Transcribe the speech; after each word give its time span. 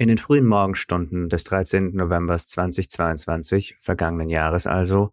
In 0.00 0.06
den 0.06 0.18
frühen 0.18 0.46
Morgenstunden 0.46 1.28
des 1.28 1.42
13. 1.42 1.96
November 1.96 2.38
2022, 2.38 3.74
vergangenen 3.80 4.30
Jahres 4.30 4.68
also, 4.68 5.10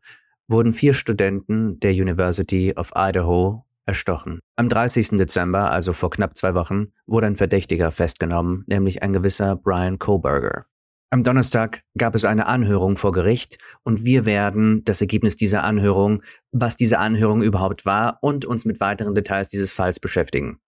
wurden 0.48 0.74
vier 0.74 0.94
Studenten 0.94 1.80
der 1.80 1.92
University 1.92 2.72
of 2.76 2.92
Idaho 2.96 3.66
erstochen. 3.88 4.42
Am 4.56 4.70
30. 4.70 5.18
Dezember, 5.18 5.72
also 5.72 5.92
vor 5.92 6.12
knapp 6.12 6.38
zwei 6.38 6.54
Wochen, 6.54 6.94
wurde 7.08 7.26
ein 7.26 7.36
Verdächtiger 7.36 7.92
festgenommen, 7.92 8.64
nämlich 8.68 9.02
ein 9.02 9.12
gewisser 9.12 9.56
Brian 9.56 9.98
Koberger. 9.98 10.68
Am 11.10 11.24
Donnerstag 11.24 11.82
gab 11.98 12.14
es 12.14 12.24
eine 12.24 12.46
Anhörung 12.46 12.96
vor 12.96 13.12
Gericht 13.12 13.58
und 13.84 14.06
wir 14.06 14.28
werden 14.28 14.84
das 14.86 15.02
Ergebnis 15.02 15.36
dieser 15.36 15.64
Anhörung, 15.64 16.22
was 16.52 16.76
diese 16.76 17.00
Anhörung 17.00 17.42
überhaupt 17.42 17.88
war 17.88 18.20
und 18.22 18.46
uns 18.46 18.66
mit 18.66 18.80
weiteren 18.80 19.16
Details 19.16 19.50
dieses 19.50 19.72
Falls 19.72 20.00
beschäftigen. 20.00 20.60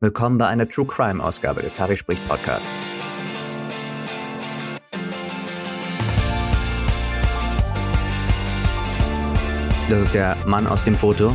Willkommen 0.00 0.36
bei 0.36 0.48
einer 0.48 0.68
True 0.68 0.86
Crime 0.86 1.24
Ausgabe 1.24 1.62
des 1.62 1.80
Harry 1.80 1.96
spricht 1.96 2.26
Podcasts. 2.28 2.82
Das 9.88 10.02
ist 10.02 10.14
der 10.14 10.36
Mann 10.46 10.66
aus 10.66 10.84
dem 10.84 10.94
Foto. 10.94 11.34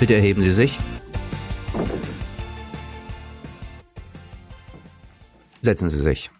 Bitte 0.00 0.14
erheben 0.14 0.42
Sie 0.42 0.50
sich. 0.50 0.80
Setzen 5.60 5.88
Sie 5.88 6.00
sich. 6.00 6.32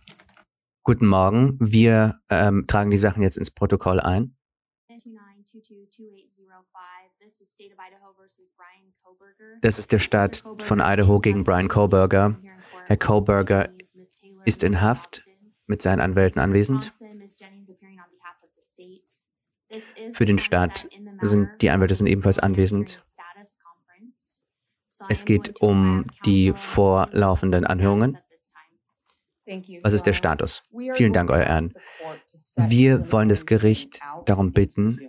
Guten 0.82 1.06
Morgen. 1.06 1.56
Wir 1.60 2.20
ähm, 2.28 2.66
tragen 2.66 2.90
die 2.90 2.96
Sachen 2.96 3.22
jetzt 3.22 3.36
ins 3.36 3.52
Protokoll 3.52 4.00
ein. 4.00 4.36
Das 9.60 9.78
ist 9.78 9.92
der 9.92 10.00
Staat 10.00 10.42
von 10.58 10.80
Idaho 10.80 11.20
gegen 11.20 11.44
Brian 11.44 11.68
Koberger. 11.68 12.36
Herr 12.86 12.96
Koberger 12.96 13.68
ist 14.44 14.64
in 14.64 14.80
Haft 14.80 15.22
mit 15.68 15.82
seinen 15.82 16.00
Anwälten 16.00 16.42
anwesend. 16.42 16.92
Für 20.12 20.24
den 20.24 20.38
Staat 20.38 20.86
sind 21.20 21.48
die 21.60 21.70
Anwälte 21.70 21.94
sind 21.94 22.06
ebenfalls 22.06 22.38
anwesend. 22.38 23.00
Es 25.08 25.24
geht 25.24 25.60
um 25.60 26.06
die 26.24 26.52
vorlaufenden 26.52 27.64
Anhörungen. 27.66 28.18
Was 29.82 29.92
ist 29.92 30.06
der 30.06 30.12
Status? 30.12 30.62
Vielen 30.92 31.12
Dank, 31.12 31.30
Euer 31.30 31.44
Ehren. 31.44 31.74
Wir 32.56 33.10
wollen 33.12 33.28
das 33.28 33.46
Gericht 33.46 34.00
darum 34.26 34.52
bitten, 34.52 35.00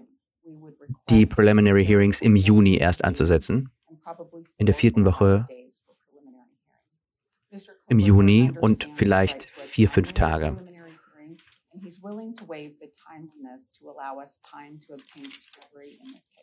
die 1.09 1.25
Preliminary 1.25 1.86
Hearings 1.86 2.22
im 2.22 2.36
Juni 2.36 2.77
erst 2.77 3.03
anzusetzen, 3.03 3.70
in 4.58 4.66
der 4.66 4.75
vierten 4.75 5.05
Woche 5.05 5.48
im 7.88 8.00
Juni 8.00 8.52
und 8.59 8.89
vielleicht 8.94 9.44
vier, 9.44 9.88
fünf 9.88 10.14
Tage. 10.14 10.64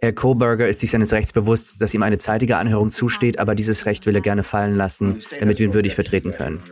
Herr 0.00 0.12
Koberger 0.12 0.68
ist 0.68 0.80
sich 0.80 0.90
seines 0.90 1.12
Rechts 1.12 1.32
bewusst, 1.32 1.80
dass 1.80 1.94
ihm 1.94 2.02
eine 2.02 2.18
zeitige 2.18 2.56
Anhörung 2.56 2.90
zusteht, 2.90 3.38
aber 3.38 3.54
dieses 3.54 3.86
Recht 3.86 4.06
will 4.06 4.14
er 4.14 4.20
gerne 4.20 4.42
fallen 4.42 4.76
lassen, 4.76 5.22
damit 5.38 5.58
wir 5.58 5.66
ihn 5.66 5.74
würdig 5.74 5.94
vertreten 5.94 6.32
können. 6.32 6.62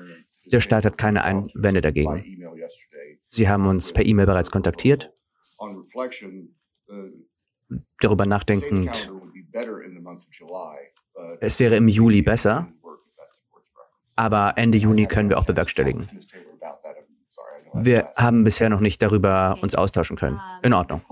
Der 0.46 0.60
Staat 0.60 0.84
hat 0.84 0.98
keine 0.98 1.24
Einwände 1.24 1.80
dagegen. 1.80 2.24
Sie 3.28 3.48
haben 3.48 3.66
uns 3.66 3.92
per 3.92 4.04
E-Mail 4.04 4.26
bereits 4.26 4.50
kontaktiert. 4.50 5.12
Darüber 8.00 8.24
nachdenkend, 8.24 9.12
es 11.40 11.58
wäre 11.58 11.76
im 11.76 11.88
Juli 11.88 12.22
besser, 12.22 12.72
aber 14.16 14.54
Ende 14.56 14.78
Juni 14.78 15.06
können 15.06 15.28
wir 15.28 15.38
auch 15.38 15.44
bewerkstelligen. 15.44 16.08
Wir 17.74 18.10
haben 18.16 18.44
bisher 18.44 18.70
noch 18.70 18.80
nicht 18.80 19.02
darüber 19.02 19.58
uns 19.62 19.74
austauschen 19.74 20.16
können. 20.16 20.40
In 20.62 20.72
Ordnung. 20.72 21.02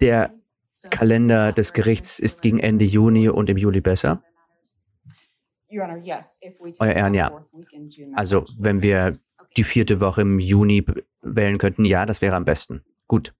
Der 0.00 0.34
Kalender 0.90 1.52
des 1.52 1.72
Gerichts 1.72 2.18
ist 2.18 2.42
gegen 2.42 2.58
Ende 2.58 2.84
Juni 2.84 3.28
und 3.28 3.48
im 3.48 3.56
Juli 3.56 3.80
besser. 3.80 4.22
Euer 6.78 6.92
Ehren, 6.92 7.14
ja. 7.14 7.44
Also, 8.14 8.44
wenn 8.58 8.82
wir 8.82 9.18
die 9.56 9.64
vierte 9.64 10.00
Woche 10.00 10.22
im 10.22 10.38
Juni 10.38 10.84
wählen 11.22 11.58
könnten, 11.58 11.84
ja, 11.84 12.06
das 12.06 12.20
wäre 12.20 12.36
am 12.36 12.44
besten. 12.44 12.84
Gut. 13.08 13.34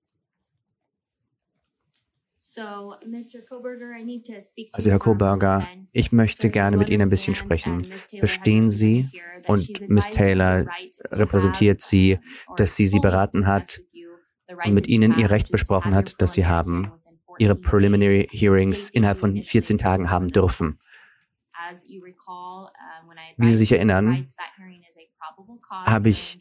Also, 4.72 4.90
Herr 4.90 4.98
Koberger, 4.98 5.66
ich 5.92 6.12
möchte 6.12 6.50
gerne 6.50 6.76
mit 6.76 6.90
Ihnen 6.90 7.02
ein 7.02 7.10
bisschen 7.10 7.34
sprechen. 7.34 7.84
Verstehen 8.18 8.70
Sie 8.70 9.08
und 9.46 9.88
Miss 9.88 10.08
Taylor 10.10 10.66
repräsentiert 11.10 11.80
Sie, 11.80 12.18
dass 12.56 12.76
sie 12.76 12.86
Sie 12.86 13.00
beraten 13.00 13.46
hat 13.46 13.80
und 14.64 14.74
mit 14.74 14.86
Ihnen 14.86 15.18
Ihr 15.18 15.30
Recht 15.30 15.50
besprochen 15.50 15.94
hat, 15.94 16.20
dass 16.20 16.32
Sie 16.32 16.46
haben 16.46 16.92
Ihre 17.38 17.54
Preliminary 17.54 18.28
Hearings 18.30 18.90
innerhalb 18.90 19.18
von 19.18 19.42
14 19.42 19.78
Tagen 19.78 20.10
haben 20.10 20.28
dürfen. 20.28 20.78
Wie 23.36 23.46
Sie 23.46 23.52
sich 23.52 23.72
erinnern, 23.72 24.26
habe 25.84 26.08
ich, 26.08 26.40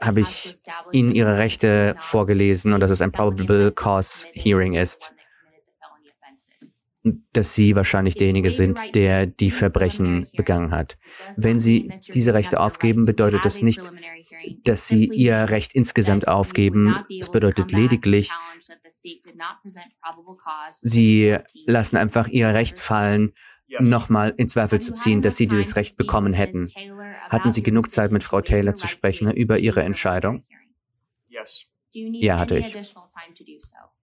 habe 0.00 0.20
ich 0.20 0.54
Ihnen 0.92 1.12
Ihre 1.14 1.38
Rechte 1.38 1.94
vorgelesen 1.98 2.72
und 2.72 2.80
dass 2.80 2.90
es 2.90 3.02
ein 3.02 3.12
Probable 3.12 3.72
Cause 3.72 4.28
Hearing 4.32 4.74
ist. 4.74 5.12
Dass 7.32 7.54
Sie 7.54 7.74
wahrscheinlich 7.74 8.14
derjenige 8.14 8.50
sind, 8.50 8.94
der 8.94 9.26
die 9.26 9.50
Verbrechen 9.50 10.28
begangen 10.36 10.70
hat. 10.70 10.98
Wenn 11.36 11.58
Sie 11.58 11.92
diese 12.14 12.32
Rechte 12.32 12.60
aufgeben, 12.60 13.04
bedeutet 13.04 13.44
das 13.44 13.60
nicht, 13.60 13.90
dass 14.64 14.86
Sie 14.86 15.06
Ihr 15.06 15.50
Recht 15.50 15.74
insgesamt 15.74 16.28
aufgeben. 16.28 17.04
Es 17.18 17.30
bedeutet 17.30 17.72
lediglich, 17.72 18.30
Sie 20.80 21.36
lassen 21.66 21.96
einfach 21.96 22.28
Ihr 22.28 22.48
Recht 22.48 22.78
fallen, 22.78 23.32
nochmal 23.80 24.34
in 24.36 24.48
Zweifel 24.48 24.80
zu 24.80 24.92
ziehen, 24.92 25.22
dass 25.22 25.36
Sie 25.36 25.46
dieses 25.46 25.76
Recht 25.76 25.96
bekommen 25.96 26.32
hätten. 26.32 26.68
Hatten 27.28 27.50
Sie 27.50 27.62
genug 27.62 27.90
Zeit, 27.90 28.12
mit 28.12 28.22
Frau 28.22 28.40
Taylor 28.40 28.74
zu 28.74 28.86
sprechen 28.86 29.30
über 29.30 29.58
Ihre 29.58 29.82
Entscheidung? 29.82 30.44
Ja, 31.92 32.38
hatte 32.38 32.58
ich. 32.58 32.76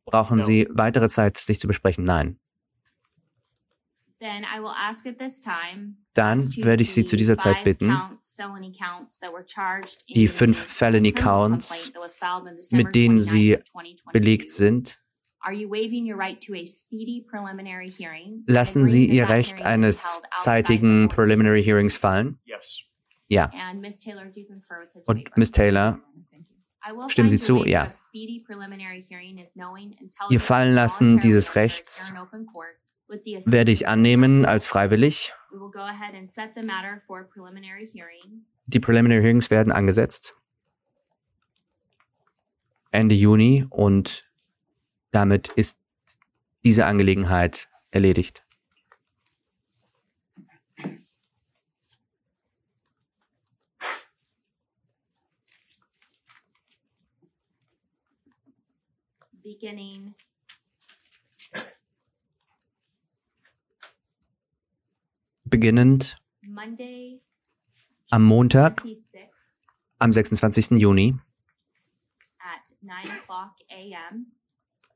Brauchen 0.06 0.42
Sie 0.42 0.68
weitere 0.72 1.08
Zeit, 1.08 1.38
sich 1.38 1.60
zu 1.60 1.68
besprechen? 1.68 2.04
Nein. 2.04 2.40
Dann 6.14 6.56
werde 6.58 6.84
ich 6.84 6.94
Sie 6.94 7.06
zu 7.06 7.16
dieser 7.16 7.38
Zeit 7.38 7.64
bitten, 7.64 7.96
die 10.10 10.28
fünf 10.28 10.58
Felony 10.58 11.12
Counts, 11.14 11.92
mit 12.72 12.96
denen 12.96 13.20
Sie 13.20 13.58
belegt 14.12 14.50
sind, 14.50 15.00
Lassen 18.48 18.86
Sie 18.86 19.06
Ihr 19.06 19.30
Recht 19.30 19.62
eines 19.62 20.22
zeitigen 20.36 21.08
Preliminary 21.08 21.64
Hearings 21.64 21.96
fallen? 21.96 22.40
Ja. 23.30 23.50
Und 25.06 25.38
Miss 25.38 25.52
Taylor, 25.52 26.00
stimmen 27.08 27.30
Sie 27.30 27.40
zu? 27.40 27.64
Ja. 27.66 27.90
Ihr 30.30 30.40
Fallenlassen 30.40 31.20
dieses 31.20 31.56
Rechts 31.56 32.14
werde 33.46 33.72
ich 33.72 33.88
annehmen 33.88 34.46
als 34.46 34.68
freiwillig. 34.68 35.34
Die 38.66 38.80
Preliminary 38.80 39.22
Hearings 39.22 39.50
werden 39.50 39.72
angesetzt. 39.72 40.36
Ende 42.92 43.16
Juni 43.16 43.66
und 43.70 44.30
damit 45.12 45.50
ist 45.50 45.80
diese 46.64 46.86
Angelegenheit 46.86 47.70
erledigt. 47.92 48.46
Beginning. 59.44 60.14
Beginnend 65.50 66.18
am 68.12 68.24
Montag, 68.24 68.84
am 70.00 70.12
26. 70.14 70.72
Juni 70.80 71.16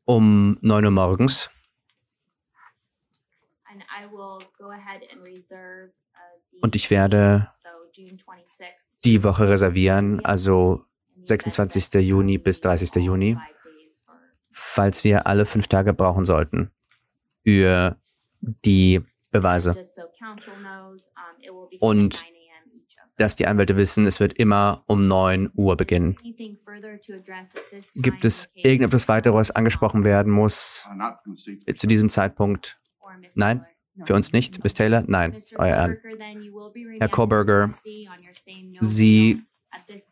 um 0.05 0.57
9 0.61 0.85
Uhr 0.85 0.91
morgens. 0.91 1.49
Uh, 4.05 4.39
Und 6.61 6.75
ich 6.75 6.89
werde 6.89 7.49
die 9.03 9.23
Woche 9.23 9.49
reservieren, 9.49 10.23
also 10.25 10.85
26. 11.23 11.93
Juni 12.01 12.37
bis 12.37 12.61
30. 12.61 12.95
Juni, 13.03 13.37
falls 14.51 15.03
wir 15.03 15.25
alle 15.27 15.45
fünf 15.45 15.67
Tage 15.67 15.93
brauchen 15.93 16.25
sollten 16.25 16.71
für 17.43 17.97
die 18.41 19.01
Beweise. 19.33 19.75
Und 21.79 22.23
dass 23.17 23.35
die 23.35 23.45
Anwälte 23.47 23.75
wissen, 23.77 24.05
es 24.05 24.19
wird 24.19 24.33
immer 24.33 24.83
um 24.87 25.07
9 25.07 25.51
Uhr 25.55 25.75
beginnen. 25.75 26.17
Gibt 27.95 28.25
es 28.25 28.49
irgendetwas 28.55 29.07
weiteres, 29.07 29.35
was 29.35 29.51
angesprochen 29.51 30.03
werden 30.03 30.31
muss 30.31 30.89
zu 31.75 31.87
diesem 31.87 32.09
Zeitpunkt? 32.09 32.79
Nein? 33.35 33.65
Für 34.03 34.15
uns 34.15 34.33
nicht? 34.33 34.63
Miss 34.63 34.73
Taylor? 34.73 35.03
Nein, 35.05 35.37
euer 35.55 35.75
Ehren. 35.75 35.97
Herr 36.99 37.09
Koberger, 37.09 37.73
Sie 38.79 39.43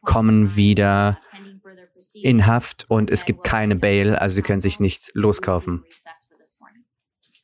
kommen 0.03 0.55
wieder 0.55 1.19
in 2.13 2.45
Haft 2.45 2.85
und 2.89 3.09
es 3.09 3.25
gibt 3.25 3.43
keine 3.43 3.75
Bail, 3.75 4.15
also 4.15 4.35
Sie 4.35 4.41
können 4.43 4.61
sich 4.61 4.79
nicht 4.79 5.11
loskaufen. 5.13 5.83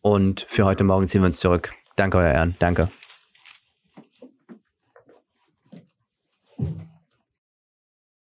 Und 0.08 0.46
für 0.48 0.64
heute 0.64 0.86
Morgen 0.86 1.06
ziehen 1.06 1.20
wir 1.22 1.26
uns 1.26 1.42
zurück. 1.42 1.74
Danke, 1.98 2.20
euer 2.20 2.32
Ehren. 2.32 2.56
Danke. 2.60 2.88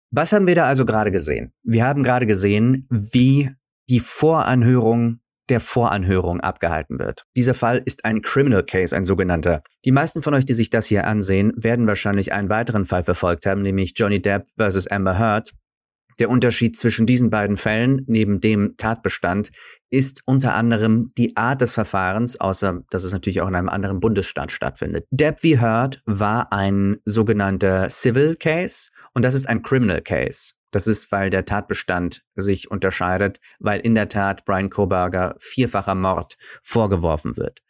Was 0.09 0.33
haben 0.33 0.47
wir 0.47 0.55
da 0.55 0.65
also 0.65 0.83
gerade 0.83 1.11
gesehen? 1.11 1.53
Wir 1.61 1.85
haben 1.85 2.01
gerade 2.01 2.25
gesehen, 2.25 2.87
wie 2.89 3.51
die 3.87 3.99
Voranhörung 3.99 5.19
der 5.49 5.59
Voranhörung 5.59 6.41
abgehalten 6.41 6.97
wird. 6.97 7.25
Dieser 7.35 7.53
Fall 7.53 7.83
ist 7.85 8.03
ein 8.03 8.23
Criminal 8.23 8.63
Case, 8.63 8.95
ein 8.95 9.05
sogenannter. 9.05 9.61
Die 9.85 9.91
meisten 9.91 10.23
von 10.23 10.33
euch, 10.33 10.45
die 10.45 10.55
sich 10.55 10.71
das 10.71 10.87
hier 10.87 11.05
ansehen, 11.05 11.53
werden 11.55 11.85
wahrscheinlich 11.85 12.33
einen 12.33 12.49
weiteren 12.49 12.85
Fall 12.85 13.03
verfolgt 13.03 13.45
haben, 13.45 13.61
nämlich 13.61 13.93
Johnny 13.95 14.19
Depp 14.19 14.47
versus 14.57 14.87
Amber 14.87 15.19
Heard. 15.19 15.51
Der 16.19 16.29
Unterschied 16.29 16.77
zwischen 16.77 17.05
diesen 17.05 17.29
beiden 17.29 17.55
Fällen, 17.55 18.03
neben 18.07 18.41
dem 18.41 18.75
Tatbestand, 18.75 19.51
ist 19.89 20.21
unter 20.25 20.53
anderem 20.53 21.13
die 21.17 21.37
Art 21.37 21.61
des 21.61 21.71
Verfahrens, 21.71 22.39
außer 22.39 22.81
dass 22.89 23.03
es 23.03 23.13
natürlich 23.13 23.41
auch 23.41 23.47
in 23.47 23.55
einem 23.55 23.69
anderen 23.69 23.99
Bundesstaat 24.01 24.51
stattfindet. 24.51 25.05
Depp 25.11 25.41
wie 25.43 25.59
Heard 25.59 26.01
war 26.05 26.51
ein 26.51 26.97
sogenannter 27.05 27.89
Civil 27.89 28.35
Case 28.35 28.89
und 29.13 29.23
das 29.23 29.33
ist 29.33 29.47
ein 29.47 29.61
Criminal 29.61 30.01
Case. 30.01 30.53
Das 30.71 30.85
ist, 30.85 31.11
weil 31.11 31.29
der 31.29 31.45
Tatbestand 31.45 32.21
sich 32.35 32.69
unterscheidet, 32.69 33.39
weil 33.59 33.79
in 33.79 33.95
der 33.95 34.09
Tat 34.09 34.45
Brian 34.45 34.69
Koberger 34.69 35.35
vierfacher 35.39 35.95
Mord 35.95 36.35
vorgeworfen 36.61 37.37
wird. 37.37 37.61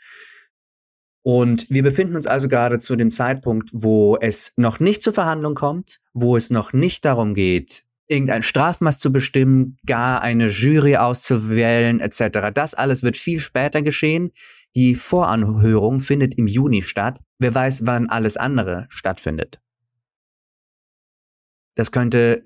Und 1.21 1.69
wir 1.69 1.83
befinden 1.83 2.15
uns 2.15 2.27
also 2.27 2.47
gerade 2.47 2.79
zu 2.79 2.95
dem 2.95 3.11
Zeitpunkt, 3.11 3.69
wo 3.71 4.17
es 4.17 4.53
noch 4.57 4.79
nicht 4.79 5.01
zur 5.03 5.13
Verhandlung 5.13 5.53
kommt, 5.53 5.99
wo 6.13 6.35
es 6.35 6.49
noch 6.49 6.73
nicht 6.73 7.05
darum 7.05 7.33
geht, 7.33 7.83
irgendein 8.09 8.43
Strafmaß 8.43 8.97
zu 8.97 9.13
bestimmen, 9.13 9.77
gar 9.85 10.21
eine 10.21 10.47
Jury 10.47 10.97
auszuwählen, 10.97 11.99
etc. 11.99 12.49
Das 12.53 12.73
alles 12.73 13.03
wird 13.03 13.15
viel 13.15 13.39
später 13.39 13.81
geschehen. 13.81 14.31
Die 14.75 14.95
Voranhörung 14.95 16.01
findet 16.01 16.35
im 16.35 16.47
Juni 16.47 16.81
statt. 16.81 17.19
Wer 17.37 17.55
weiß, 17.55 17.85
wann 17.85 18.09
alles 18.09 18.35
andere 18.35 18.87
stattfindet. 18.89 19.61
Das 21.75 21.91
könnte 21.91 22.43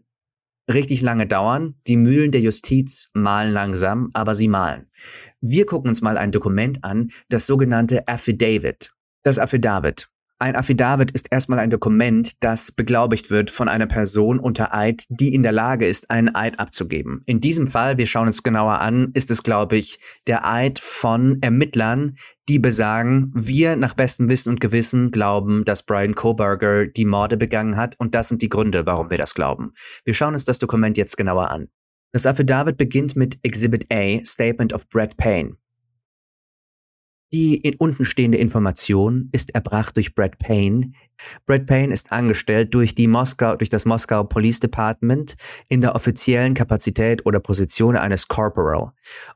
richtig 0.71 1.01
lange 1.01 1.27
dauern. 1.27 1.75
Die 1.87 1.97
Mühlen 1.97 2.31
der 2.31 2.41
Justiz 2.41 3.09
malen 3.13 3.51
langsam, 3.51 4.09
aber 4.13 4.35
sie 4.35 4.47
malen. 4.47 4.89
Wir 5.41 5.65
gucken 5.65 5.89
uns 5.89 6.01
mal 6.01 6.17
ein 6.17 6.31
Dokument 6.31 6.83
an, 6.83 7.11
das 7.29 7.47
sogenannte 7.47 8.07
Affidavit. 8.07 8.93
Das 9.23 9.39
Affidavit. 9.39 10.09
Ein 10.43 10.57
Affidavit 10.57 11.11
ist 11.11 11.31
erstmal 11.31 11.59
ein 11.59 11.69
Dokument, 11.69 12.33
das 12.41 12.73
beglaubigt 12.73 13.29
wird 13.29 13.49
von 13.49 13.69
einer 13.69 13.87
Person 13.87 14.39
unter 14.39 14.75
Eid, 14.75 15.05
die 15.07 15.33
in 15.33 15.41
der 15.41 15.53
Lage 15.53 15.87
ist, 15.87 16.09
einen 16.09 16.35
Eid 16.35 16.59
abzugeben. 16.59 17.23
In 17.25 17.39
diesem 17.39 17.65
Fall, 17.65 17.97
wir 17.97 18.05
schauen 18.05 18.27
uns 18.27 18.43
genauer 18.43 18.81
an, 18.81 19.11
ist 19.13 19.31
es, 19.31 19.43
glaube 19.43 19.77
ich, 19.77 19.99
der 20.27 20.45
Eid 20.45 20.79
von 20.79 21.37
Ermittlern, 21.41 22.17
die 22.49 22.59
besagen, 22.59 23.31
wir 23.33 23.77
nach 23.77 23.93
bestem 23.93 24.27
Wissen 24.27 24.49
und 24.49 24.59
Gewissen 24.59 25.11
glauben, 25.11 25.63
dass 25.63 25.83
Brian 25.83 26.13
Koberger 26.13 26.87
die 26.87 27.05
Morde 27.05 27.37
begangen 27.37 27.77
hat 27.77 27.97
und 27.97 28.13
das 28.13 28.27
sind 28.27 28.41
die 28.41 28.49
Gründe, 28.49 28.85
warum 28.85 29.11
wir 29.11 29.17
das 29.17 29.35
glauben. 29.35 29.71
Wir 30.03 30.13
schauen 30.13 30.33
uns 30.33 30.43
das 30.43 30.59
Dokument 30.59 30.97
jetzt 30.97 31.15
genauer 31.15 31.51
an. 31.51 31.69
Das 32.11 32.25
Affidavit 32.25 32.75
beginnt 32.75 33.15
mit 33.15 33.39
Exhibit 33.43 33.87
A, 33.93 34.19
Statement 34.25 34.73
of 34.73 34.89
Brett 34.89 35.15
Payne. 35.15 35.55
Die 37.33 37.55
in 37.55 37.75
untenstehende 37.77 38.37
Information 38.37 39.29
ist 39.31 39.55
erbracht 39.55 39.97
durch 39.97 40.13
Brad 40.13 40.37
Payne. 40.37 40.91
Brad 41.47 41.65
Payne 41.65 41.91
ist 41.91 42.11
angestellt 42.11 42.75
durch 42.75 42.93
die 42.93 43.07
Moskau, 43.07 43.55
durch 43.55 43.71
das 43.71 43.85
Moskau 43.85 44.23
Police 44.23 44.59
Department 44.59 45.33
in 45.67 45.81
der 45.81 45.95
offiziellen 45.95 46.53
Kapazität 46.53 47.25
oder 47.25 47.39
Position 47.39 47.97
eines 47.97 48.27
Corporal 48.27 48.91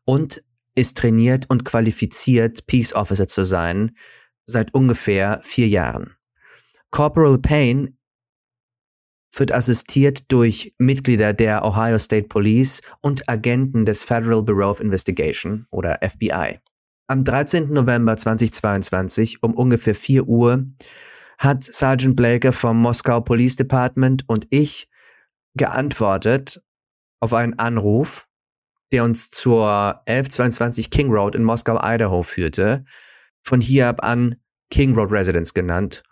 und 0.05 0.43
ist 0.75 0.97
trainiert 0.97 1.49
und 1.49 1.65
qualifiziert, 1.65 2.67
Peace 2.67 2.93
Officer 2.93 3.27
zu 3.27 3.43
sein, 3.43 3.97
seit 4.45 4.75
ungefähr 4.75 5.39
vier 5.41 5.67
Jahren. 5.67 6.15
Corporal 6.91 7.39
Payne 7.39 7.93
wird 9.35 9.51
assistiert 9.51 10.31
durch 10.31 10.71
Mitglieder 10.77 11.33
der 11.33 11.65
Ohio 11.65 11.97
State 11.97 12.27
Police 12.27 12.81
und 13.01 13.27
Agenten 13.27 13.85
des 13.85 14.03
Federal 14.03 14.43
Bureau 14.43 14.69
of 14.69 14.81
Investigation 14.81 15.65
oder 15.71 15.97
FBI. 16.07 16.59
Am 17.09 17.23
13. 17.23 17.71
November 17.71 18.17
2022 18.17 19.41
um 19.41 19.53
ungefähr 19.53 19.95
4 19.95 20.27
Uhr 20.27 20.65
hat 21.37 21.63
Sergeant 21.63 22.17
Blaker 22.17 22.51
vom 22.51 22.81
Moskau 22.81 23.21
Police 23.21 23.55
Department 23.55 24.25
und 24.27 24.45
ich 24.49 24.89
geantwortet 25.55 26.61
auf 27.21 27.31
einen 27.31 27.57
Anruf, 27.59 28.27
der 28.91 29.05
uns 29.05 29.29
zur 29.29 30.01
1122 30.05 30.89
King 30.89 31.09
Road 31.09 31.35
in 31.35 31.45
Moskau, 31.45 31.79
Idaho 31.81 32.23
führte, 32.23 32.83
von 33.41 33.61
hier 33.61 33.87
ab 33.87 34.03
an 34.03 34.35
King 34.69 34.93
Road 34.93 35.09
Residence 35.09 35.53
genannt, 35.53 36.03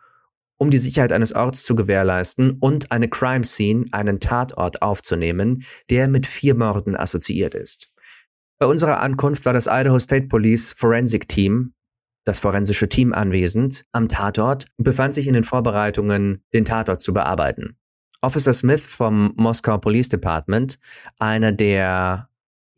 um 0.55 0.71
die 0.71 0.77
Sicherheit 0.77 1.11
eines 1.11 1.35
Orts 1.35 1.65
zu 1.65 1.75
gewährleisten 1.75 2.57
und 2.61 2.93
eine 2.93 3.09
Crime 3.09 3.43
Scene, 3.43 3.83
einen 3.91 4.21
Tatort 4.21 4.81
aufzunehmen, 4.81 5.65
der 5.89 6.07
mit 6.07 6.25
vier 6.25 6.55
Morden 6.55 6.95
assoziiert 6.95 7.53
ist. 7.53 7.91
Bei 8.57 8.67
unserer 8.67 9.01
Ankunft 9.01 9.45
war 9.45 9.53
das 9.53 9.67
Idaho 9.67 9.99
State 9.99 10.27
Police 10.27 10.73
Forensic 10.73 11.27
Team, 11.27 11.73
das 12.23 12.39
forensische 12.39 12.87
Team 12.87 13.13
anwesend, 13.13 13.85
am 13.91 14.07
Tatort 14.07 14.67
und 14.77 14.83
befand 14.83 15.13
sich 15.13 15.27
in 15.27 15.33
den 15.33 15.43
Vorbereitungen, 15.43 16.43
den 16.53 16.63
Tatort 16.63 17.01
zu 17.01 17.13
bearbeiten. 17.13 17.77
Officer 18.21 18.53
Smith 18.53 18.85
vom 18.85 19.33
Moskau 19.35 19.77
Police 19.77 20.09
Department, 20.09 20.79
einer 21.19 21.51
der 21.51 22.29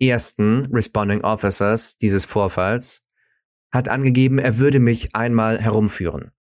ersten 0.01 0.65
Responding 0.74 1.21
Officers 1.21 1.97
dieses 1.97 2.25
Vorfalls, 2.25 3.03
hat 3.71 3.88
angegeben, 3.88 4.39
er 4.39 4.57
würde 4.57 4.80
mich 4.80 5.15
einmal 5.15 5.59
herumführen. 5.59 6.31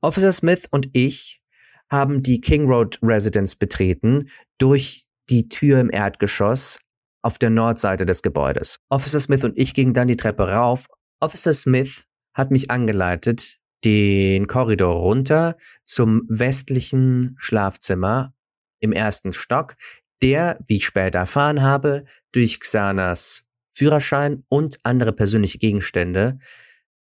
Officer 0.00 0.32
Smith 0.32 0.68
und 0.70 0.88
ich 0.92 1.42
haben 1.90 2.22
die 2.22 2.40
King 2.40 2.66
Road 2.68 2.98
Residence 3.02 3.56
betreten, 3.56 4.30
durch 4.58 5.04
die 5.28 5.48
Tür 5.48 5.80
im 5.80 5.90
Erdgeschoss 5.90 6.80
auf 7.22 7.38
der 7.38 7.50
Nordseite 7.50 8.04
des 8.04 8.22
Gebäudes. 8.22 8.78
Officer 8.88 9.20
Smith 9.20 9.44
und 9.44 9.58
ich 9.58 9.74
gingen 9.74 9.94
dann 9.94 10.08
die 10.08 10.16
Treppe 10.16 10.48
rauf. 10.48 10.86
Officer 11.20 11.54
Smith 11.54 12.06
hat 12.34 12.50
mich 12.50 12.70
angeleitet, 12.70 13.58
den 13.84 14.46
Korridor 14.46 14.94
runter 14.94 15.56
zum 15.84 16.22
westlichen 16.28 17.34
Schlafzimmer 17.38 18.34
im 18.80 18.92
ersten 18.92 19.32
Stock, 19.32 19.76
der, 20.22 20.58
wie 20.66 20.76
ich 20.76 20.86
später 20.86 21.20
erfahren 21.20 21.62
habe, 21.62 22.04
durch 22.32 22.60
Xanas 22.60 23.44
Führerschein 23.70 24.44
und 24.48 24.78
andere 24.82 25.12
persönliche 25.12 25.58
Gegenstände, 25.58 26.38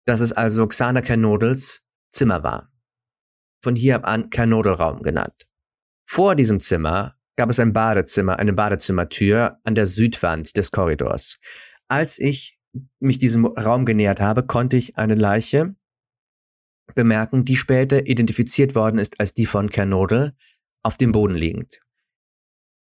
dass 0.06 0.20
es 0.20 0.32
also 0.32 0.66
Xana 0.66 1.02
Kernodels 1.02 1.84
Zimmer 2.10 2.42
war. 2.42 2.72
Von 3.62 3.76
hier 3.76 3.96
ab 3.96 4.06
an 4.06 4.30
Kernodelraum 4.30 5.02
genannt. 5.02 5.48
Vor 6.04 6.34
diesem 6.34 6.60
Zimmer 6.60 7.16
gab 7.40 7.48
es 7.48 7.58
ein 7.58 7.72
Badezimmer, 7.72 8.38
eine 8.38 8.52
Badezimmertür 8.52 9.56
an 9.64 9.74
der 9.74 9.86
Südwand 9.86 10.58
des 10.58 10.72
Korridors. 10.72 11.38
Als 11.88 12.18
ich 12.18 12.60
mich 12.98 13.16
diesem 13.16 13.46
Raum 13.46 13.86
genähert 13.86 14.20
habe, 14.20 14.44
konnte 14.44 14.76
ich 14.76 14.98
eine 14.98 15.14
Leiche 15.14 15.74
bemerken, 16.94 17.46
die 17.46 17.56
später 17.56 18.06
identifiziert 18.06 18.74
worden 18.74 18.98
ist 18.98 19.20
als 19.20 19.32
die 19.32 19.46
von 19.46 19.70
Kernodel, 19.70 20.36
auf 20.82 20.98
dem 20.98 21.12
Boden 21.12 21.34
liegend. 21.34 21.80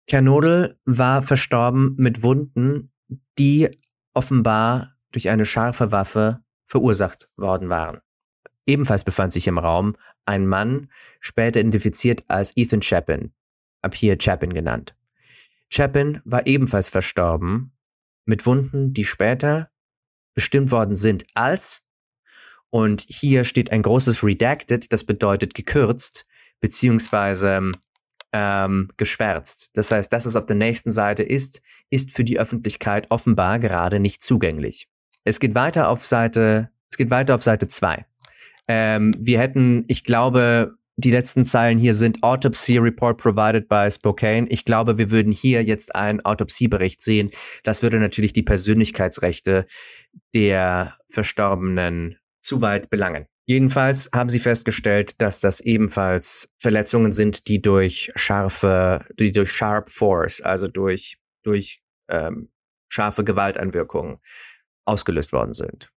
Kernodel 0.09 0.77
war 0.85 1.23
verstorben 1.23 1.95
mit 1.97 2.25
Wunden, 2.25 2.91
die 3.38 3.81
offenbar 4.12 4.97
durch 5.12 5.29
eine 5.29 5.47
scharfe 5.47 5.93
Waffe 5.93 6.41
verursacht 6.67 7.31
worden 7.37 7.69
waren. 7.69 8.00
Ebenfalls 8.67 9.05
befand 9.05 9.33
sich 9.33 9.47
im 9.47 9.59
Raum 9.59 9.95
ein 10.27 10.49
Mann, 10.49 10.91
später 11.21 11.61
identifiziert 11.61 12.25
als 12.27 12.53
Ethan 12.57 12.83
Chapin, 12.83 13.33
ab 13.82 13.94
hier 13.94 14.16
Chapin 14.18 14.52
genannt. 14.52 14.94
Chapin 15.70 16.20
war 16.25 16.47
ebenfalls 16.47 16.88
verstorben 16.88 17.73
mit 18.25 18.47
Wunden, 18.47 18.92
die 18.92 19.04
später 19.04 19.70
bestimmt 20.35 20.70
worden 20.70 20.94
sind 20.94 21.26
als, 21.35 21.85
und 22.70 23.06
hier 23.08 23.44
steht 23.44 23.73
ein 23.73 23.82
großes 23.82 24.23
Redacted, 24.23 24.92
das 24.92 25.04
bedeutet 25.04 25.54
gekürzt, 25.54 26.26
beziehungsweise 26.61 27.73
ähm, 28.35 28.90
geschwärzt. 28.99 29.70
Das 29.73 29.90
heißt, 29.90 30.12
das, 30.12 30.26
was 30.26 30.37
auf 30.37 30.44
der 30.44 30.56
nächsten 30.56 30.90
Seite 30.90 31.23
ist, 31.23 31.62
ist 31.88 32.12
für 32.12 32.25
die 32.25 32.38
Öffentlichkeit 32.38 33.06
offenbar 33.08 33.58
gerade 33.58 34.00
nicht 34.00 34.23
zugänglich. 34.23 34.87
Es 35.25 35.40
geht 35.40 35.54
weiter 35.54 35.88
auf 35.88 36.04
Seite 36.04 36.70
geht 36.99 37.11
weiter 37.11 37.35
auf 37.35 37.42
Seite 37.42 37.68
2. 37.68 38.04
Ähm, 38.66 39.14
wir 39.18 39.38
hätten, 39.38 39.85
ich 39.88 40.04
glaube, 40.04 40.76
die 40.99 41.12
letzten 41.12 41.45
Zeilen 41.45 41.78
hier 41.78 41.95
sind 41.95 42.25
Autopsy 42.25 42.76
Report 42.76 43.19
provided 43.19 43.69
by 43.69 43.88
Spokane. 43.88 44.49
Ich 44.49 44.64
glaube, 44.64 44.99
wir 44.99 45.12
würden 45.12 45.31
hier 45.31 45.62
jetzt 45.62 45.95
einen 45.95 46.21
Autopsiebericht 46.25 47.00
sehen. 47.00 47.31
Das 47.62 47.85
würde 47.85 48.00
natürlich 48.00 48.33
die 48.33 48.43
Persönlichkeitsrechte 48.43 49.67
der 50.35 50.99
Verstorbenen 51.09 52.19
zu 52.40 52.62
weit 52.62 52.90
belangen. 52.90 53.26
Jedenfalls 53.47 54.11
haben 54.12 54.28
sie 54.28 54.40
festgestellt, 54.40 55.23
dass 55.23 55.38
das 55.40 55.61
ebenfalls 55.61 56.49
Verletzungen 56.59 57.12
sind, 57.12 57.47
die 57.47 57.62
durch 57.62 58.11
scharfe, 58.17 59.07
die 59.21 59.31
durch 59.31 59.52
Sharp 59.52 59.90
Force, 59.90 60.40
also 60.40 60.67
durch, 60.67 61.17
durch 61.45 61.81
ähm, 62.11 62.50
scharfe 62.88 63.23
Gewalteinwirkungen 63.23 64.19
ausgelöst 64.85 65.33
worden 65.33 65.52
sind. 65.52 65.93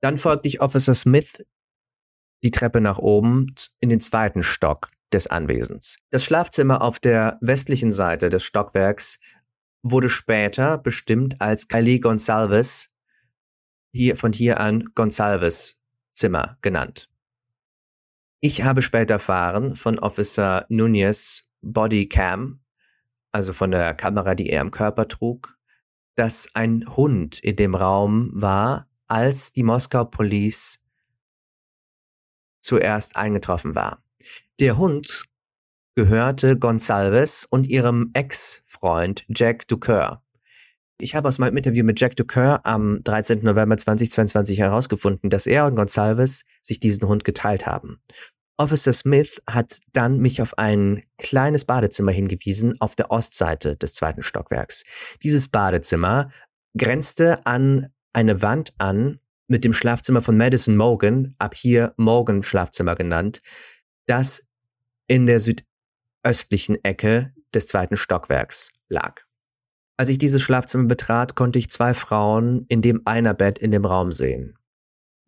Dann 0.00 0.16
folgt 0.16 0.46
ich 0.46 0.62
Officer 0.62 0.94
Smith 0.94 1.44
die 2.44 2.50
Treppe 2.50 2.80
nach 2.80 2.98
oben 2.98 3.52
in 3.80 3.88
den 3.88 4.00
zweiten 4.00 4.44
Stock 4.44 4.90
des 5.12 5.26
Anwesens. 5.26 5.96
Das 6.10 6.24
Schlafzimmer 6.24 6.82
auf 6.82 7.00
der 7.00 7.38
westlichen 7.40 7.90
Seite 7.90 8.28
des 8.28 8.44
Stockwerks 8.44 9.18
wurde 9.82 10.10
später 10.10 10.78
bestimmt 10.78 11.40
als 11.40 11.68
Kylie 11.68 12.00
Gonsalves, 12.00 12.90
hier, 13.92 14.16
von 14.16 14.32
hier 14.32 14.60
an 14.60 14.84
Gonsalves 14.94 15.76
Zimmer 16.12 16.58
genannt. 16.60 17.08
Ich 18.40 18.62
habe 18.62 18.82
später 18.82 19.14
erfahren 19.14 19.74
von 19.74 19.98
Officer 19.98 20.66
Nunez 20.68 21.48
Bodycam, 21.62 22.60
also 23.32 23.52
von 23.52 23.70
der 23.70 23.94
Kamera, 23.94 24.34
die 24.34 24.50
er 24.50 24.60
am 24.60 24.70
Körper 24.70 25.08
trug, 25.08 25.56
dass 26.14 26.48
ein 26.54 26.84
Hund 26.96 27.38
in 27.40 27.56
dem 27.56 27.74
Raum 27.74 28.30
war, 28.34 28.88
als 29.06 29.52
die 29.52 29.62
Moskau 29.62 30.04
Police 30.04 30.83
zuerst 32.64 33.16
eingetroffen 33.16 33.74
war. 33.74 34.02
Der 34.58 34.78
Hund 34.78 35.26
gehörte 35.94 36.58
Gonsalves 36.58 37.46
und 37.48 37.68
ihrem 37.68 38.10
Ex-Freund 38.14 39.24
Jack 39.28 39.68
Ducour. 39.68 40.22
Ich 40.98 41.14
habe 41.14 41.28
aus 41.28 41.38
meinem 41.38 41.56
Interview 41.56 41.84
mit 41.84 42.00
Jack 42.00 42.16
Ducour 42.16 42.60
am 42.64 43.02
13. 43.02 43.42
November 43.42 43.76
2022 43.76 44.58
herausgefunden, 44.58 45.28
dass 45.28 45.46
er 45.46 45.66
und 45.66 45.74
Gonsalves 45.74 46.44
sich 46.62 46.78
diesen 46.78 47.08
Hund 47.08 47.24
geteilt 47.24 47.66
haben. 47.66 48.00
Officer 48.56 48.92
Smith 48.92 49.42
hat 49.48 49.80
dann 49.92 50.18
mich 50.18 50.40
auf 50.40 50.56
ein 50.58 51.02
kleines 51.18 51.64
Badezimmer 51.64 52.12
hingewiesen 52.12 52.80
auf 52.80 52.94
der 52.94 53.10
Ostseite 53.10 53.76
des 53.76 53.94
zweiten 53.94 54.22
Stockwerks. 54.22 54.84
Dieses 55.22 55.48
Badezimmer 55.48 56.30
grenzte 56.76 57.44
an 57.46 57.88
eine 58.12 58.42
Wand 58.42 58.72
an, 58.78 59.18
mit 59.46 59.64
dem 59.64 59.72
Schlafzimmer 59.72 60.22
von 60.22 60.36
Madison 60.36 60.76
Morgan, 60.76 61.34
ab 61.38 61.54
hier 61.54 61.94
Morgan 61.96 62.42
Schlafzimmer 62.42 62.94
genannt, 62.94 63.42
das 64.06 64.46
in 65.06 65.26
der 65.26 65.40
südöstlichen 65.40 66.82
Ecke 66.84 67.32
des 67.54 67.66
zweiten 67.66 67.96
Stockwerks 67.96 68.70
lag. 68.88 69.22
Als 69.96 70.08
ich 70.08 70.18
dieses 70.18 70.42
Schlafzimmer 70.42 70.84
betrat, 70.84 71.36
konnte 71.36 71.58
ich 71.58 71.70
zwei 71.70 71.94
Frauen 71.94 72.64
in 72.68 72.82
dem 72.82 73.02
Einerbett 73.04 73.58
in 73.58 73.70
dem 73.70 73.84
Raum 73.84 74.10
sehen. 74.12 74.58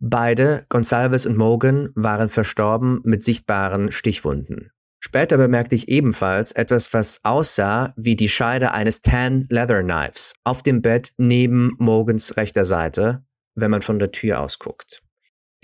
Beide, 0.00 0.66
Gonsalves 0.68 1.25
und 1.25 1.37
Morgan, 1.37 1.90
waren 1.94 2.28
verstorben 2.28 3.00
mit 3.04 3.23
sichtbaren 3.23 3.92
Stichwunden. 3.92 4.73
Später 4.99 5.37
bemerkte 5.37 5.75
ich 5.75 5.88
ebenfalls 5.88 6.52
etwas, 6.52 6.92
was 6.92 7.20
aussah 7.23 7.94
wie 7.96 8.16
die 8.16 8.28
Scheide 8.28 8.73
eines 8.73 9.02
Tan 9.02 9.46
Leather 9.50 9.82
Knives 9.82 10.35
auf 10.42 10.62
dem 10.62 10.82
Bett 10.82 11.12
neben 11.16 11.76
Morgans 11.78 12.37
rechter 12.37 12.64
Seite 12.64 13.25
wenn 13.56 13.70
man 13.70 13.82
von 13.82 13.98
der 13.98 14.12
Tür 14.12 14.40
aus 14.40 14.58
guckt. 14.58 15.02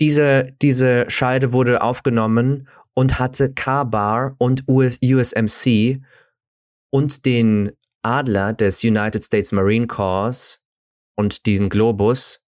Diese, 0.01 0.53
diese 0.61 1.09
Scheide 1.09 1.53
wurde 1.53 1.81
aufgenommen 1.81 2.67
und 2.93 3.19
hatte 3.19 3.53
K-Bar 3.53 4.35
und 4.37 4.67
US, 4.67 4.99
USMC 5.03 6.01
und 6.89 7.25
den 7.25 7.71
Adler 8.01 8.53
des 8.53 8.83
United 8.83 9.23
States 9.23 9.51
Marine 9.51 9.87
Corps 9.87 10.59
und 11.15 11.45
diesen 11.45 11.69
Globus 11.69 12.41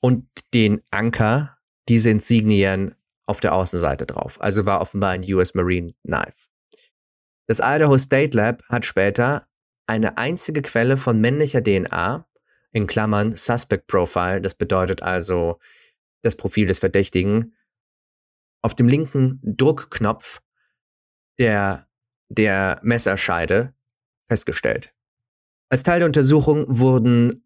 und 0.00 0.26
den 0.54 0.80
Anker, 0.90 1.58
diese 1.88 2.10
Insignien 2.10 2.94
auf 3.26 3.40
der 3.40 3.54
Außenseite 3.54 4.06
drauf. 4.06 4.40
Also 4.40 4.66
war 4.66 4.80
offenbar 4.80 5.10
ein 5.10 5.24
US 5.32 5.54
Marine 5.54 5.92
Knife. 6.04 6.48
Das 7.46 7.58
Idaho 7.58 7.98
State 7.98 8.36
Lab 8.36 8.62
hat 8.68 8.86
später 8.86 9.46
eine 9.86 10.16
einzige 10.16 10.62
Quelle 10.62 10.96
von 10.96 11.20
männlicher 11.20 11.62
DNA 11.62 12.26
in 12.74 12.86
Klammern 12.86 13.36
Suspect 13.36 13.86
Profile, 13.86 14.42
das 14.42 14.54
bedeutet 14.54 15.02
also 15.02 15.58
das 16.22 16.36
Profil 16.36 16.66
des 16.66 16.80
Verdächtigen, 16.80 17.54
auf 18.62 18.74
dem 18.74 18.88
linken 18.88 19.40
Druckknopf 19.42 20.42
der, 21.38 21.88
der 22.28 22.80
Messerscheide 22.82 23.74
festgestellt. 24.22 24.92
Als 25.70 25.84
Teil 25.84 26.00
der 26.00 26.06
Untersuchung 26.06 26.64
wurden 26.68 27.44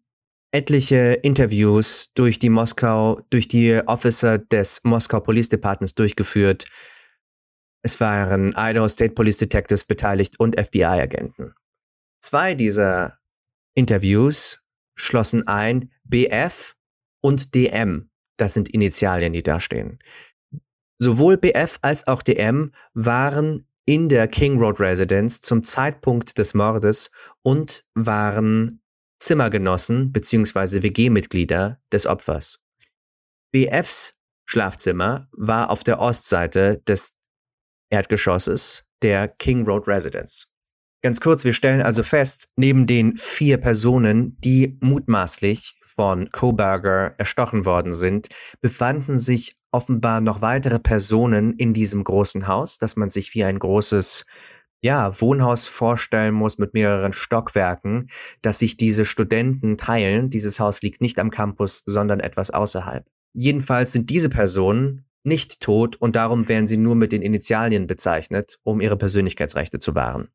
etliche 0.51 1.13
Interviews 1.13 2.11
durch 2.15 2.39
die 2.39 2.49
Moskau, 2.49 3.21
durch 3.29 3.47
die 3.47 3.81
Officer 3.85 4.39
des 4.39 4.83
Moskau 4.83 5.19
Police 5.19 5.49
Departments 5.49 5.93
durchgeführt. 5.93 6.65
Es 7.83 7.99
waren 7.99 8.49
Idaho 8.57 8.87
State 8.87 9.13
Police 9.13 9.37
Detectives 9.37 9.85
beteiligt 9.85 10.39
und 10.39 10.59
FBI-Agenten. 10.59 11.53
Zwei 12.19 12.55
dieser 12.55 13.19
Interviews 13.75 14.59
schlossen 14.99 15.47
ein 15.47 15.91
BF 16.03 16.75
und 17.21 17.55
DM. 17.55 18.09
Das 18.37 18.53
sind 18.53 18.69
Initialien, 18.69 19.33
die 19.33 19.43
da 19.43 19.59
stehen. 19.59 19.99
Sowohl 20.97 21.37
BF 21.37 21.79
als 21.81 22.07
auch 22.07 22.21
DM 22.21 22.71
waren 22.93 23.65
in 23.85 24.09
der 24.09 24.27
King 24.27 24.59
Road 24.59 24.79
Residence 24.79 25.41
zum 25.41 25.63
Zeitpunkt 25.63 26.37
des 26.37 26.53
Mordes 26.53 27.09
und 27.41 27.85
waren 27.95 28.81
Zimmergenossen 29.19 30.11
bzw. 30.11 30.83
WG-Mitglieder 30.83 31.81
des 31.91 32.05
Opfers. 32.05 32.59
BFs 33.51 34.13
Schlafzimmer 34.45 35.27
war 35.31 35.69
auf 35.69 35.83
der 35.83 35.99
Ostseite 35.99 36.81
des 36.87 37.15
Erdgeschosses 37.91 38.83
der 39.01 39.27
King 39.27 39.65
Road 39.65 39.87
Residence. 39.87 40.48
Ganz 41.01 41.21
kurz, 41.21 41.45
wir 41.45 41.53
stellen 41.53 41.81
also 41.81 42.03
fest, 42.03 42.49
neben 42.57 42.85
den 42.85 43.17
vier 43.17 43.57
Personen, 43.57 44.37
die 44.41 44.77
mutmaßlich 44.81 45.79
von 45.81 46.29
Koberger 46.31 47.15
erstochen 47.17 47.65
worden 47.65 47.93
sind, 47.93 48.27
befanden 48.59 49.17
sich 49.17 49.57
offenbar 49.71 50.19
noch 50.19 50.41
weitere 50.41 50.79
Personen 50.79 51.53
in 51.53 51.73
diesem 51.73 52.03
großen 52.03 52.47
Haus, 52.47 52.77
dass 52.79 52.97
man 52.97 53.07
sich 53.07 53.33
wie 53.33 53.45
ein 53.45 53.59
großes 53.59 54.25
ja, 54.81 55.19
Wohnhaus 55.19 55.67
vorstellen 55.67 56.33
muss 56.33 56.57
mit 56.57 56.73
mehreren 56.73 57.13
Stockwerken, 57.13 58.09
dass 58.41 58.59
sich 58.59 58.77
diese 58.77 59.05
Studenten 59.05 59.77
teilen. 59.77 60.29
Dieses 60.29 60.59
Haus 60.59 60.81
liegt 60.81 61.01
nicht 61.01 61.19
am 61.19 61.29
Campus, 61.29 61.83
sondern 61.85 62.19
etwas 62.19 62.49
außerhalb. 62.49 63.05
Jedenfalls 63.33 63.91
sind 63.91 64.09
diese 64.09 64.29
Personen 64.29 65.05
nicht 65.23 65.59
tot 65.59 65.97
und 65.97 66.15
darum 66.15 66.47
werden 66.47 66.67
sie 66.67 66.77
nur 66.77 66.95
mit 66.95 67.11
den 67.11 67.21
Initialien 67.21 67.87
bezeichnet, 67.87 68.57
um 68.63 68.79
ihre 68.81 68.97
Persönlichkeitsrechte 68.97 69.79
zu 69.79 69.95
wahren. 69.95 70.29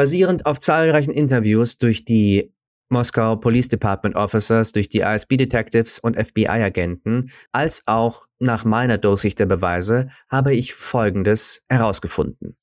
Basierend 0.00 0.46
auf 0.46 0.58
zahlreichen 0.58 1.10
Interviews 1.10 1.76
durch 1.76 2.06
die 2.06 2.54
Moskau 2.88 3.36
Police 3.36 3.68
Department 3.68 4.16
Officers, 4.16 4.72
durch 4.72 4.88
die 4.88 5.00
ISB 5.00 5.36
Detectives 5.36 5.98
und 5.98 6.16
FBI-Agenten, 6.16 7.30
als 7.52 7.82
auch 7.84 8.24
nach 8.38 8.64
meiner 8.64 8.96
Durchsicht 8.96 9.38
der 9.38 9.44
Beweise, 9.44 10.08
habe 10.30 10.54
ich 10.54 10.72
Folgendes 10.72 11.64
herausgefunden. 11.68 12.56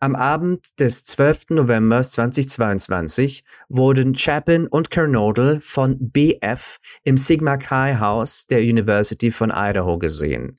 Am 0.00 0.16
Abend 0.16 0.80
des 0.80 1.04
12. 1.04 1.50
November 1.50 2.02
2022 2.02 3.44
wurden 3.68 4.16
Chapin 4.16 4.66
und 4.66 4.90
Kernodle 4.90 5.60
von 5.60 6.10
BF 6.10 6.78
im 7.04 7.16
Sigma 7.16 7.58
Chi 7.58 7.94
House 8.00 8.48
der 8.48 8.58
University 8.62 9.30
von 9.30 9.52
Idaho 9.54 9.98
gesehen. 9.98 10.58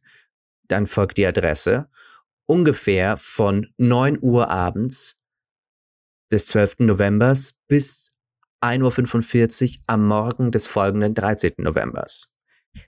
Dann 0.70 0.88
folgt 0.88 1.18
die 1.18 1.28
Adresse. 1.28 1.90
Ungefähr 2.46 3.18
von 3.18 3.68
9 3.76 4.20
Uhr 4.22 4.50
abends 4.50 5.18
des 6.32 6.48
12. 6.48 6.80
Novembers 6.80 7.56
bis 7.68 8.10
1.45 8.62 9.78
Uhr 9.78 9.84
am 9.88 10.08
Morgen 10.08 10.52
des 10.52 10.68
folgenden 10.68 11.14
13. 11.14 11.54
Novembers. 11.58 12.30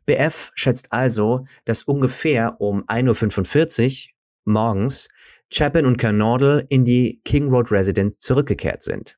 BF 0.06 0.52
schätzt 0.56 0.92
also, 0.92 1.46
dass 1.66 1.84
ungefähr 1.84 2.60
um 2.60 2.84
1.45 2.86 4.08
Uhr 4.08 4.14
morgens 4.46 5.10
Chapin 5.52 5.86
und 5.86 5.98
Kernodle 5.98 6.66
in 6.70 6.86
die 6.86 7.22
King 7.24 7.50
Road 7.50 7.72
Residence 7.72 8.18
zurückgekehrt 8.20 8.84
sind. 8.84 9.18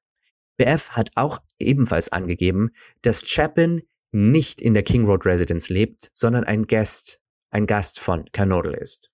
BF 0.58 0.92
hat 0.92 1.12
auch 1.16 1.40
ebenfalls 1.60 2.10
angegeben, 2.10 2.72
dass 3.02 3.24
Chapin 3.26 3.82
nicht 4.12 4.62
in 4.62 4.74
der 4.74 4.84
King 4.84 5.06
Road 5.06 5.26
Residence 5.26 5.70
lebt, 5.70 6.12
sondern 6.14 6.44
ein 6.44 6.68
Gast, 6.68 7.22
ein 7.50 7.66
Gast 7.66 8.00
von 8.00 8.26
Kernodle 8.32 8.78
ist. 8.78 9.11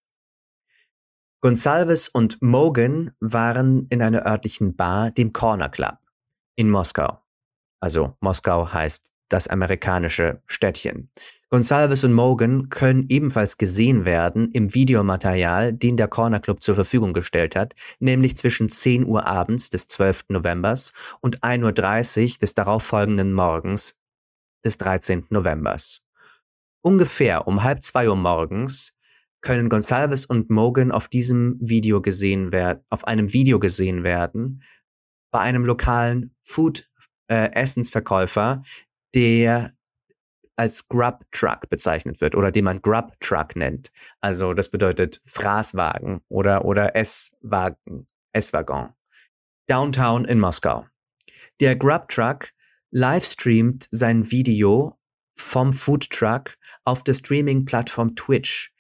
Gonsalves 1.41 2.08
und 2.08 2.41
Mogan 2.41 3.12
waren 3.20 3.86
in 3.89 4.01
einer 4.01 4.25
örtlichen 4.25 4.75
Bar, 4.75 5.12
dem 5.12 5.34
Corner 5.34 5.70
Club, 5.70 5.98
in 6.56 6.70
Moskau. 6.70 7.22
Also 7.79 8.15
Moskau 8.22 8.74
heißt 8.74 9.12
das 9.29 9.48
amerikanische 9.48 10.41
Städtchen. 10.48 11.12
Gonsalves 11.50 12.03
und 12.03 12.13
Morgan 12.13 12.70
können 12.70 13.06
ebenfalls 13.10 13.58
gesehen 13.58 14.03
werden 14.03 14.51
im 14.51 14.74
Videomaterial, 14.74 15.74
den 15.74 15.96
der 15.96 16.08
Corner 16.08 16.39
Club 16.39 16.63
zur 16.63 16.74
Verfügung 16.74 17.13
gestellt 17.13 17.56
hat, 17.56 17.75
nämlich 18.00 18.36
zwischen 18.36 18.67
10 18.67 19.06
Uhr 19.06 19.27
abends 19.27 19.70
des 19.70 19.88
12. 19.88 20.25
Novembers 20.29 20.91
und 21.22 21.41
1.30 21.44 22.34
Uhr 22.34 22.38
des 22.39 22.53
darauffolgenden 22.56 23.34
Morgens 23.34 24.00
des 24.65 24.77
13. 24.79 25.27
Novembers. 25.29 26.03
Ungefähr 26.82 27.48
um 27.48 27.63
halb 27.63 27.84
zwei 27.84 28.10
Uhr 28.10 28.15
morgens 28.15 28.97
können 29.48 29.70
Gonsalves 29.70 30.25
und 30.25 30.50
Morgan 30.50 30.92
auf 30.92 31.08
diesem 31.08 31.58
Video 31.62 32.01
gesehen 32.01 32.51
werden, 32.51 32.84
auf 32.89 33.08
einem 33.08 33.32
Video 33.32 33.60
gesehen 33.60 34.04
werden, 34.04 34.62
bei 35.32 35.39
einem 35.39 35.63
lokalen 35.63 36.36
Food 36.44 36.89
äh, 37.32 37.54
Essensverkäufer, 37.54 38.63
der 39.16 39.74
als 40.58 40.89
Grub 40.89 41.24
Truck 41.32 41.70
bezeichnet 41.70 42.20
wird 42.20 42.36
oder 42.36 42.51
den 42.51 42.66
man 42.66 42.82
Grub 42.82 43.18
Truck 43.22 43.56
nennt. 43.56 43.89
Also 44.20 44.54
das 44.54 44.70
bedeutet 44.70 45.22
Fraßwagen 45.24 46.20
oder, 46.27 46.66
oder 46.66 46.98
S-Wagen, 46.98 48.06
S-Waggon. 48.34 48.89
Downtown 49.70 50.25
in 50.25 50.42
Moskau. 50.42 50.88
Der 51.62 51.77
Grub 51.77 52.10
Truck 52.10 52.50
livestreamt 52.92 53.88
sein 53.92 54.30
Video 54.30 55.00
vom 55.38 55.72
Food 55.72 56.10
Truck 56.10 56.56
auf 56.84 57.06
der 57.06 57.13
Streaming-Plattform 57.13 58.13
Twitch, 58.18 58.74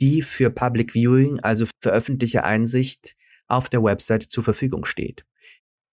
die 0.00 0.22
für 0.22 0.50
Public 0.50 0.92
Viewing, 0.92 1.40
also 1.40 1.66
für 1.82 1.90
öffentliche 1.90 2.44
Einsicht, 2.44 3.16
auf 3.48 3.68
der 3.68 3.82
Website 3.82 4.22
zur 4.22 4.44
Verfügung 4.44 4.84
steht. 4.84 5.24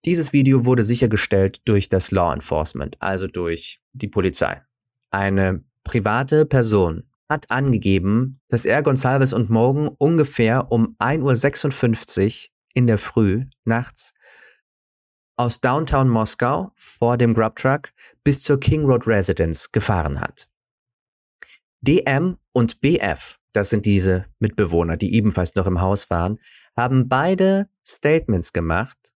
Dieses 0.05 0.31
Video 0.31 0.65
wurde 0.65 0.83
sichergestellt 0.83 1.61
durch 1.65 1.89
das 1.89 2.11
Law 2.11 2.33
Enforcement, 2.33 2.95
also 3.01 3.27
durch 3.27 3.81
die 3.93 4.07
Polizei. 4.07 4.61
Eine 5.09 5.63
private 5.83 6.45
Person 6.45 7.09
hat 7.29 7.49
angegeben, 7.51 8.39
dass 8.47 8.65
er 8.65 8.83
Gonsalves 8.83 9.33
und 9.33 9.49
Morgan 9.49 9.89
ungefähr 9.97 10.71
um 10.71 10.95
1.56 10.99 12.45
Uhr 12.45 12.49
in 12.73 12.87
der 12.87 12.97
Früh 12.97 13.45
nachts 13.65 14.13
aus 15.37 15.61
Downtown 15.61 16.09
Moskau 16.09 16.71
vor 16.75 17.17
dem 17.17 17.33
Grub 17.33 17.55
Truck 17.55 17.93
bis 18.23 18.41
zur 18.41 18.59
King 18.59 18.85
Road 18.85 19.07
Residence 19.07 19.71
gefahren 19.71 20.19
hat. 20.19 20.47
DM 21.81 22.37
und 22.53 22.81
BF, 22.81 23.39
das 23.57 23.71
sind 23.71 23.87
diese 23.87 24.27
Mitbewohner, 24.37 24.97
die 24.97 25.15
ebenfalls 25.15 25.55
noch 25.55 25.65
im 25.65 25.81
Haus 25.81 26.11
waren, 26.11 26.39
haben 26.77 27.09
beide 27.09 27.67
Statements 27.83 28.53
gemacht 28.53 29.11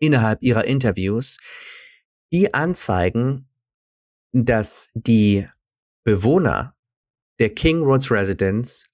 innerhalb 0.00 0.42
ihrer 0.42 0.64
Interviews, 0.64 1.38
die 2.32 2.52
anzeigen, 2.54 3.48
dass 4.32 4.90
die 4.94 5.48
Bewohner 6.02 6.74
der 7.38 7.54
King 7.54 7.80
Roads 7.82 8.10
Residence 8.10 8.86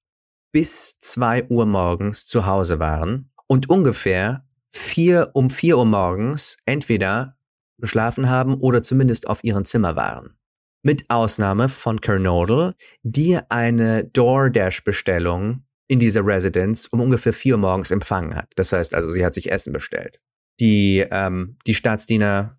bis 0.52 0.98
zwei 0.98 1.48
Uhr 1.48 1.64
morgens 1.64 2.26
zu 2.26 2.44
Hause 2.44 2.78
waren 2.78 3.32
und 3.46 3.70
ungefähr 3.70 4.46
vier 4.68 5.30
um 5.32 5.48
vier 5.48 5.78
Uhr 5.78 5.86
morgens 5.86 6.58
entweder 6.66 7.38
geschlafen 7.78 8.28
haben 8.28 8.60
oder 8.60 8.82
zumindest 8.82 9.26
auf 9.26 9.42
ihrem 9.42 9.64
Zimmer 9.64 9.96
waren. 9.96 10.38
Mit 10.86 11.08
Ausnahme 11.08 11.70
von 11.70 12.02
Kernodle, 12.02 12.74
die 13.02 13.38
eine 13.48 14.04
DoorDash-Bestellung 14.04 15.64
in 15.88 15.98
dieser 15.98 16.26
Residence 16.26 16.86
um 16.88 17.00
ungefähr 17.00 17.32
vier 17.32 17.56
morgens 17.56 17.90
empfangen 17.90 18.34
hat. 18.34 18.52
Das 18.56 18.70
heißt 18.70 18.94
also, 18.94 19.08
sie 19.10 19.24
hat 19.24 19.32
sich 19.32 19.50
Essen 19.50 19.72
bestellt. 19.72 20.20
Die, 20.60 21.02
ähm, 21.10 21.56
die 21.66 21.74
Staatsdiener 21.74 22.58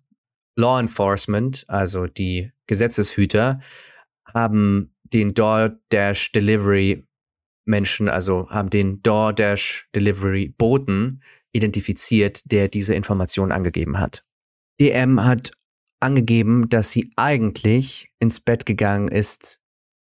Law 0.56 0.80
Enforcement, 0.80 1.64
also 1.68 2.08
die 2.08 2.50
Gesetzeshüter, 2.66 3.60
haben 4.34 4.92
den 5.04 5.32
DoorDash 5.32 6.32
Delivery 6.32 7.04
Menschen, 7.64 8.08
also 8.08 8.50
haben 8.50 8.70
den 8.70 9.02
DoorDash 9.02 9.88
Delivery 9.94 10.48
Boten 10.48 11.22
identifiziert, 11.52 12.40
der 12.44 12.66
diese 12.66 12.94
Information 12.94 13.52
angegeben 13.52 14.00
hat. 14.00 14.24
DM 14.80 15.24
hat 15.24 15.52
angegeben, 16.00 16.68
dass 16.68 16.90
sie 16.90 17.12
eigentlich 17.16 18.08
ins 18.18 18.40
Bett 18.40 18.66
gegangen 18.66 19.08
ist 19.08 19.60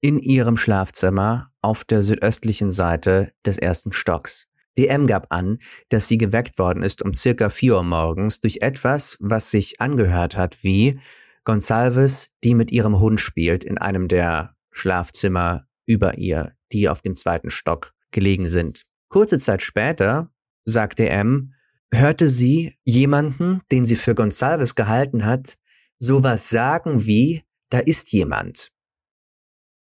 in 0.00 0.18
ihrem 0.18 0.56
Schlafzimmer 0.56 1.50
auf 1.60 1.84
der 1.84 2.02
südöstlichen 2.02 2.70
Seite 2.70 3.32
des 3.44 3.58
ersten 3.58 3.92
Stocks. 3.92 4.46
DM 4.78 5.06
gab 5.06 5.32
an, 5.32 5.58
dass 5.88 6.06
sie 6.06 6.18
geweckt 6.18 6.58
worden 6.58 6.82
ist 6.82 7.02
um 7.02 7.14
circa 7.14 7.48
4 7.48 7.76
Uhr 7.76 7.82
morgens 7.82 8.40
durch 8.40 8.58
etwas, 8.60 9.16
was 9.20 9.50
sich 9.50 9.80
angehört 9.80 10.36
hat 10.36 10.62
wie 10.62 11.00
Gonsalves, 11.44 12.30
die 12.44 12.54
mit 12.54 12.72
ihrem 12.72 12.98
Hund 12.98 13.20
spielt 13.20 13.64
in 13.64 13.78
einem 13.78 14.08
der 14.08 14.54
Schlafzimmer 14.70 15.66
über 15.86 16.18
ihr, 16.18 16.52
die 16.72 16.88
auf 16.88 17.00
dem 17.00 17.14
zweiten 17.14 17.50
Stock 17.50 17.94
gelegen 18.10 18.48
sind. 18.48 18.84
Kurze 19.08 19.38
Zeit 19.38 19.62
später, 19.62 20.30
sagt 20.64 20.98
DM, 20.98 21.54
hörte 21.92 22.26
sie 22.26 22.74
jemanden, 22.84 23.62
den 23.70 23.86
sie 23.86 23.96
für 23.96 24.14
Gonsalves 24.14 24.74
gehalten 24.74 25.24
hat, 25.24 25.56
sowas 25.98 26.48
sagen 26.48 27.06
wie, 27.06 27.42
da 27.70 27.78
ist 27.78 28.12
jemand. 28.12 28.70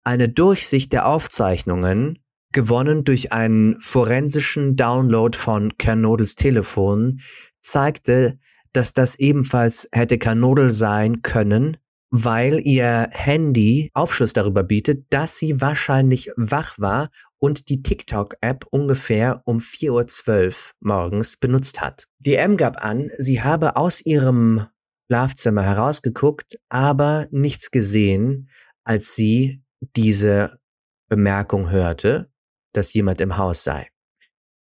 Eine 0.05 0.29
Durchsicht 0.29 0.93
der 0.93 1.07
Aufzeichnungen 1.07 2.19
gewonnen 2.53 3.05
durch 3.05 3.33
einen 3.33 3.81
forensischen 3.81 4.77
Download 4.77 5.37
von 5.37 5.77
Kernodels 5.77 6.35
Telefon, 6.35 7.21
zeigte, 7.61 8.39
dass 8.73 8.93
das 8.93 9.17
ebenfalls 9.17 9.89
hätte 9.93 10.19
Kernodel 10.19 10.71
sein 10.71 11.23
können, 11.23 11.77
weil 12.11 12.61
ihr 12.65 13.09
Handy 13.13 13.91
Aufschluss 13.93 14.33
darüber 14.33 14.63
bietet, 14.63 15.07
dass 15.11 15.39
sie 15.39 15.61
wahrscheinlich 15.61 16.31
wach 16.37 16.79
war 16.79 17.11
und 17.39 17.69
die 17.69 17.83
TikTok-App 17.83 18.65
ungefähr 18.71 19.43
um 19.45 19.59
4.12 19.59 20.47
Uhr 20.47 20.53
morgens 20.81 21.37
benutzt 21.37 21.81
hat. 21.81 22.07
DM 22.19 22.57
gab 22.57 22.83
an, 22.83 23.11
sie 23.19 23.43
habe 23.43 23.77
aus 23.77 24.01
ihrem 24.01 24.67
Schlafzimmer 25.09 25.63
herausgeguckt, 25.63 26.59
aber 26.69 27.27
nichts 27.31 27.71
gesehen, 27.71 28.51
als 28.85 29.15
sie 29.15 29.63
diese 29.81 30.61
Bemerkung 31.09 31.71
hörte 31.71 32.31
dass 32.73 32.93
jemand 32.93 33.21
im 33.21 33.37
Haus 33.37 33.65
sei. 33.65 33.91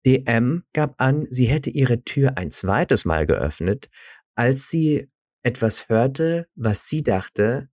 DM 0.07 0.65
gab 0.73 1.01
an, 1.01 1.27
sie 1.31 1.47
hätte 1.47 1.71
ihre 1.71 2.03
Tür 2.05 2.39
ein 2.39 2.51
zweites 2.51 3.05
Mal 3.05 3.27
geöffnet, 3.27 3.91
als 4.35 4.69
sie 4.69 5.11
etwas 5.43 5.89
hörte, 5.89 6.49
was 6.55 6.89
sie 6.89 7.03
dachte, 7.03 7.69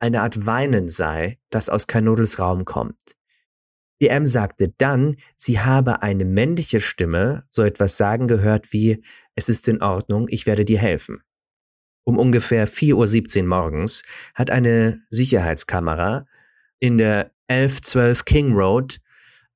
eine 0.00 0.22
Art 0.22 0.46
Weinen 0.46 0.88
sei, 0.88 1.38
das 1.50 1.68
aus 1.68 1.86
Kanodels 1.86 2.38
Raum 2.38 2.64
kommt. 2.64 3.16
DM 4.02 4.26
sagte 4.26 4.74
dann, 4.76 5.16
sie 5.36 5.60
habe 5.60 6.02
eine 6.02 6.24
männliche 6.24 6.80
Stimme 6.80 7.44
so 7.50 7.62
etwas 7.62 7.96
sagen 7.96 8.28
gehört 8.28 8.72
wie, 8.72 9.02
es 9.36 9.48
ist 9.48 9.68
in 9.68 9.80
Ordnung, 9.80 10.26
ich 10.28 10.44
werde 10.44 10.64
dir 10.64 10.78
helfen. 10.78 11.22
Um 12.04 12.18
ungefähr 12.18 12.68
4.17 12.68 13.42
Uhr 13.42 13.48
morgens 13.48 14.02
hat 14.34 14.50
eine 14.50 15.02
Sicherheitskamera 15.08 16.26
in 16.80 16.98
der 16.98 17.30
1112 17.46 18.24
King 18.24 18.52
Road, 18.54 18.98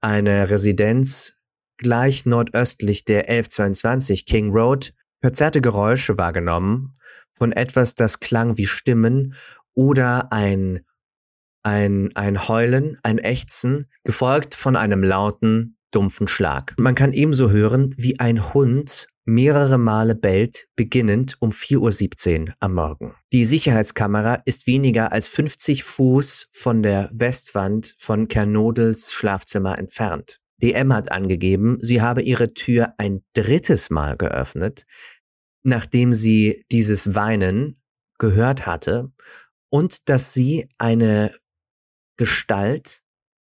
eine 0.00 0.48
Residenz 0.48 1.34
gleich 1.76 2.24
nordöstlich 2.24 3.04
der 3.04 3.28
1122 3.28 4.26
King 4.26 4.52
Road, 4.52 4.94
verzerrte 5.20 5.60
Geräusche 5.60 6.16
wahrgenommen 6.16 6.96
von 7.28 7.52
etwas, 7.52 7.96
das 7.96 8.20
klang 8.20 8.56
wie 8.56 8.66
Stimmen 8.66 9.34
oder 9.74 10.32
ein, 10.32 10.86
ein, 11.66 12.14
ein 12.14 12.46
Heulen, 12.46 12.96
ein 13.02 13.18
Ächzen, 13.18 13.86
gefolgt 14.04 14.54
von 14.54 14.76
einem 14.76 15.02
lauten, 15.02 15.76
dumpfen 15.90 16.28
Schlag. 16.28 16.74
Man 16.78 16.94
kann 16.94 17.12
ebenso 17.12 17.50
hören, 17.50 17.92
wie 17.96 18.20
ein 18.20 18.54
Hund 18.54 19.08
mehrere 19.24 19.76
Male 19.76 20.14
bellt, 20.14 20.68
beginnend 20.76 21.36
um 21.40 21.50
4.17 21.50 22.46
Uhr 22.46 22.54
am 22.60 22.74
Morgen. 22.74 23.14
Die 23.32 23.44
Sicherheitskamera 23.44 24.42
ist 24.44 24.68
weniger 24.68 25.10
als 25.10 25.26
50 25.26 25.82
Fuß 25.82 26.46
von 26.52 26.84
der 26.84 27.10
Westwand 27.12 27.96
von 27.98 28.28
Kernodels 28.28 29.12
Schlafzimmer 29.12 29.76
entfernt. 29.76 30.38
DM 30.62 30.92
hat 30.92 31.10
angegeben, 31.10 31.78
sie 31.80 32.00
habe 32.00 32.22
ihre 32.22 32.54
Tür 32.54 32.94
ein 32.96 33.24
drittes 33.34 33.90
Mal 33.90 34.16
geöffnet, 34.16 34.84
nachdem 35.64 36.12
sie 36.12 36.64
dieses 36.70 37.16
Weinen 37.16 37.82
gehört 38.18 38.66
hatte 38.66 39.10
und 39.68 40.08
dass 40.08 40.32
sie 40.32 40.68
eine 40.78 41.34
Gestalt 42.16 43.02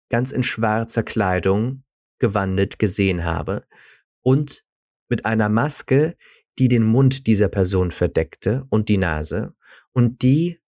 ganz 0.10 0.32
in 0.32 0.44
schwarzer 0.44 1.04
Kleidung 1.04 1.84
gewandet 2.20 2.80
gesehen 2.80 3.24
habe 3.24 3.66
und 4.22 4.64
mit 5.10 5.26
einer 5.26 5.50
Maske, 5.50 6.16
die 6.58 6.68
den 6.68 6.84
Mund 6.84 7.28
dieser 7.28 7.50
Person 7.50 7.92
verdeckte 7.92 8.66
und 8.70 8.90
die 8.90 8.98
Nase 8.98 9.54
und 9.92 10.22
die 10.22 10.60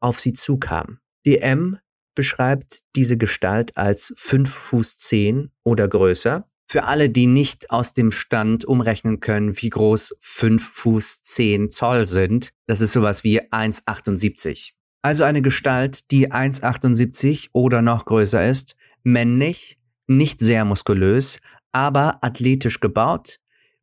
auf 0.00 0.20
sie 0.20 0.32
zukam. 0.32 1.00
DM 1.26 1.78
beschreibt 2.14 2.82
diese 2.94 3.16
Gestalt 3.16 3.76
als 3.76 4.12
fünf 4.16 4.52
Fuß 4.54 4.98
zehn 4.98 5.50
oder 5.64 5.88
größer 5.88 6.48
Für 6.66 6.84
alle, 6.84 7.10
die 7.10 7.26
nicht 7.26 7.70
aus 7.70 7.92
dem 7.92 8.10
Stand 8.10 8.64
umrechnen 8.64 9.20
können, 9.20 9.60
wie 9.60 9.68
groß 9.68 10.16
5 10.20 10.70
Fuß 10.72 11.20
10 11.20 11.68
Zoll 11.68 12.06
sind, 12.06 12.54
das 12.66 12.80
ist 12.80 12.92
sowas 12.92 13.24
wie 13.24 13.42
1,78. 13.42 14.72
Also 15.02 15.24
eine 15.24 15.42
Gestalt, 15.42 16.10
die 16.12 16.30
1,78 16.30 17.48
oder 17.52 17.82
noch 17.82 18.04
größer 18.04 18.48
ist, 18.48 18.76
männlich, 19.02 19.78
nicht 20.06 20.38
sehr 20.38 20.64
muskulös, 20.64 21.40
aber 21.72 22.22
athletisch 22.22 22.78
gebaut, 22.80 23.38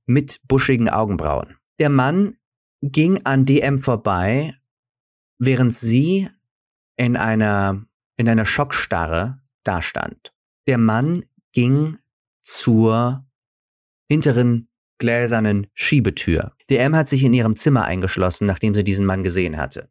mit 0.06 0.40
buschigen 0.48 0.90
Augenbrauen. 0.90 1.58
Der 1.80 1.90
Mann 1.90 2.38
ging 2.82 3.26
an 3.26 3.46
DM 3.46 3.80
vorbei, 3.80 4.56
während 5.38 5.74
sie 5.74 6.30
in 6.96 7.18
einer, 7.18 7.86
in 8.18 8.28
einer 8.30 8.46
Schockstarre 8.46 9.42
dastand. 9.64 10.34
Der 10.68 10.78
Mann 10.78 11.26
ging 11.52 11.98
zur 12.42 13.26
hinteren 14.10 14.70
gläsernen 14.98 15.68
Schiebetür. 15.74 16.54
DM 16.70 16.96
hat 16.96 17.08
sich 17.08 17.24
in 17.24 17.34
ihrem 17.34 17.56
Zimmer 17.56 17.86
eingeschlossen, 17.86 18.46
nachdem 18.46 18.74
sie 18.74 18.84
diesen 18.84 19.06
Mann 19.06 19.24
gesehen 19.24 19.58
hatte. 19.58 19.90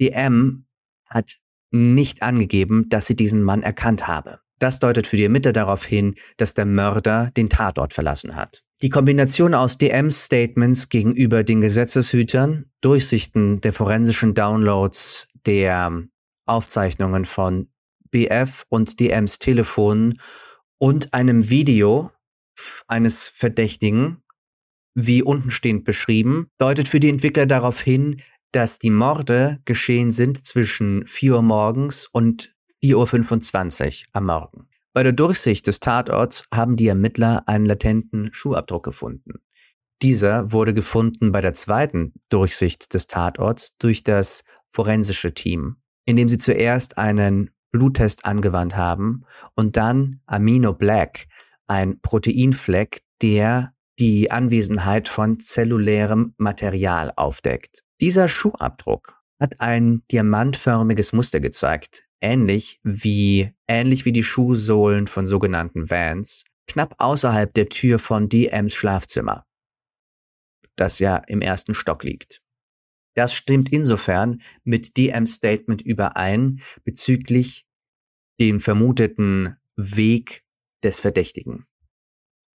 DM 0.00 0.64
hat 1.08 1.38
nicht 1.70 2.22
angegeben, 2.22 2.88
dass 2.88 3.06
sie 3.06 3.16
diesen 3.16 3.42
Mann 3.42 3.62
erkannt 3.62 4.08
habe. 4.08 4.40
Das 4.58 4.78
deutet 4.78 5.06
für 5.06 5.16
die 5.16 5.24
Ermittler 5.24 5.52
darauf 5.52 5.84
hin, 5.84 6.14
dass 6.36 6.54
der 6.54 6.66
Mörder 6.66 7.30
den 7.36 7.48
Tatort 7.48 7.94
verlassen 7.94 8.36
hat. 8.36 8.62
Die 8.82 8.88
Kombination 8.88 9.54
aus 9.54 9.78
DMs 9.78 10.26
Statements 10.26 10.88
gegenüber 10.88 11.44
den 11.44 11.60
Gesetzeshütern, 11.60 12.70
Durchsichten 12.80 13.60
der 13.60 13.72
forensischen 13.72 14.34
Downloads 14.34 15.28
der 15.46 16.02
Aufzeichnungen 16.46 17.24
von 17.24 17.68
BF 18.10 18.64
und 18.68 18.98
DMs 19.00 19.38
Telefonen 19.38 20.20
und 20.78 21.14
einem 21.14 21.48
Video 21.48 22.10
eines 22.88 23.28
Verdächtigen, 23.28 24.22
wie 24.94 25.22
untenstehend 25.22 25.84
beschrieben, 25.84 26.50
deutet 26.58 26.88
für 26.88 27.00
die 27.00 27.10
Entwickler 27.10 27.46
darauf 27.46 27.80
hin, 27.80 28.22
dass 28.52 28.78
die 28.78 28.90
Morde 28.90 29.60
geschehen 29.64 30.10
sind 30.10 30.44
zwischen 30.44 31.06
4 31.06 31.36
Uhr 31.36 31.42
morgens 31.42 32.06
und 32.06 32.54
4.25 32.82 34.02
Uhr 34.02 34.08
am 34.12 34.26
Morgen. 34.26 34.68
Bei 34.92 35.02
der 35.02 35.12
Durchsicht 35.12 35.66
des 35.66 35.80
Tatorts 35.80 36.44
haben 36.52 36.76
die 36.76 36.88
Ermittler 36.88 37.46
einen 37.46 37.66
latenten 37.66 38.32
Schuhabdruck 38.32 38.84
gefunden. 38.84 39.34
Dieser 40.02 40.50
wurde 40.50 40.74
gefunden 40.74 41.30
bei 41.30 41.40
der 41.40 41.54
zweiten 41.54 42.14
Durchsicht 42.28 42.92
des 42.94 43.06
Tatorts 43.06 43.76
durch 43.78 44.02
das 44.02 44.44
forensische 44.68 45.34
Team, 45.34 45.76
indem 46.06 46.28
sie 46.28 46.38
zuerst 46.38 46.98
einen 46.98 47.50
Bluttest 47.70 48.24
angewandt 48.24 48.76
haben 48.76 49.24
und 49.54 49.76
dann 49.76 50.20
Amino 50.26 50.72
Black, 50.72 51.26
ein 51.68 52.00
Proteinfleck, 52.00 53.02
der 53.22 53.74
die 54.00 54.30
Anwesenheit 54.30 55.08
von 55.08 55.38
zellulärem 55.38 56.34
Material 56.38 57.12
aufdeckt. 57.14 57.84
Dieser 58.00 58.28
Schuhabdruck 58.28 59.22
hat 59.38 59.60
ein 59.60 60.02
diamantförmiges 60.10 61.12
Muster 61.12 61.38
gezeigt, 61.38 62.08
ähnlich 62.22 62.80
wie, 62.82 63.52
ähnlich 63.68 64.06
wie 64.06 64.12
die 64.12 64.22
Schuhsohlen 64.22 65.06
von 65.06 65.26
sogenannten 65.26 65.90
Vans, 65.90 66.44
knapp 66.66 66.94
außerhalb 66.96 67.52
der 67.52 67.68
Tür 67.68 67.98
von 67.98 68.30
DMs 68.30 68.74
Schlafzimmer, 68.74 69.44
das 70.76 70.98
ja 70.98 71.16
im 71.16 71.42
ersten 71.42 71.74
Stock 71.74 72.02
liegt. 72.02 72.40
Das 73.14 73.34
stimmt 73.34 73.70
insofern 73.70 74.40
mit 74.64 74.96
DMs 74.96 75.34
Statement 75.34 75.82
überein 75.82 76.62
bezüglich 76.84 77.66
dem 78.40 78.60
vermuteten 78.60 79.56
Weg 79.76 80.42
des 80.82 81.00
Verdächtigen. 81.00 81.66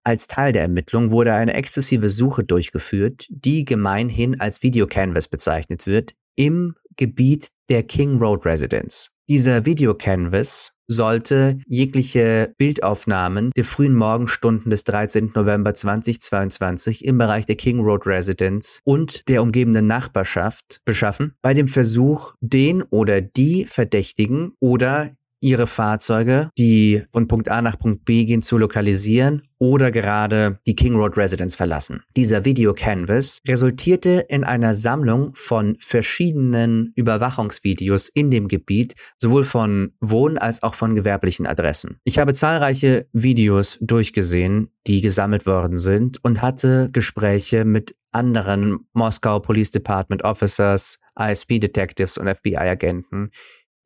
Als 0.06 0.28
Teil 0.28 0.52
der 0.52 0.62
Ermittlung 0.62 1.10
wurde 1.10 1.34
eine 1.34 1.54
exzessive 1.54 2.08
Suche 2.08 2.44
durchgeführt, 2.44 3.26
die 3.28 3.64
gemeinhin 3.64 4.40
als 4.40 4.62
Videocanvas 4.62 5.26
bezeichnet 5.26 5.84
wird, 5.88 6.14
im 6.36 6.76
Gebiet 6.94 7.48
der 7.68 7.82
King 7.82 8.18
Road 8.18 8.46
Residence. 8.46 9.10
Dieser 9.28 9.66
Videocanvas 9.66 10.70
sollte 10.86 11.58
jegliche 11.66 12.54
Bildaufnahmen 12.56 13.50
der 13.56 13.64
frühen 13.64 13.96
Morgenstunden 13.96 14.70
des 14.70 14.84
13. 14.84 15.32
November 15.34 15.74
2022 15.74 17.04
im 17.04 17.18
Bereich 17.18 17.44
der 17.46 17.56
King 17.56 17.80
Road 17.80 18.06
Residence 18.06 18.78
und 18.84 19.28
der 19.28 19.42
umgebenden 19.42 19.88
Nachbarschaft 19.88 20.82
beschaffen, 20.84 21.34
bei 21.42 21.52
dem 21.52 21.66
Versuch, 21.66 22.34
den 22.40 22.84
oder 22.92 23.20
die 23.20 23.64
Verdächtigen 23.64 24.52
oder 24.60 25.16
ihre 25.40 25.66
Fahrzeuge, 25.66 26.50
die 26.58 27.04
von 27.12 27.28
Punkt 27.28 27.48
A 27.48 27.62
nach 27.62 27.78
Punkt 27.78 28.04
B 28.04 28.24
gehen, 28.24 28.42
zu 28.42 28.58
lokalisieren 28.58 29.42
oder 29.58 29.90
gerade 29.90 30.58
die 30.66 30.76
King 30.76 30.96
Road 30.96 31.16
Residence 31.16 31.56
verlassen. 31.56 32.02
Dieser 32.16 32.44
Video 32.44 32.74
Canvas 32.74 33.38
resultierte 33.46 34.26
in 34.28 34.44
einer 34.44 34.74
Sammlung 34.74 35.32
von 35.34 35.76
verschiedenen 35.80 36.92
Überwachungsvideos 36.94 38.08
in 38.08 38.30
dem 38.30 38.48
Gebiet, 38.48 38.94
sowohl 39.16 39.44
von 39.44 39.92
Wohn- 40.00 40.38
als 40.38 40.62
auch 40.62 40.74
von 40.74 40.94
gewerblichen 40.94 41.46
Adressen. 41.46 41.98
Ich 42.04 42.18
habe 42.18 42.34
zahlreiche 42.34 43.06
Videos 43.12 43.78
durchgesehen, 43.80 44.70
die 44.86 45.00
gesammelt 45.00 45.46
worden 45.46 45.76
sind 45.76 46.22
und 46.22 46.42
hatte 46.42 46.90
Gespräche 46.92 47.64
mit 47.64 47.96
anderen 48.12 48.78
Moskau 48.92 49.40
Police 49.40 49.70
Department 49.70 50.24
Officers, 50.24 50.98
ISP 51.18 51.58
Detectives 51.58 52.18
und 52.18 52.28
FBI 52.28 52.56
Agenten, 52.56 53.30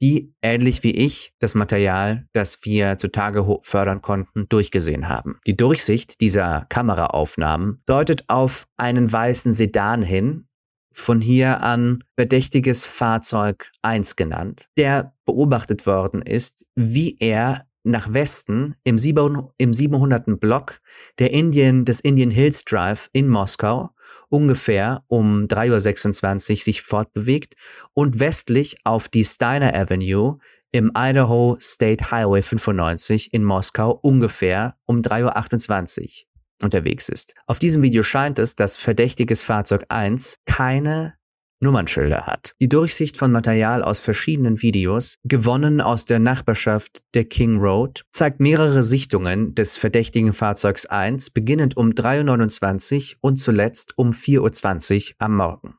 die 0.01 0.35
ähnlich 0.43 0.83
wie 0.83 0.93
ich 0.93 1.33
das 1.39 1.55
Material, 1.55 2.27
das 2.33 2.65
wir 2.65 2.97
zutage 2.97 3.45
fördern 3.63 4.03
konnten, 4.03 4.49
durchgesehen 4.49 5.09
haben. 5.09 5.39
Die 5.47 5.57
Durchsicht 5.57 6.21
dieser 6.21 6.67
Kameraaufnahmen 6.69 7.83
deutet 7.87 8.25
auf 8.29 8.67
einen 8.77 9.13
weißen 9.13 9.53
Sedan 9.53 10.03
hin, 10.03 10.47
von 10.93 11.21
hier 11.21 11.63
an 11.63 12.03
verdächtiges 12.17 12.85
Fahrzeug 12.85 13.71
1 13.83 14.17
genannt, 14.17 14.69
der 14.77 15.15
beobachtet 15.25 15.87
worden 15.87 16.23
ist, 16.23 16.67
wie 16.75 17.17
er 17.21 17.67
nach 17.83 18.13
Westen 18.13 18.75
im, 18.85 18.99
700. 18.99 20.41
Block 20.41 20.81
der 21.19 21.33
Indian, 21.33 21.85
des 21.85 22.01
Indian 22.01 22.31
Hills 22.31 22.65
Drive 22.65 23.09
in 23.13 23.29
Moskau 23.29 23.91
ungefähr 24.29 25.05
um 25.09 25.47
3.26 25.47 26.51
Uhr 26.51 26.57
sich 26.57 26.83
fortbewegt 26.83 27.55
und 27.95 28.21
westlich 28.21 28.79
auf 28.85 29.09
die 29.09 29.25
Steiner 29.25 29.75
Avenue 29.75 30.39
im 30.73 30.93
Idaho 30.97 31.57
State 31.61 32.11
Highway 32.11 32.43
95 32.43 33.33
in 33.33 33.45
Moskau 33.45 33.99
ungefähr 34.03 34.77
um 34.87 35.01
3.28 35.01 36.23
Uhr 36.23 36.27
unterwegs 36.63 37.09
ist. 37.09 37.35
Auf 37.47 37.59
diesem 37.59 37.83
Video 37.83 38.03
scheint 38.03 38.39
es, 38.39 38.55
dass 38.55 38.77
verdächtiges 38.77 39.43
Fahrzeug 39.43 39.85
1 39.89 40.41
keine 40.45 41.15
Nummernschilder 41.61 42.27
hat. 42.27 42.55
Die 42.61 42.69
Durchsicht 42.69 43.17
von 43.17 43.31
Material 43.33 43.83
aus 43.83 44.01
verschiedenen 44.01 44.63
Videos, 44.63 45.17
gewonnen 45.25 45.81
aus 45.81 46.07
der 46.07 46.19
Nachbarschaft 46.19 47.03
der 47.15 47.25
King 47.25 47.59
Road, 47.59 48.05
zeigt 48.11 48.41
mehrere 48.41 48.83
Sichtungen 48.83 49.55
des 49.55 49.77
verdächtigen 49.77 50.33
Fahrzeugs 50.33 50.87
1, 50.87 51.31
beginnend 51.31 51.77
um 51.77 51.91
3.29 51.91 53.15
Uhr 53.15 53.19
und 53.21 53.37
zuletzt 53.37 53.97
um 53.97 54.13
4.20 54.13 55.11
Uhr 55.11 55.15
am 55.19 55.37
Morgen. 55.37 55.75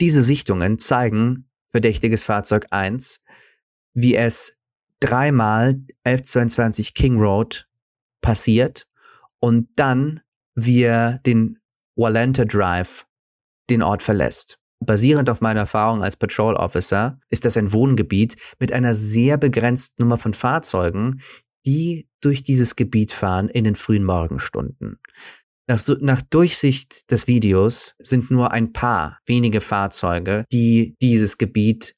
Diese 0.00 0.22
Sichtungen 0.22 0.78
zeigen 0.78 1.48
verdächtiges 1.70 2.24
Fahrzeug 2.24 2.66
1, 2.70 3.20
wie 3.94 4.16
es 4.16 4.56
dreimal 5.00 5.80
1122 6.04 6.94
King 6.94 7.18
Road 7.18 7.68
passiert 8.20 8.86
und 9.38 9.68
dann 9.76 10.20
wie 10.54 10.82
er 10.82 11.18
den 11.18 11.58
Walenta 11.94 12.44
Drive 12.44 13.06
den 13.70 13.82
Ort 13.82 14.02
verlässt. 14.02 14.58
Basierend 14.84 15.30
auf 15.30 15.40
meiner 15.40 15.60
Erfahrung 15.60 16.02
als 16.02 16.16
Patrol 16.16 16.54
Officer 16.54 17.18
ist 17.30 17.44
das 17.44 17.56
ein 17.56 17.72
Wohngebiet 17.72 18.36
mit 18.58 18.72
einer 18.72 18.94
sehr 18.94 19.36
begrenzten 19.36 20.02
Nummer 20.02 20.18
von 20.18 20.34
Fahrzeugen, 20.34 21.20
die 21.64 22.08
durch 22.20 22.42
dieses 22.42 22.76
Gebiet 22.76 23.12
fahren 23.12 23.48
in 23.48 23.64
den 23.64 23.74
frühen 23.74 24.04
Morgenstunden. 24.04 24.98
Nach, 25.68 25.82
nach, 26.00 26.22
Durchsicht 26.22 27.10
des 27.10 27.26
Videos 27.26 27.94
sind 27.98 28.30
nur 28.30 28.52
ein 28.52 28.72
paar 28.72 29.18
wenige 29.26 29.60
Fahrzeuge, 29.60 30.44
die 30.52 30.94
dieses 31.02 31.38
Gebiet 31.38 31.96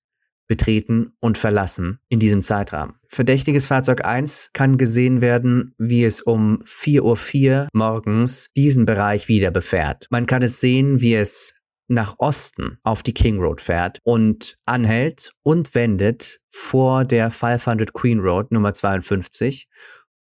betreten 0.49 1.13
und 1.21 1.37
verlassen 1.37 1.99
in 2.09 2.19
diesem 2.19 2.41
Zeitrahmen. 2.41 2.95
Verdächtiges 3.11 3.67
Fahrzeug 3.67 4.07
1 4.07 4.51
kann 4.55 4.79
gesehen 4.79 5.21
werden, 5.21 5.75
wie 5.77 6.05
es 6.05 6.23
um 6.23 6.63
4.04 6.65 7.03
Uhr 7.03 7.69
morgens 7.75 8.49
diesen 8.57 8.87
Bereich 8.87 9.29
wieder 9.29 9.51
befährt. 9.51 10.07
Man 10.11 10.27
kann 10.27 10.43
es 10.43 10.61
sehen, 10.61 11.03
wie 11.03 11.15
es 11.15 11.55
nach 11.89 12.17
Osten 12.19 12.79
auf 12.83 13.03
die 13.03 13.15
King 13.15 13.39
Road 13.39 13.61
fährt 13.61 13.99
und 14.05 14.57
anhält 14.67 15.33
und 15.43 15.75
wendet 15.75 16.41
vor 16.49 17.05
der 17.05 17.31
500 17.31 17.93
Queen 17.93 18.21
Road 18.21 18.53
Nummer 18.53 18.73
52 18.73 19.69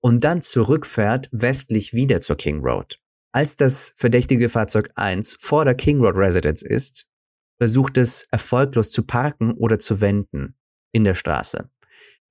und 0.00 0.24
dann 0.24 0.40
zurückfährt 0.40 1.28
westlich 1.32 1.92
wieder 1.92 2.20
zur 2.20 2.36
King 2.36 2.64
Road. 2.64 2.98
Als 3.32 3.56
das 3.56 3.92
verdächtige 3.96 4.48
Fahrzeug 4.48 4.90
1 4.94 5.36
vor 5.40 5.64
der 5.64 5.74
King 5.74 6.00
Road 6.00 6.16
Residence 6.16 6.62
ist, 6.62 7.06
versucht 7.58 7.98
es 7.98 8.26
erfolglos 8.30 8.90
zu 8.90 9.02
parken 9.02 9.52
oder 9.52 9.78
zu 9.78 10.00
wenden 10.00 10.56
in 10.92 11.04
der 11.04 11.14
Straße. 11.14 11.68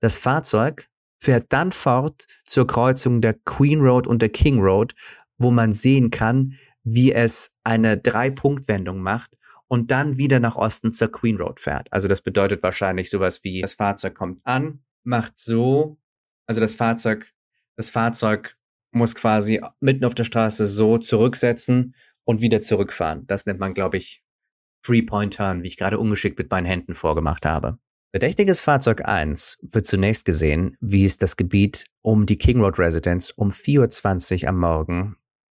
Das 0.00 0.16
Fahrzeug 0.16 0.88
fährt 1.18 1.52
dann 1.52 1.72
fort 1.72 2.26
zur 2.44 2.66
Kreuzung 2.66 3.20
der 3.20 3.34
Queen 3.34 3.80
Road 3.80 4.06
und 4.06 4.22
der 4.22 4.28
King 4.30 4.60
Road, 4.60 4.94
wo 5.38 5.50
man 5.50 5.72
sehen 5.72 6.10
kann, 6.10 6.54
wie 6.86 7.12
es 7.12 7.52
eine 7.64 7.98
Drei-Punkt-Wendung 7.98 9.00
macht 9.00 9.36
und 9.66 9.90
dann 9.90 10.18
wieder 10.18 10.38
nach 10.38 10.54
Osten 10.54 10.92
zur 10.92 11.10
Queen 11.10 11.36
Road 11.36 11.58
fährt. 11.58 11.92
Also 11.92 12.06
das 12.06 12.22
bedeutet 12.22 12.62
wahrscheinlich 12.62 13.10
sowas 13.10 13.42
wie, 13.42 13.60
das 13.60 13.74
Fahrzeug 13.74 14.14
kommt 14.14 14.40
an, 14.44 14.84
macht 15.02 15.36
so, 15.36 15.98
also 16.46 16.60
das 16.60 16.76
Fahrzeug, 16.76 17.26
das 17.74 17.90
Fahrzeug 17.90 18.56
muss 18.92 19.16
quasi 19.16 19.60
mitten 19.80 20.04
auf 20.04 20.14
der 20.14 20.22
Straße 20.22 20.64
so 20.64 20.96
zurücksetzen 20.96 21.96
und 22.24 22.40
wieder 22.40 22.60
zurückfahren. 22.60 23.26
Das 23.26 23.46
nennt 23.46 23.58
man, 23.58 23.74
glaube 23.74 23.96
ich, 23.96 24.22
Three-Point-Turn, 24.84 25.64
wie 25.64 25.66
ich 25.66 25.76
gerade 25.76 25.98
ungeschickt 25.98 26.38
mit 26.38 26.52
meinen 26.52 26.66
Händen 26.66 26.94
vorgemacht 26.94 27.44
habe. 27.44 27.78
Verdächtiges 28.12 28.60
Fahrzeug 28.60 29.04
1 29.04 29.58
wird 29.60 29.86
zunächst 29.86 30.24
gesehen, 30.24 30.76
wie 30.80 31.04
es 31.04 31.18
das 31.18 31.36
Gebiet 31.36 31.86
um 32.02 32.26
die 32.26 32.38
King 32.38 32.60
Road 32.60 32.78
Residence 32.78 33.32
um 33.32 33.50
4.20 33.50 34.44
Uhr 34.44 34.48
am 34.50 34.60
Morgen 34.60 35.16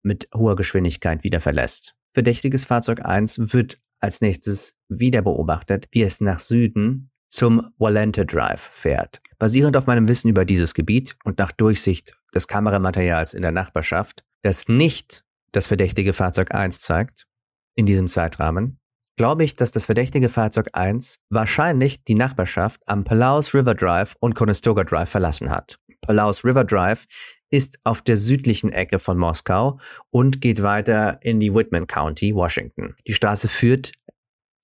mit 0.07 0.27
hoher 0.33 0.55
Geschwindigkeit 0.55 1.23
wieder 1.23 1.41
verlässt. 1.41 1.95
Verdächtiges 2.13 2.65
Fahrzeug 2.65 3.05
1 3.05 3.53
wird 3.53 3.77
als 3.99 4.21
nächstes 4.21 4.75
wieder 4.89 5.21
beobachtet, 5.21 5.87
wie 5.91 6.01
es 6.01 6.21
nach 6.21 6.39
Süden 6.39 7.11
zum 7.29 7.69
Walente 7.77 8.25
Drive 8.25 8.61
fährt. 8.61 9.21
Basierend 9.37 9.77
auf 9.77 9.85
meinem 9.85 10.07
Wissen 10.07 10.29
über 10.29 10.45
dieses 10.45 10.73
Gebiet 10.73 11.15
und 11.23 11.37
nach 11.37 11.51
Durchsicht 11.51 12.13
des 12.33 12.47
Kameramaterials 12.47 13.33
in 13.33 13.41
der 13.41 13.51
Nachbarschaft, 13.51 14.23
das 14.41 14.67
nicht 14.67 15.23
das 15.51 15.67
verdächtige 15.67 16.13
Fahrzeug 16.13 16.53
1 16.53 16.81
zeigt, 16.81 17.27
in 17.75 17.85
diesem 17.85 18.07
Zeitrahmen, 18.07 18.79
glaube 19.17 19.43
ich, 19.43 19.55
dass 19.55 19.71
das 19.71 19.85
verdächtige 19.85 20.29
Fahrzeug 20.29 20.69
1 20.73 21.19
wahrscheinlich 21.29 22.03
die 22.03 22.15
Nachbarschaft 22.15 22.81
am 22.85 23.03
Palaus 23.03 23.53
River 23.53 23.75
Drive 23.75 24.15
und 24.19 24.35
Conestoga 24.35 24.83
Drive 24.83 25.09
verlassen 25.09 25.49
hat. 25.49 25.77
Palaus 26.01 26.45
River 26.45 26.63
Drive 26.63 27.05
ist 27.49 27.79
auf 27.83 28.01
der 28.01 28.17
südlichen 28.17 28.71
Ecke 28.71 28.99
von 28.99 29.17
Moskau 29.17 29.79
und 30.09 30.41
geht 30.41 30.61
weiter 30.61 31.19
in 31.21 31.39
die 31.39 31.53
Whitman 31.53 31.87
County, 31.87 32.35
Washington. 32.35 32.95
Die 33.07 33.13
Straße 33.13 33.47
führt 33.47 33.91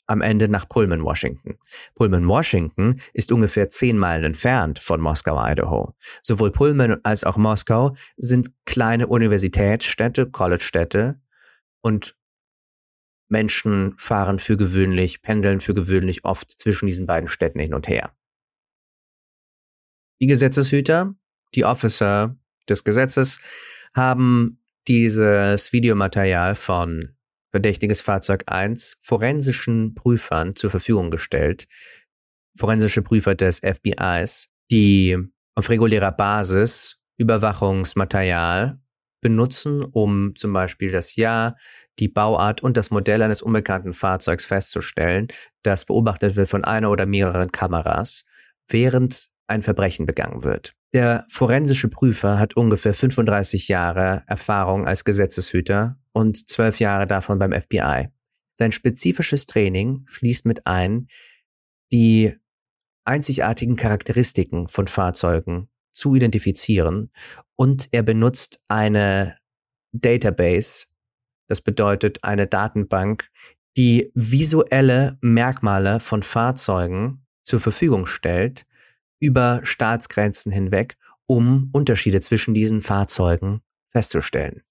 am 0.06 0.22
Ende 0.22 0.50
nach 0.50 0.68
Pullman, 0.68 1.04
Washington. 1.04 1.58
Pullman, 1.96 2.28
Washington 2.28 3.00
ist 3.14 3.32
ungefähr 3.32 3.70
zehn 3.70 3.98
Meilen 3.98 4.26
entfernt 4.26 4.80
von 4.80 5.00
Moskau, 5.00 5.38
Idaho. 5.40 5.96
Sowohl 6.22 6.52
Pullman 6.52 7.00
als 7.04 7.24
auch 7.24 7.38
Moskau 7.38 7.96
sind 8.18 8.52
kleine 8.66 9.08
Universitätsstädte, 9.08 10.30
College-Städte 10.30 11.22
und 11.82 12.18
Menschen 13.30 13.96
fahren 13.98 14.40
für 14.40 14.58
gewöhnlich, 14.58 15.22
pendeln 15.22 15.62
für 15.62 15.74
gewöhnlich 15.74 16.26
oft 16.26 16.52
zwischen 16.52 16.86
diesen 16.86 17.08
beiden 17.08 17.30
Städten 17.30 17.60
hin 17.60 17.74
und 17.74 17.88
her. 17.88 18.14
Die 20.22 20.28
Gesetzeshüter, 20.28 21.16
die 21.56 21.66
Officer 21.66 22.38
des 22.70 22.84
Gesetzes, 22.84 23.40
haben 23.96 24.60
dieses 24.88 25.72
Videomaterial 25.72 26.56
von 26.56 27.14
verdächtiges 27.52 28.02
Fahrzeug 28.02 28.44
1 28.48 28.98
forensischen 29.00 29.94
Prüfern 29.94 30.56
zur 30.56 30.72
Verfügung 30.72 31.12
gestellt. 31.12 31.68
Forensische 32.58 33.02
Prüfer 33.02 33.36
des 33.36 33.60
FBIs, 33.60 34.50
die 34.72 35.18
auf 35.56 35.70
regulärer 35.70 36.12
Basis 36.12 36.98
Überwachungsmaterial 37.18 38.80
benutzen, 39.22 39.84
um 39.84 40.36
zum 40.36 40.52
Beispiel 40.52 40.92
das 40.92 41.16
Jahr, 41.16 41.56
die 42.00 42.08
Bauart 42.08 42.62
und 42.62 42.76
das 42.76 42.90
Modell 42.90 43.22
eines 43.22 43.42
unbekannten 43.42 43.94
Fahrzeugs 43.94 44.46
festzustellen, 44.46 45.28
das 45.62 45.86
beobachtet 45.86 46.36
wird 46.36 46.50
von 46.50 46.64
einer 46.64 46.90
oder 46.90 47.06
mehreren 47.06 47.52
Kameras, 47.52 48.26
während 48.68 49.30
ein 49.48 49.62
Verbrechen 49.62 50.06
begangen 50.06 50.44
wird. 50.44 50.74
Der 50.94 51.26
forensische 51.30 51.90
Prüfer 51.90 52.40
hat 52.40 52.56
ungefähr 52.56 52.94
35 52.94 53.68
Jahre 53.68 54.24
Erfahrung 54.28 54.88
als 54.88 55.06
Gesetzeshüter 55.06 55.98
und 56.12 56.48
zwölf 56.48 56.80
Jahre 56.80 57.08
davon 57.08 57.40
beim 57.40 57.52
FBI. 57.52 58.10
Sein 58.54 58.72
spezifisches 58.72 59.48
Training 59.48 60.04
schließt 60.06 60.46
mit 60.46 60.68
ein, 60.68 61.08
die 61.92 62.36
einzigartigen 63.06 63.76
Charakteristiken 63.76 64.68
von 64.68 64.88
Fahrzeugen 64.88 65.70
zu 65.92 66.16
identifizieren 66.16 67.12
und 67.56 67.90
er 67.92 68.04
benutzt 68.04 68.60
eine 68.68 69.38
Database, 69.92 70.88
das 71.48 71.62
bedeutet 71.62 72.24
eine 72.24 72.48
Datenbank, 72.48 73.30
die 73.78 74.12
visuelle 74.14 75.18
Merkmale 75.22 76.00
von 76.00 76.22
Fahrzeugen 76.22 77.26
zur 77.44 77.60
Verfügung 77.60 78.06
stellt 78.06 78.66
über 79.24 79.62
Staatsgrenzen 79.64 80.52
hinweg, 80.52 80.98
um 81.28 81.70
Unterschiede 81.72 82.20
zwischen 82.20 82.54
diesen 82.54 82.82
Fahrzeugen 82.82 83.62
festzustellen. 83.88 84.64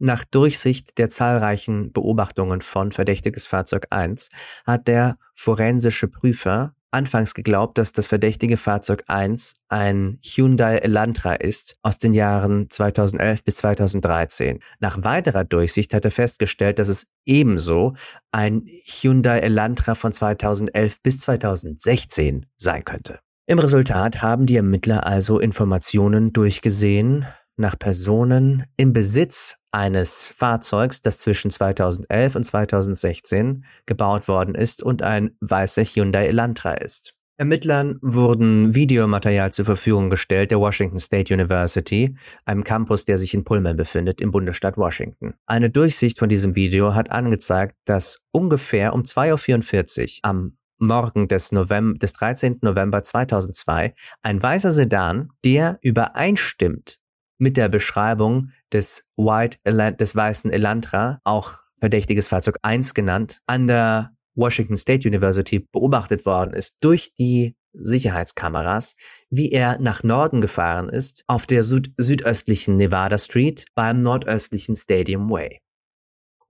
Nach 0.00 0.24
Durchsicht 0.24 0.98
der 0.98 1.08
zahlreichen 1.08 1.92
Beobachtungen 1.92 2.60
von 2.62 2.90
Verdächtiges 2.90 3.46
Fahrzeug 3.46 3.86
1 3.90 4.30
hat 4.66 4.88
der 4.88 5.18
forensische 5.36 6.08
Prüfer 6.08 6.74
anfangs 6.90 7.34
geglaubt, 7.34 7.78
dass 7.78 7.92
das 7.92 8.08
verdächtige 8.08 8.56
Fahrzeug 8.56 9.04
1 9.06 9.54
ein 9.68 10.18
Hyundai 10.24 10.78
Elantra 10.78 11.34
ist 11.34 11.76
aus 11.82 11.98
den 11.98 12.12
Jahren 12.12 12.68
2011 12.68 13.44
bis 13.44 13.56
2013. 13.58 14.58
Nach 14.80 15.04
weiterer 15.04 15.44
Durchsicht 15.44 15.94
hat 15.94 16.04
er 16.04 16.10
festgestellt, 16.10 16.80
dass 16.80 16.88
es 16.88 17.06
ebenso 17.24 17.94
ein 18.32 18.66
Hyundai 18.66 19.38
Elantra 19.38 19.94
von 19.94 20.10
2011 20.10 21.00
bis 21.02 21.20
2016 21.20 22.46
sein 22.56 22.84
könnte. 22.84 23.20
Im 23.46 23.58
Resultat 23.58 24.22
haben 24.22 24.46
die 24.46 24.56
Ermittler 24.56 25.04
also 25.04 25.40
Informationen 25.40 26.32
durchgesehen 26.32 27.26
nach 27.56 27.78
Personen 27.78 28.64
im 28.76 28.92
Besitz 28.92 29.56
eines 29.72 30.32
Fahrzeugs, 30.36 31.00
das 31.00 31.18
zwischen 31.18 31.50
2011 31.50 32.36
und 32.36 32.44
2016 32.44 33.64
gebaut 33.84 34.28
worden 34.28 34.54
ist 34.54 34.82
und 34.82 35.02
ein 35.02 35.36
weißer 35.40 35.84
Hyundai 35.84 36.26
Elantra 36.26 36.74
ist. 36.74 37.14
Ermittlern 37.38 37.98
wurden 38.02 38.74
Videomaterial 38.74 39.52
zur 39.52 39.64
Verfügung 39.64 40.10
gestellt 40.10 40.52
der 40.52 40.60
Washington 40.60 41.00
State 41.00 41.34
University, 41.34 42.16
einem 42.44 42.62
Campus, 42.62 43.04
der 43.04 43.18
sich 43.18 43.34
in 43.34 43.42
Pullman 43.42 43.76
befindet, 43.76 44.20
im 44.20 44.30
Bundesstaat 44.30 44.76
Washington. 44.76 45.34
Eine 45.46 45.70
Durchsicht 45.70 46.18
von 46.18 46.28
diesem 46.28 46.54
Video 46.54 46.94
hat 46.94 47.10
angezeigt, 47.10 47.74
dass 47.86 48.18
ungefähr 48.30 48.92
um 48.92 49.02
2.44 49.02 50.18
Uhr 50.18 50.30
am 50.30 50.56
Morgen 50.82 51.28
des, 51.28 51.52
November, 51.52 51.98
des 51.98 52.12
13. 52.12 52.58
November 52.60 53.02
2002 53.02 53.94
ein 54.22 54.42
weißer 54.42 54.70
Sedan, 54.70 55.30
der 55.44 55.78
übereinstimmt 55.80 56.98
mit 57.38 57.56
der 57.56 57.68
Beschreibung 57.68 58.50
des, 58.72 59.04
White, 59.16 59.58
des 59.94 60.16
weißen 60.16 60.50
Elantra, 60.50 61.20
auch 61.24 61.62
verdächtiges 61.78 62.28
Fahrzeug 62.28 62.58
1 62.62 62.94
genannt, 62.94 63.38
an 63.46 63.66
der 63.66 64.12
Washington 64.34 64.76
State 64.76 65.08
University 65.08 65.60
beobachtet 65.72 66.26
worden 66.26 66.54
ist 66.54 66.76
durch 66.80 67.12
die 67.14 67.56
Sicherheitskameras, 67.74 68.96
wie 69.30 69.50
er 69.50 69.78
nach 69.80 70.02
Norden 70.02 70.40
gefahren 70.40 70.88
ist, 70.88 71.24
auf 71.26 71.46
der 71.46 71.64
süd 71.64 71.92
südöstlichen 71.96 72.76
Nevada 72.76 73.18
Street 73.18 73.66
beim 73.74 74.00
nordöstlichen 74.00 74.76
Stadium 74.76 75.30
Way. 75.30 75.60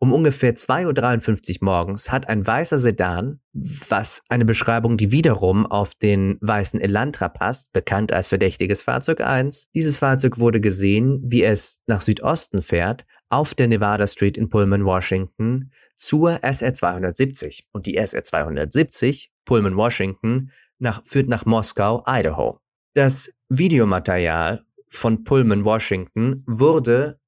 Um 0.03 0.13
ungefähr 0.13 0.57
2.53 0.57 1.61
Uhr 1.61 1.67
morgens 1.67 2.11
hat 2.11 2.29
ein 2.29 2.45
weißer 2.45 2.77
Sedan, 2.77 3.39
was 3.53 4.25
eine 4.29 4.45
Beschreibung, 4.45 4.97
die 4.97 5.13
wiederum 5.13 5.65
auf 5.65 5.95
den 5.95 6.39
weißen 6.41 6.81
Elantra 6.81 7.29
passt, 7.29 7.73
bekannt 7.73 8.13
als 8.13 8.27
verdächtiges 8.27 8.83
Fahrzeug 8.83 9.21
1. 9.21 9.69
Dieses 9.77 9.99
Fahrzeug 9.99 10.41
wurde 10.41 10.61
gesehen, 10.61 11.21
wie 11.23 11.45
es 11.45 11.83
nach 11.87 12.01
Südosten 12.01 12.63
fährt, 12.63 13.07
auf 13.29 13.55
der 13.55 13.69
Nevada 13.69 14.09
Street 14.09 14.37
in 14.37 14.49
Pullman, 14.49 14.85
Washington, 14.85 15.71
zur 15.95 16.43
SR 16.43 16.75
270. 16.75 17.69
Und 17.71 17.87
die 17.87 17.97
SR 17.97 18.25
270, 18.25 19.31
Pullman, 19.45 19.77
Washington, 19.77 20.51
nach, 20.81 21.01
führt 21.05 21.29
nach 21.29 21.47
Moskau, 21.47 22.03
Idaho. 22.09 22.59
Das 22.95 23.33
Videomaterial 23.49 24.65
von 24.91 25.23
Pullman, 25.23 25.65
Washington 25.65 26.43
wurde 26.49 27.21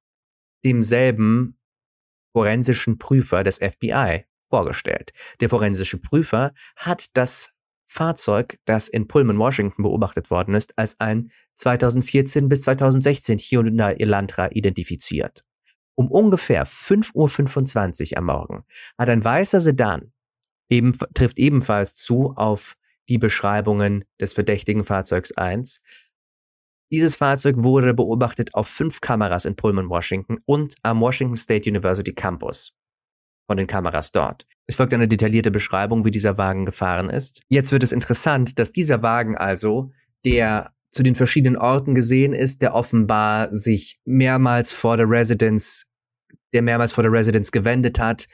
demselben 0.65 1.57
forensischen 2.35 2.99
Prüfer 2.99 3.45
des 3.45 3.59
FBI 3.59 4.25
vorgestellt. 4.51 5.13
Der 5.41 5.49
forensische 5.49 5.99
Prüfer 5.99 6.53
hat 6.77 7.07
das 7.15 7.57
Fahrzeug, 7.87 8.59
das 8.65 8.89
in 8.89 9.07
Pullman, 9.07 9.39
Washington 9.39 9.83
beobachtet 9.83 10.31
worden 10.31 10.55
ist, 10.55 10.77
als 10.77 10.99
ein 11.01 11.31
2014 11.55 12.49
bis 12.49 12.63
2016 12.63 13.39
Hyundai 13.39 13.95
Elantra 13.95 14.51
identifiziert. 14.51 15.45
Um 15.95 16.11
ungefähr 16.11 16.67
5.25 16.67 18.13
Uhr 18.13 18.19
am 18.19 18.25
Morgen 18.25 18.65
hat 18.99 19.09
ein 19.09 19.25
weißer 19.25 19.61
Sedan, 19.61 20.13
eben, 20.69 20.99
trifft 21.15 21.39
ebenfalls 21.39 21.95
zu 21.95 22.33
auf 22.37 22.75
die 23.09 23.19
Beschreibungen 23.19 24.05
des 24.21 24.33
verdächtigen 24.33 24.85
Fahrzeugs 24.85 25.33
1, 25.33 25.81
dieses 26.95 27.17
Fahrzeug 27.17 27.57
wurde 27.59 27.93
beobachtet 27.95 28.55
auf 28.55 28.69
fünf 28.69 29.01
Kameras 29.01 29.45
in 29.45 29.57
Pullman, 29.57 29.89
Washington 29.89 30.39
und 30.47 30.77
am 30.83 31.01
Washington 31.01 31.37
State 31.37 31.69
University 31.69 32.13
Campus 32.13 32.73
von 33.47 33.57
den 33.57 33.67
Kameras 33.67 34.13
dort. 34.13 34.47
Es 34.67 34.77
folgt 34.77 34.95
eine 34.95 35.09
detaillierte 35.09 35.51
Beschreibung, 35.51 36.05
wie 36.05 36.11
dieser 36.11 36.39
Wagen 36.39 36.65
gefahren 36.65 37.11
ist. 37.11 37.43
Jetzt 37.49 37.73
wird 37.73 37.83
es 37.83 37.93
interessant, 37.93 38.59
dass 38.59 38.73
dieser 38.73 39.03
Wagen 39.03 39.37
also 39.37 39.91
der 40.25 40.73
zu 40.91 41.03
den 41.03 41.17
verschiedenen 41.17 41.57
Orten 41.57 41.95
gesehen 41.95 42.33
ist, 42.33 42.63
der 42.63 42.75
offenbar 42.75 43.53
sich 43.53 43.99
mehrmals 44.05 44.71
vor 44.71 44.97
der 44.97 45.11
Residence, 45.11 45.87
der 46.55 46.63
mehrmals 46.63 46.93
vor 46.93 47.03
der 47.03 47.13
Residence 47.13 47.51
gewendet 47.51 47.99
hat, 47.99 48.27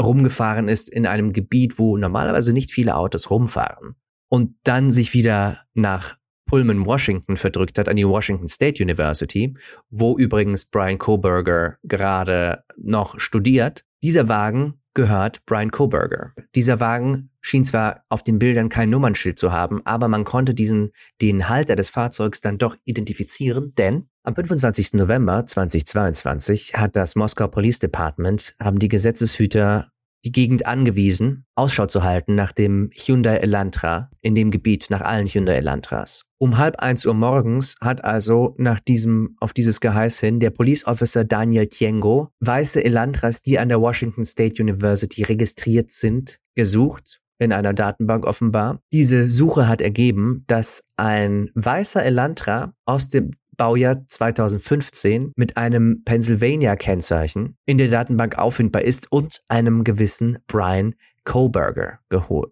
rumgefahren 0.00 0.68
ist 0.68 0.90
in 0.90 1.06
einem 1.06 1.32
Gebiet, 1.32 1.78
wo 1.78 1.96
normalerweise 1.96 2.52
nicht 2.52 2.70
viele 2.70 2.96
Autos 2.96 3.30
rumfahren 3.30 3.96
und 4.28 4.54
dann 4.64 4.90
sich 4.90 5.14
wieder 5.14 5.64
nach 5.74 6.16
Pullman, 6.52 6.84
Washington 6.84 7.38
verdrückt 7.38 7.78
hat, 7.78 7.88
an 7.88 7.96
die 7.96 8.06
Washington 8.06 8.46
State 8.46 8.82
University, 8.82 9.56
wo 9.88 10.18
übrigens 10.18 10.66
Brian 10.66 10.98
Koberger 10.98 11.78
gerade 11.82 12.62
noch 12.76 13.18
studiert. 13.18 13.86
Dieser 14.02 14.28
Wagen 14.28 14.74
gehört 14.92 15.46
Brian 15.46 15.70
Koberger. 15.70 16.34
Dieser 16.54 16.78
Wagen 16.78 17.30
schien 17.40 17.64
zwar 17.64 18.04
auf 18.10 18.22
den 18.22 18.38
Bildern 18.38 18.68
kein 18.68 18.90
Nummernschild 18.90 19.38
zu 19.38 19.50
haben, 19.50 19.80
aber 19.86 20.08
man 20.08 20.24
konnte 20.24 20.52
diesen, 20.52 20.92
den 21.22 21.48
Halter 21.48 21.74
des 21.74 21.88
Fahrzeugs 21.88 22.42
dann 22.42 22.58
doch 22.58 22.76
identifizieren, 22.84 23.72
denn 23.78 24.08
am 24.22 24.34
25. 24.34 24.92
November 24.92 25.46
2022 25.46 26.74
hat 26.74 26.96
das 26.96 27.16
Moskau 27.16 27.48
Police 27.48 27.78
Department, 27.78 28.54
haben 28.60 28.78
die 28.78 28.88
Gesetzeshüter 28.88 29.90
die 30.24 30.32
Gegend 30.32 30.66
angewiesen, 30.66 31.44
Ausschau 31.54 31.86
zu 31.86 32.02
halten 32.02 32.34
nach 32.34 32.52
dem 32.52 32.90
Hyundai 32.94 33.36
Elantra 33.36 34.10
in 34.20 34.34
dem 34.34 34.50
Gebiet, 34.50 34.86
nach 34.90 35.00
allen 35.00 35.26
Hyundai 35.26 35.56
Elantras. 35.56 36.24
Um 36.38 36.58
halb 36.58 36.76
eins 36.80 37.06
Uhr 37.06 37.14
morgens 37.14 37.76
hat 37.80 38.04
also 38.04 38.54
nach 38.58 38.80
diesem, 38.80 39.36
auf 39.40 39.52
dieses 39.52 39.80
Geheiß 39.80 40.20
hin 40.20 40.40
der 40.40 40.50
Police 40.50 40.86
Officer 40.86 41.24
Daniel 41.24 41.66
Tiengo 41.66 42.30
weiße 42.40 42.84
Elantras, 42.84 43.42
die 43.42 43.58
an 43.58 43.68
der 43.68 43.80
Washington 43.80 44.24
State 44.24 44.62
University 44.62 45.22
registriert 45.22 45.90
sind, 45.90 46.38
gesucht 46.54 47.20
in 47.38 47.52
einer 47.52 47.74
Datenbank 47.74 48.24
offenbar. 48.24 48.80
Diese 48.92 49.28
Suche 49.28 49.66
hat 49.68 49.82
ergeben, 49.82 50.44
dass 50.46 50.84
ein 50.96 51.50
weißer 51.54 52.04
Elantra 52.04 52.74
aus 52.86 53.08
dem 53.08 53.32
Baujahr 53.62 54.04
2015 54.08 55.34
mit 55.36 55.56
einem 55.56 56.02
Pennsylvania-Kennzeichen 56.04 57.56
in 57.64 57.78
der 57.78 57.86
Datenbank 57.86 58.36
auffindbar 58.36 58.82
ist 58.82 59.06
und 59.12 59.40
einem 59.48 59.84
gewissen 59.84 60.38
Brian 60.48 60.96
Koberger 61.22 62.00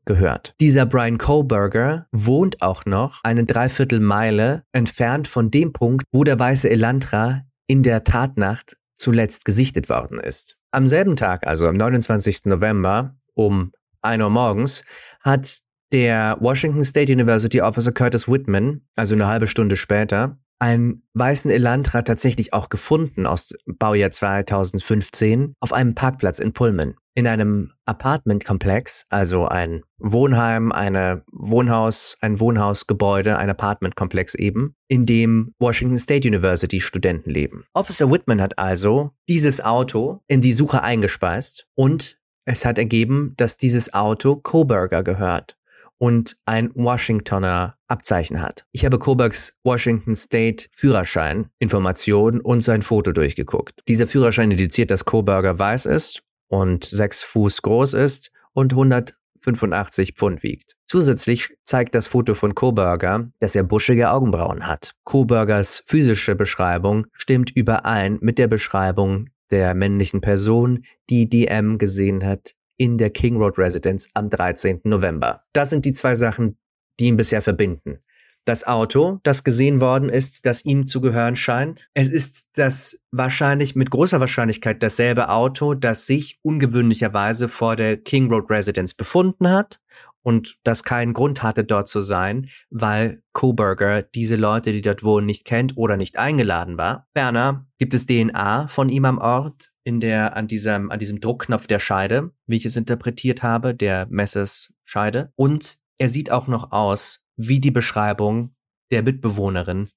gehört. 0.05 0.55
Dieser 0.61 0.87
Brian 0.87 1.19
Koberger 1.19 2.07
wohnt 2.13 2.63
auch 2.63 2.85
noch 2.85 3.19
eine 3.25 3.45
Dreiviertelmeile 3.45 4.63
entfernt 4.71 5.27
von 5.27 5.51
dem 5.51 5.73
Punkt, 5.73 6.05
wo 6.13 6.23
der 6.23 6.39
weiße 6.39 6.71
Elantra 6.71 7.41
in 7.67 7.83
der 7.83 8.05
Tatnacht 8.05 8.77
zuletzt 8.95 9.45
gesichtet 9.45 9.89
worden 9.89 10.21
ist. 10.21 10.59
Am 10.71 10.87
selben 10.87 11.17
Tag, 11.17 11.45
also 11.45 11.67
am 11.67 11.77
29. 11.77 12.45
November 12.45 13.17
um 13.35 13.73
1 14.03 14.23
Uhr 14.23 14.31
morgens, 14.31 14.85
hat 15.25 15.59
der 15.91 16.37
Washington 16.39 16.85
State 16.85 17.13
University 17.13 17.61
Officer 17.61 17.91
Curtis 17.91 18.29
Whitman, 18.29 18.83
also 18.95 19.17
eine 19.17 19.27
halbe 19.27 19.49
Stunde 19.49 19.75
später, 19.75 20.39
einen 20.61 21.03
weißen 21.15 21.51
Elantra 21.51 22.03
tatsächlich 22.03 22.53
auch 22.53 22.69
gefunden 22.69 23.27
aus 23.27 23.55
Baujahr 23.67 24.11
2015 24.11 25.55
auf 25.59 25.73
einem 25.73 25.95
Parkplatz 25.95 26.39
in 26.39 26.53
Pullman. 26.53 26.95
In 27.15 27.27
einem 27.27 27.73
Apartmentkomplex, 27.87 29.07
also 29.09 29.47
ein 29.47 29.83
Wohnheim, 29.99 30.71
eine 30.71 31.25
Wohnhaus, 31.33 32.17
ein 32.21 32.39
Wohnhausgebäude, 32.39 33.37
ein 33.37 33.51
Apartmentkomplex 33.51 34.37
eben, 34.37 34.77
in 34.87 35.07
dem 35.07 35.53
Washington 35.59 35.99
State 35.99 36.29
University 36.29 36.81
Studenten 36.81 37.31
leben. 37.31 37.65
Officer 37.75 38.11
Whitman 38.11 38.41
hat 38.41 38.59
also 38.59 39.11
dieses 39.29 39.63
Auto 39.63 40.21
in 40.29 40.41
die 40.41 40.53
Suche 40.53 40.83
eingespeist 40.83 41.67
und 41.75 42.19
es 42.45 42.65
hat 42.65 42.79
ergeben, 42.79 43.35
dass 43.37 43.57
dieses 43.57 43.93
Auto 43.93 44.37
Coburger 44.37 45.03
gehört 45.03 45.57
und 46.01 46.37
ein 46.47 46.71
Washingtoner 46.75 47.77
Abzeichen 47.87 48.41
hat. 48.41 48.65
Ich 48.73 48.85
habe 48.85 48.99
Kobergs 48.99 49.59
Washington 49.65 50.15
State 50.15 50.67
Führerschein, 50.73 51.51
Informationen 51.59 52.41
und 52.41 52.63
sein 52.63 52.83
Foto 52.83 53.13
durchgeguckt. 53.13 53.81
Dieser 53.87 54.07
Führerschein 54.07 54.51
indiziert, 54.51 54.91
dass 54.91 55.05
Coburger 55.05 55.59
weiß 55.59 55.87
ist 55.87 56.23
und 56.49 56.85
sechs 56.85 57.23
Fuß 57.23 57.61
groß 57.63 57.95
ist 57.95 58.31
und 58.55 58.73
185 58.73 60.15
Pfund 60.15 60.43
wiegt. 60.43 60.77
Zusätzlich 60.87 61.51
zeigt 61.65 61.95
das 61.95 62.07
Foto 62.07 62.35
von 62.35 62.55
Coburger, 62.55 63.31
dass 63.39 63.55
er 63.55 63.65
buschige 63.65 64.11
Augenbrauen 64.11 64.67
hat. 64.67 64.95
Coburgers 65.05 65.83
physische 65.85 66.35
Beschreibung 66.35 67.09
stimmt 67.13 67.51
überein 67.55 68.19
mit 68.23 68.39
der 68.39 68.49
Beschreibung 68.49 69.29
der 69.51 69.75
männlichen 69.75 70.23
Person, 70.23 70.85
die 71.11 71.29
DM 71.29 71.77
gesehen 71.77 72.25
hat 72.25 72.55
in 72.81 72.97
der 72.97 73.11
King 73.11 73.37
Road 73.37 73.59
Residence 73.59 74.09
am 74.15 74.31
13. 74.31 74.81
November. 74.85 75.45
Das 75.53 75.69
sind 75.69 75.85
die 75.85 75.93
zwei 75.93 76.15
Sachen, 76.15 76.57
die 76.99 77.09
ihn 77.09 77.19
bisher 77.19 77.43
verbinden. 77.43 77.99
Das 78.47 78.67
Auto, 78.67 79.21
das 79.23 79.45
gesehen 79.45 79.83
worden 79.83 80.09
ist, 80.09 80.47
das 80.47 80.65
ihm 80.65 80.87
zu 80.87 81.03
gehören 81.03 81.37
scheint. 81.37 81.91
Es 81.93 82.09
ist 82.09 82.53
das 82.55 82.99
wahrscheinlich 83.11 83.77
mit 83.77 83.91
großer 83.91 84.19
Wahrscheinlichkeit 84.19 84.83
dasselbe 84.83 85.29
Auto, 85.29 85.75
das 85.75 86.07
sich 86.07 86.39
ungewöhnlicherweise 86.41 87.51
vor 87.51 87.77
der 87.77 87.99
King 87.99 88.33
Road 88.33 88.51
Residence 88.51 88.95
befunden 88.95 89.51
hat 89.51 89.79
und 90.23 90.57
das 90.65 90.83
keinen 90.83 91.13
Grund 91.13 91.43
hatte, 91.43 91.65
dort 91.65 91.87
zu 91.87 92.01
sein, 92.01 92.49
weil 92.71 93.23
Coburger 93.35 94.01
diese 94.03 94.37
Leute, 94.37 94.73
die 94.73 94.81
dort 94.81 95.03
wohnen, 95.03 95.27
nicht 95.27 95.45
kennt 95.45 95.77
oder 95.77 95.99
nicht 95.99 96.19
eingeladen 96.19 96.79
war. 96.79 97.09
Ferner 97.15 97.67
gibt 97.79 97.93
es 97.93 98.07
DNA 98.07 98.69
von 98.69 98.89
ihm 98.89 99.05
am 99.05 99.19
Ort 99.19 99.70
in 99.91 99.99
der, 99.99 100.37
an 100.37 100.47
diesem, 100.47 100.93
an 100.93 101.01
diesem 101.01 101.21
Druckknopf 101.21 101.67
der 101.67 101.81
Scheide, 101.81 102.31
wie 102.47 102.57
ich 102.57 102.65
es 102.65 102.77
interpretiert 102.77 103.43
habe, 103.43 103.75
der 103.75 104.07
Messes 104.09 104.73
Scheide. 104.85 105.33
Und 105.35 105.81
er 105.99 106.09
sieht 106.09 106.31
auch 106.31 106.47
noch 106.47 106.71
aus 106.71 107.25
wie 107.37 107.59
die 107.59 107.73
Beschreibung 107.73 108.55
der 108.93 109.03
Mitbewohnerin 109.03 109.89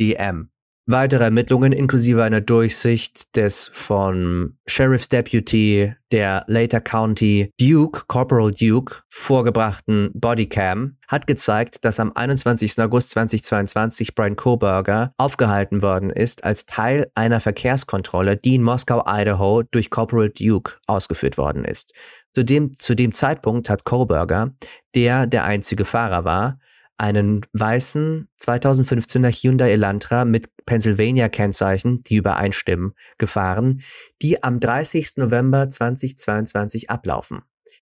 DM. 0.00 0.50
Weitere 0.86 1.22
Ermittlungen 1.22 1.70
inklusive 1.70 2.24
einer 2.24 2.40
Durchsicht 2.40 3.36
des 3.36 3.70
von 3.72 4.58
Sheriff's 4.66 5.06
Deputy 5.06 5.94
der 6.10 6.44
Later 6.48 6.80
County 6.80 7.52
Duke, 7.60 8.02
Corporal 8.08 8.50
Duke, 8.50 8.96
vorgebrachten 9.08 10.10
Bodycam 10.12 10.96
hat 11.06 11.28
gezeigt, 11.28 11.84
dass 11.84 12.00
am 12.00 12.10
21. 12.12 12.80
August 12.80 13.10
2022 13.10 14.16
Brian 14.16 14.34
Koberger 14.34 15.14
aufgehalten 15.18 15.82
worden 15.82 16.10
ist 16.10 16.42
als 16.42 16.66
Teil 16.66 17.12
einer 17.14 17.38
Verkehrskontrolle, 17.38 18.36
die 18.36 18.56
in 18.56 18.62
Moskau, 18.64 19.04
Idaho 19.06 19.62
durch 19.62 19.88
Corporal 19.88 20.30
Duke 20.30 20.78
ausgeführt 20.88 21.38
worden 21.38 21.64
ist. 21.64 21.94
Zu 22.34 22.44
dem, 22.44 22.74
zu 22.74 22.96
dem 22.96 23.12
Zeitpunkt 23.12 23.70
hat 23.70 23.84
Koberger, 23.84 24.52
der 24.96 25.28
der 25.28 25.44
einzige 25.44 25.84
Fahrer 25.84 26.24
war, 26.24 26.58
einen 27.02 27.44
weißen 27.52 28.28
2015er 28.40 29.32
Hyundai 29.32 29.72
Elantra 29.72 30.24
mit 30.24 30.46
Pennsylvania-Kennzeichen, 30.66 32.04
die 32.04 32.14
übereinstimmen, 32.14 32.94
gefahren, 33.18 33.82
die 34.22 34.44
am 34.44 34.60
30. 34.60 35.16
November 35.16 35.68
2022 35.68 36.90
ablaufen. 36.90 37.42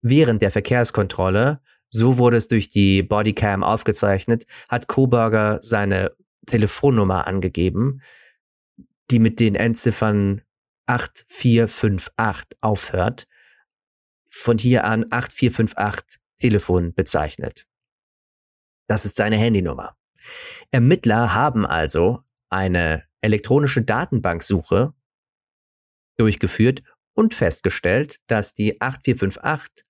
Während 0.02 0.42
der 0.42 0.50
Verkehrskontrolle, 0.50 1.62
so 1.90 2.18
wurde 2.18 2.38
es 2.38 2.48
durch 2.48 2.68
die 2.68 3.04
Bodycam 3.04 3.64
aufgezeichnet, 3.64 4.48
hat 4.70 4.88
Koberger 4.88 5.60
seine 5.62 6.12
Telefonnummer 6.48 7.28
angegeben, 7.28 8.02
die 9.12 9.20
mit 9.20 9.40
den 9.40 9.54
Endziffern 9.54 10.42
8458 10.88 12.58
aufhört. 12.62 13.28
Von 14.32 14.58
hier 14.58 14.86
an 14.86 15.06
8458 15.12 16.20
Telefon 16.40 16.96
bezeichnet. 16.96 17.68
Das 18.88 19.06
ist 19.06 19.16
seine 19.16 19.38
Handynummer. 19.38 19.96
Ermittler 20.72 21.34
haben 21.34 21.66
also 21.66 22.22
eine 22.50 23.04
elektronische 23.22 23.82
Datenbanksuche 23.82 24.94
durchgeführt 26.18 26.84
und 27.14 27.34
festgestellt, 27.34 28.20
dass 28.28 28.54
die 28.54 28.82
8458, 28.82 29.86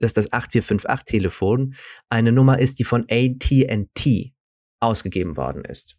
dass 0.00 0.12
das 0.12 0.32
8458 0.32 1.04
Telefon 1.04 1.74
eine 2.08 2.32
Nummer 2.32 2.58
ist, 2.58 2.78
die 2.78 2.84
von 2.84 3.06
AT&T 3.08 4.34
ausgegeben 4.80 5.36
worden 5.36 5.64
ist. 5.64 5.96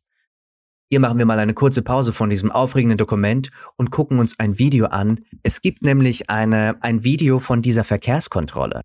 Hier 0.91 0.99
machen 0.99 1.19
wir 1.19 1.25
mal 1.25 1.37
eine 1.37 1.53
kurze 1.53 1.83
Pause 1.83 2.13
von 2.13 2.31
diesem 2.31 2.51
aufregenden 2.51 2.97
Dokument 2.97 3.51
und 3.77 3.91
gucken 3.91 4.17
uns 4.17 4.39
ein 4.39 4.57
Video 4.57 4.87
an. 4.87 5.23
Es 5.43 5.61
gibt 5.61 5.83
nämlich 5.83 6.31
eine, 6.31 6.81
ein 6.81 7.03
Video 7.03 7.37
von 7.37 7.61
dieser 7.61 7.83
Verkehrskontrolle. 7.83 8.81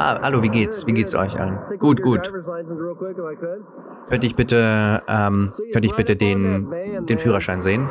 Ah, 0.00 0.20
hallo, 0.22 0.44
wie 0.44 0.48
geht's? 0.48 0.86
Wie 0.86 0.92
geht's 0.92 1.12
euch 1.16 1.40
allen? 1.40 1.58
Gut, 1.80 2.00
gut. 2.02 2.32
Könnte 4.08 4.26
ich 4.28 4.36
bitte, 4.36 5.02
ähm, 5.08 5.50
könnte 5.72 5.88
ich 5.88 5.94
bitte 5.96 6.14
den, 6.14 6.70
den 7.04 7.18
Führerschein 7.18 7.60
sehen? 7.60 7.88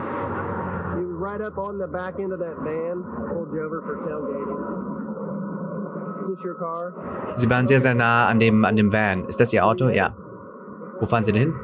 Sie 7.35 7.49
waren 7.49 7.67
sehr, 7.67 7.79
sehr 7.81 7.93
nah 7.93 8.27
an 8.27 8.39
dem, 8.39 8.63
an 8.63 8.77
dem 8.77 8.93
Van. 8.93 9.25
Ist 9.25 9.41
das 9.41 9.51
Ihr 9.51 9.65
Auto? 9.65 9.89
Ja. 9.89 10.15
Wo 11.01 11.05
fahren 11.05 11.25
Sie 11.25 11.33
denn 11.33 11.41
hin? 11.41 11.55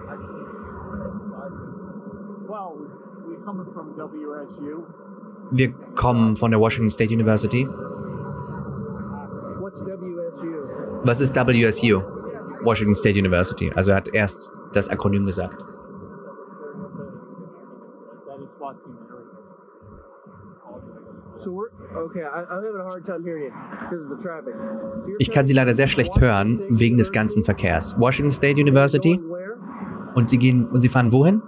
Wir 5.51 5.73
kommen 5.95 6.35
von 6.35 6.51
der 6.51 6.59
Washington 6.59 6.89
State 6.89 7.13
University. 7.13 7.65
Was 11.05 11.19
ist 11.19 11.35
WSU? 11.35 12.01
Washington 12.63 12.95
State 12.95 13.19
University. 13.19 13.71
Also 13.75 13.91
er 13.91 13.97
hat 13.97 14.13
erst 14.13 14.51
das 14.71 14.87
Akronym 14.87 15.25
gesagt. 15.25 15.63
Ich 25.19 25.31
kann 25.31 25.45
Sie 25.45 25.53
leider 25.53 25.73
sehr 25.73 25.87
schlecht 25.87 26.19
hören 26.21 26.63
wegen 26.69 26.97
des 26.97 27.11
ganzen 27.11 27.43
Verkehrs. 27.43 27.99
Washington 27.99 28.31
State 28.31 28.61
University. 28.61 29.19
Und 30.15 30.29
Sie 30.29 30.37
gehen 30.37 30.65
und 30.67 30.79
Sie 30.79 30.89
fahren 30.89 31.11
wohin? 31.11 31.41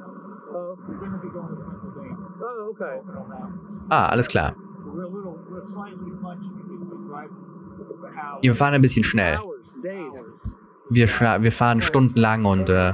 Ah, 3.89 4.07
alles 4.07 4.27
klar. 4.27 4.55
Wir 8.47 8.55
fahren 8.55 8.73
ein 8.73 8.81
bisschen 8.81 9.03
schnell. 9.03 9.39
Wir, 10.89 11.07
wir 11.07 11.51
fahren 11.51 11.81
stundenlang 11.81 12.45
und 12.45 12.69
äh, 12.69 12.93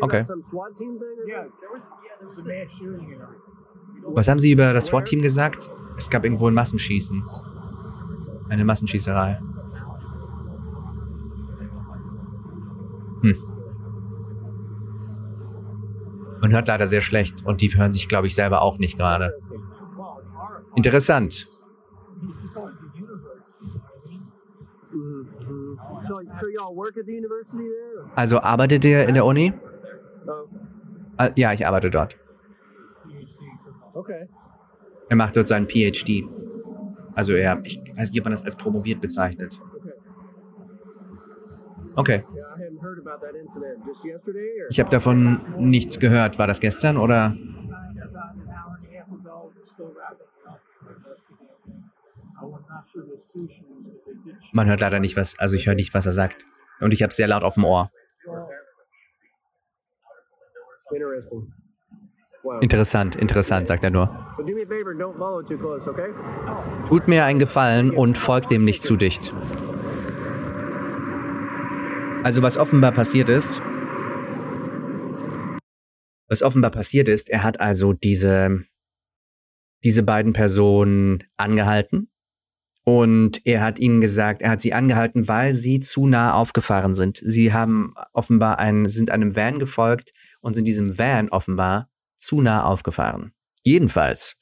Okay. 0.00 0.24
Was 4.04 4.28
haben 4.28 4.38
Sie 4.38 4.52
über 4.52 4.72
das 4.72 4.86
SWAT-Team 4.86 5.22
gesagt? 5.22 5.70
Es 5.96 6.10
gab 6.10 6.24
irgendwo 6.24 6.48
ein 6.48 6.54
Massenschießen. 6.54 7.22
Eine 8.48 8.64
Massenschießerei. 8.64 9.40
Hm. 13.22 13.36
Man 16.40 16.52
hört 16.52 16.66
leider 16.66 16.88
sehr 16.88 17.00
schlecht 17.00 17.46
und 17.46 17.60
die 17.60 17.68
hören 17.74 17.92
sich, 17.92 18.08
glaube 18.08 18.26
ich, 18.26 18.34
selber 18.34 18.62
auch 18.62 18.78
nicht 18.78 18.96
gerade. 18.96 19.38
Interessant. 20.74 21.51
Also 28.14 28.40
arbeitet 28.40 28.84
ihr 28.84 29.06
in 29.08 29.14
der 29.14 29.24
Uni? 29.24 29.52
Uh, 31.20 31.28
ja, 31.36 31.52
ich 31.52 31.66
arbeite 31.66 31.90
dort. 31.90 32.16
Er 35.08 35.16
macht 35.16 35.36
dort 35.36 35.48
seinen 35.48 35.68
PhD. 35.68 36.24
Also 37.14 37.34
er, 37.34 37.60
ich 37.64 37.78
weiß 37.96 38.10
nicht, 38.12 38.20
ob 38.20 38.24
man 38.24 38.32
das 38.32 38.44
als 38.44 38.56
promoviert 38.56 39.00
bezeichnet. 39.00 39.60
Okay. 41.94 42.24
Ich 44.70 44.80
habe 44.80 44.90
davon 44.90 45.38
nichts 45.58 45.98
gehört. 45.98 46.38
War 46.38 46.46
das 46.46 46.60
gestern 46.60 46.96
oder? 46.96 47.36
Man 54.52 54.68
hört 54.68 54.80
leider 54.82 55.00
nicht 55.00 55.16
was, 55.16 55.38
also 55.38 55.56
ich 55.56 55.66
höre 55.66 55.74
nicht, 55.74 55.94
was 55.94 56.04
er 56.04 56.12
sagt. 56.12 56.44
Und 56.80 56.92
ich 56.92 57.02
habe 57.02 57.12
sehr 57.12 57.26
laut 57.26 57.42
auf 57.42 57.54
dem 57.54 57.64
Ohr. 57.64 57.90
Interessant, 62.60 63.16
interessant, 63.16 63.66
sagt 63.66 63.82
er 63.84 63.90
nur. 63.90 64.36
Tut 66.86 67.08
mir 67.08 67.24
einen 67.24 67.38
Gefallen 67.38 67.90
und 67.90 68.18
folgt 68.18 68.50
dem 68.50 68.64
nicht 68.64 68.82
zu 68.82 68.96
dicht. 68.96 69.32
Also 72.24 72.42
was 72.42 72.58
offenbar 72.58 72.92
passiert 72.92 73.30
ist, 73.30 73.62
was 76.28 76.42
offenbar 76.42 76.70
passiert 76.70 77.08
ist, 77.08 77.30
er 77.30 77.42
hat 77.42 77.60
also 77.60 77.92
diese, 77.94 78.64
diese 79.82 80.02
beiden 80.02 80.32
Personen 80.32 81.24
angehalten 81.36 82.11
und 82.84 83.40
er 83.46 83.62
hat 83.62 83.78
ihnen 83.78 84.00
gesagt, 84.00 84.42
er 84.42 84.50
hat 84.50 84.60
sie 84.60 84.74
angehalten, 84.74 85.28
weil 85.28 85.54
sie 85.54 85.80
zu 85.80 86.06
nah 86.06 86.34
aufgefahren 86.34 86.94
sind. 86.94 87.18
Sie 87.18 87.52
haben 87.52 87.94
offenbar 88.12 88.58
einen, 88.58 88.88
sind 88.88 89.10
einem 89.10 89.36
Van 89.36 89.58
gefolgt 89.58 90.12
und 90.40 90.54
sind 90.54 90.66
diesem 90.66 90.98
Van 90.98 91.28
offenbar 91.28 91.88
zu 92.16 92.40
nah 92.40 92.64
aufgefahren. 92.64 93.32
Jedenfalls 93.62 94.36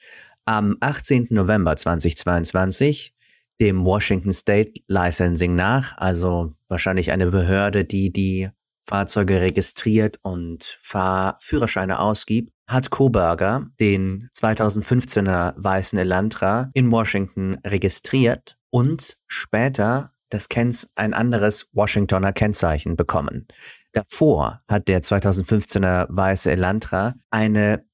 am 0.47 0.77
18. 0.81 1.29
November 1.31 1.77
2022 1.77 3.15
dem 3.61 3.85
Washington 3.85 4.33
State 4.33 4.81
Licensing 4.87 5.55
nach, 5.55 5.99
also 5.99 6.55
wahrscheinlich 6.69 7.13
eine 7.13 7.31
Behörde, 7.31 7.85
die 7.85 8.11
die 8.11 8.49
Fahrzeuge 8.91 9.41
registriert 9.41 10.19
und 10.23 10.77
Fahrführerscheine 10.81 12.01
ausgibt, 12.01 12.53
hat 12.67 12.91
Coburger 12.91 13.69
den 13.79 14.29
2015er 14.35 15.55
weißen 15.57 15.97
Elantra 15.97 16.71
in 16.75 16.91
Washington 16.91 17.59
registriert 17.65 18.57
und 18.71 19.17
später 19.29 20.13
das 20.29 20.49
Kenz 20.49 20.91
ein 20.97 21.15
anderes 21.15 21.69
Washingtoner 21.73 22.33
Kennzeichen 22.33 22.97
bekommen. 22.97 23.47
Davor 23.93 24.61
hat 24.69 24.89
der 24.89 25.03
2015er 25.03 26.07
weiße 26.09 26.51
Elantra 26.51 27.15
eine 27.31 27.85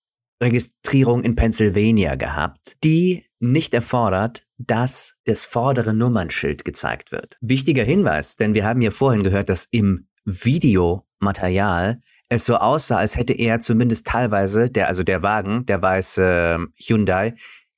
Registrierung 0.42 1.24
in 1.24 1.34
Pennsylvania 1.34 2.14
gehabt, 2.14 2.78
die 2.82 3.26
nicht 3.38 3.74
erfordert, 3.74 4.46
dass 4.56 5.16
das 5.24 5.44
vordere 5.44 5.92
Nummernschild 5.92 6.64
gezeigt 6.64 7.12
wird. 7.12 7.36
Wichtiger 7.42 7.84
Hinweis, 7.84 8.36
denn 8.36 8.54
wir 8.54 8.64
haben 8.64 8.80
ja 8.80 8.90
vorhin 8.90 9.24
gehört, 9.24 9.50
dass 9.50 9.68
im 9.70 10.08
Videomaterial 10.26 12.02
es 12.28 12.44
so 12.44 12.56
aussah, 12.56 12.98
als 12.98 13.16
hätte 13.16 13.32
er 13.32 13.60
zumindest 13.60 14.06
teilweise, 14.06 14.68
der, 14.68 14.88
also 14.88 15.02
der 15.02 15.22
Wagen, 15.22 15.64
der 15.66 15.80
weiße 15.80 16.56
ähm, 16.56 16.72
Hyundai, 16.76 17.34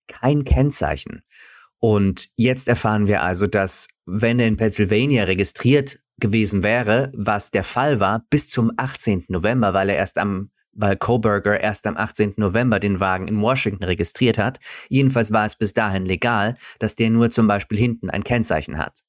kein 0.07 0.44
Kennzeichen. 0.44 1.20
Und 1.78 2.28
jetzt 2.36 2.66
erfahren 2.66 3.07
wir 3.07 3.22
also, 3.22 3.46
dass 3.46 3.88
wenn 4.07 4.40
er 4.40 4.49
in 4.49 4.57
Pennsylvania 4.57 5.24
registriert 5.24 6.01
gewesen 6.18 6.62
wäre, 6.62 7.12
was 7.14 7.51
der 7.51 7.62
Fall 7.62 8.01
war, 8.01 8.24
bis 8.30 8.49
zum 8.49 8.72
18. 8.76 9.26
November, 9.28 9.74
weil 9.74 9.90
er 9.90 9.96
erst 9.96 10.18
am 10.18 10.51
weil 10.80 10.96
Coburger 10.96 11.61
erst 11.61 11.88
am 11.88 11.96
18. 11.96 12.34
November 12.36 12.78
den 12.78 13.01
Wagen 13.01 13.26
in 13.26 13.40
Washington 13.40 13.82
registriert 13.82 14.38
hat. 14.38 14.61
Jedenfalls 14.88 15.32
war 15.32 15.44
es 15.44 15.57
bis 15.57 15.74
dahin 15.74 16.07
legal, 16.07 16.55
dass 16.78 16.94
der 16.94 17.11
nur 17.11 17.30
zum 17.30 17.49
Beispiel 17.49 17.78
hinten 17.78 18.11
ein 18.11 18.22
Kennzeichen 18.22 18.78
hat. 18.78 19.01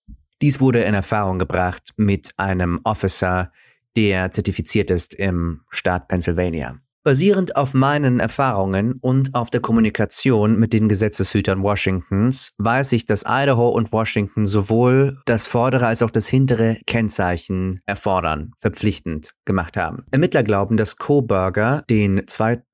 Dies 0.42 0.60
wurde 0.60 0.82
in 0.82 0.94
Erfahrung 0.94 1.38
gebracht 1.38 1.92
mit 1.98 2.32
einem 2.38 2.80
Officer, 2.84 3.52
der 3.98 4.32
zertifiziert 4.32 4.90
ist 4.90 5.14
im 5.14 5.62
Staat 5.70 6.08
Pennsylvania. 6.08 6.80
Basierend 7.04 7.56
auf 7.56 7.74
meinen 7.74 8.20
Erfahrungen 8.20 9.00
und 9.02 9.34
auf 9.34 9.50
der 9.50 9.62
Kommunikation 9.62 10.60
mit 10.60 10.74
den 10.74 10.90
Gesetzeshütern 10.90 11.64
Washingtons 11.64 12.52
weiß 12.58 12.92
ich, 12.92 13.06
dass 13.06 13.24
Idaho 13.26 13.70
und 13.70 13.92
Washington 13.94 14.46
sowohl 14.46 15.18
das 15.26 15.46
vordere 15.48 15.88
als 15.88 16.04
auch 16.04 16.12
das 16.12 16.28
hintere 16.28 16.78
Kennzeichen 16.86 17.80
erfordern, 17.86 18.52
verpflichtend 18.58 19.32
gemacht 19.46 19.78
haben. 19.78 20.04
Ermittler 20.12 20.44
glauben, 20.44 20.76
dass 20.76 20.98
Coburger 20.98 21.84
den 21.90 22.28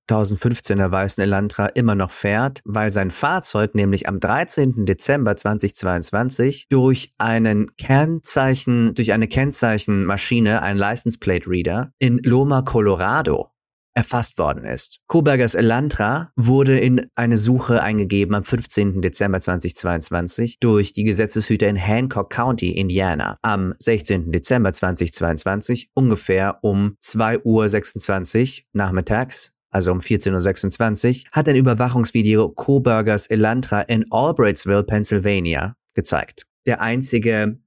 2015er 0.10 0.92
weißen 0.92 1.24
Elantra 1.24 1.68
immer 1.68 1.96
noch 1.96 2.12
fährt, 2.12 2.62
weil 2.66 2.92
sein 2.92 3.12
Fahrzeug 3.12 3.76
nämlich 3.76 4.08
am 4.08 4.20
13. 4.20 4.86
Dezember 4.86 5.36
2022 5.36 6.68
durch 6.70 7.14
einen 7.18 7.76
Kennzeichen, 7.78 8.94
durch 8.94 9.14
eine 9.14 9.28
Kennzeichenmaschine, 9.28 10.62
ein 10.62 10.78
License 10.78 11.18
Plate 11.18 11.50
Reader 11.50 11.92
in 12.00 12.20
Loma, 12.24 12.62
Colorado 12.62 13.52
erfasst 13.96 14.38
worden 14.38 14.66
ist. 14.66 15.00
Kobergers 15.08 15.56
Elantra 15.56 16.32
wurde 16.36 16.78
in 16.78 17.08
eine 17.16 17.38
Suche 17.38 17.82
eingegeben 17.82 18.36
am 18.36 18.44
15. 18.44 19.02
Dezember 19.02 19.40
2022 19.40 20.60
durch 20.60 20.92
die 20.92 21.06
Gesetzeshüter 21.06 21.68
in 21.68 21.78
Hancock 21.78 22.30
County, 22.30 22.72
Indiana. 22.72 23.38
Am 23.42 23.74
16. 23.80 24.32
Dezember 24.32 24.74
2022 24.74 25.92
ungefähr 25.94 26.60
um 26.62 26.98
2.26 27.02 28.60
Uhr 28.60 28.66
nachmittags 28.74 29.55
also 29.76 29.92
um 29.92 30.00
14.26 30.00 31.26
Uhr, 31.26 31.32
hat 31.34 31.50
ein 31.50 31.58
Überwachungsvideo 31.58 32.48
Coburgers 32.48 33.28
Elantra 33.28 33.82
in 33.82 34.10
Albrightsville, 34.10 34.84
Pennsylvania 34.84 35.76
gezeigt. 35.94 36.46
Der 36.66 36.80
einzige 36.80 37.60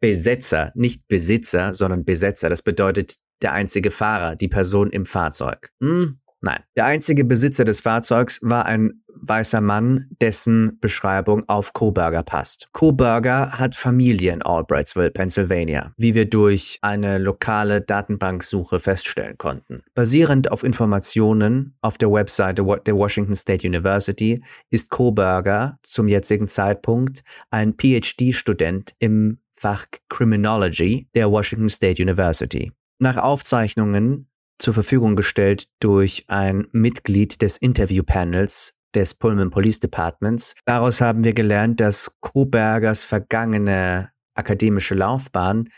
Besetzer, 0.00 0.72
nicht 0.74 1.06
Besitzer, 1.06 1.74
sondern 1.74 2.06
Besetzer, 2.06 2.48
das 2.48 2.62
bedeutet 2.62 3.16
der 3.42 3.52
einzige 3.52 3.90
Fahrer, 3.90 4.36
die 4.36 4.48
Person 4.48 4.88
im 4.90 5.04
Fahrzeug. 5.04 5.70
Hm, 5.82 6.18
nein. 6.40 6.60
Der 6.76 6.86
einzige 6.86 7.24
Besitzer 7.24 7.64
des 7.64 7.80
Fahrzeugs 7.80 8.40
war 8.42 8.66
ein 8.66 9.02
weißer 9.20 9.60
Mann, 9.60 10.06
dessen 10.20 10.78
Beschreibung 10.80 11.48
auf 11.48 11.72
Coburger 11.72 12.22
passt. 12.22 12.68
Coburger 12.72 13.58
hat 13.58 13.74
Familie 13.74 14.32
in 14.32 14.42
Albrightsville, 14.42 15.10
Pennsylvania, 15.10 15.92
wie 15.96 16.14
wir 16.14 16.28
durch 16.28 16.78
eine 16.82 17.18
lokale 17.18 17.80
Datenbanksuche 17.80 18.80
feststellen 18.80 19.38
konnten. 19.38 19.82
Basierend 19.94 20.50
auf 20.52 20.62
Informationen 20.62 21.76
auf 21.80 21.98
der 21.98 22.12
Webseite 22.12 22.64
der 22.86 22.96
Washington 22.96 23.34
State 23.34 23.66
University 23.66 24.42
ist 24.70 24.90
Coburger 24.90 25.78
zum 25.82 26.08
jetzigen 26.08 26.48
Zeitpunkt 26.48 27.22
ein 27.50 27.74
PhD-Student 27.74 28.94
im 28.98 29.38
Fach 29.54 29.86
Criminology 30.08 31.08
der 31.14 31.30
Washington 31.30 31.68
State 31.68 32.00
University. 32.00 32.70
Nach 33.00 33.16
Aufzeichnungen 33.16 34.28
zur 34.58 34.74
Verfügung 34.74 35.16
gestellt 35.16 35.68
durch 35.80 36.24
ein 36.28 36.66
Mitglied 36.72 37.42
des 37.42 37.56
Interviewpanels 37.56 38.74
des 38.94 39.14
Pullman 39.14 39.50
Police 39.50 39.80
Departments. 39.80 40.54
Daraus 40.64 41.00
haben 41.00 41.24
wir 41.24 41.34
gelernt, 41.34 41.80
dass 41.80 42.10
Kobergers 42.20 43.02
vergangene 43.02 44.10
akademische 44.34 44.94
Laufbahn 44.94 45.68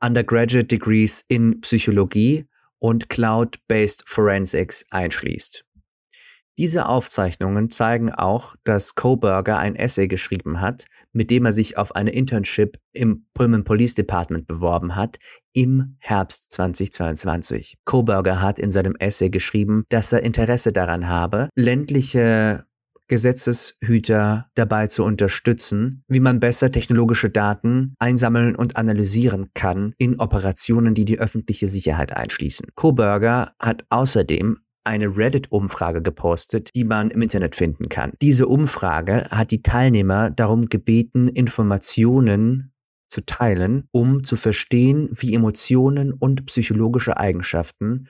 Undergraduate 0.00 0.66
Degrees 0.66 1.24
in 1.26 1.60
Psychologie 1.62 2.46
und 2.78 3.08
Cloud-Based 3.08 4.04
Forensics 4.06 4.84
einschließt. 4.90 5.65
Diese 6.58 6.88
Aufzeichnungen 6.88 7.68
zeigen 7.68 8.10
auch, 8.10 8.56
dass 8.64 8.94
Coburger 8.94 9.58
ein 9.58 9.76
Essay 9.76 10.08
geschrieben 10.08 10.62
hat, 10.62 10.86
mit 11.12 11.30
dem 11.30 11.44
er 11.44 11.52
sich 11.52 11.76
auf 11.76 11.94
eine 11.94 12.12
Internship 12.12 12.78
im 12.92 13.26
Pullman 13.34 13.64
Police 13.64 13.94
Department 13.94 14.46
beworben 14.46 14.96
hat, 14.96 15.18
im 15.52 15.96
Herbst 15.98 16.50
2022. 16.52 17.76
Coburger 17.84 18.40
hat 18.40 18.58
in 18.58 18.70
seinem 18.70 18.96
Essay 18.98 19.28
geschrieben, 19.28 19.84
dass 19.90 20.12
er 20.12 20.22
Interesse 20.22 20.72
daran 20.72 21.08
habe, 21.08 21.50
ländliche 21.54 22.64
Gesetzeshüter 23.08 24.46
dabei 24.54 24.86
zu 24.88 25.04
unterstützen, 25.04 26.04
wie 26.08 26.20
man 26.20 26.40
besser 26.40 26.70
technologische 26.70 27.30
Daten 27.30 27.94
einsammeln 27.98 28.56
und 28.56 28.76
analysieren 28.76 29.50
kann 29.54 29.94
in 29.98 30.18
Operationen, 30.18 30.94
die 30.94 31.04
die 31.04 31.18
öffentliche 31.18 31.68
Sicherheit 31.68 32.16
einschließen. 32.16 32.68
Coburger 32.74 33.52
hat 33.60 33.84
außerdem 33.90 34.58
eine 34.86 35.16
Reddit-Umfrage 35.16 36.02
gepostet, 36.02 36.74
die 36.74 36.84
man 36.84 37.10
im 37.10 37.22
Internet 37.22 37.56
finden 37.56 37.88
kann. 37.88 38.12
Diese 38.22 38.46
Umfrage 38.46 39.28
hat 39.30 39.50
die 39.50 39.62
Teilnehmer 39.62 40.30
darum 40.30 40.66
gebeten, 40.66 41.28
Informationen 41.28 42.72
zu 43.08 43.24
teilen, 43.24 43.88
um 43.92 44.24
zu 44.24 44.36
verstehen, 44.36 45.08
wie 45.12 45.34
Emotionen 45.34 46.12
und 46.12 46.46
psychologische 46.46 47.16
Eigenschaften 47.16 48.08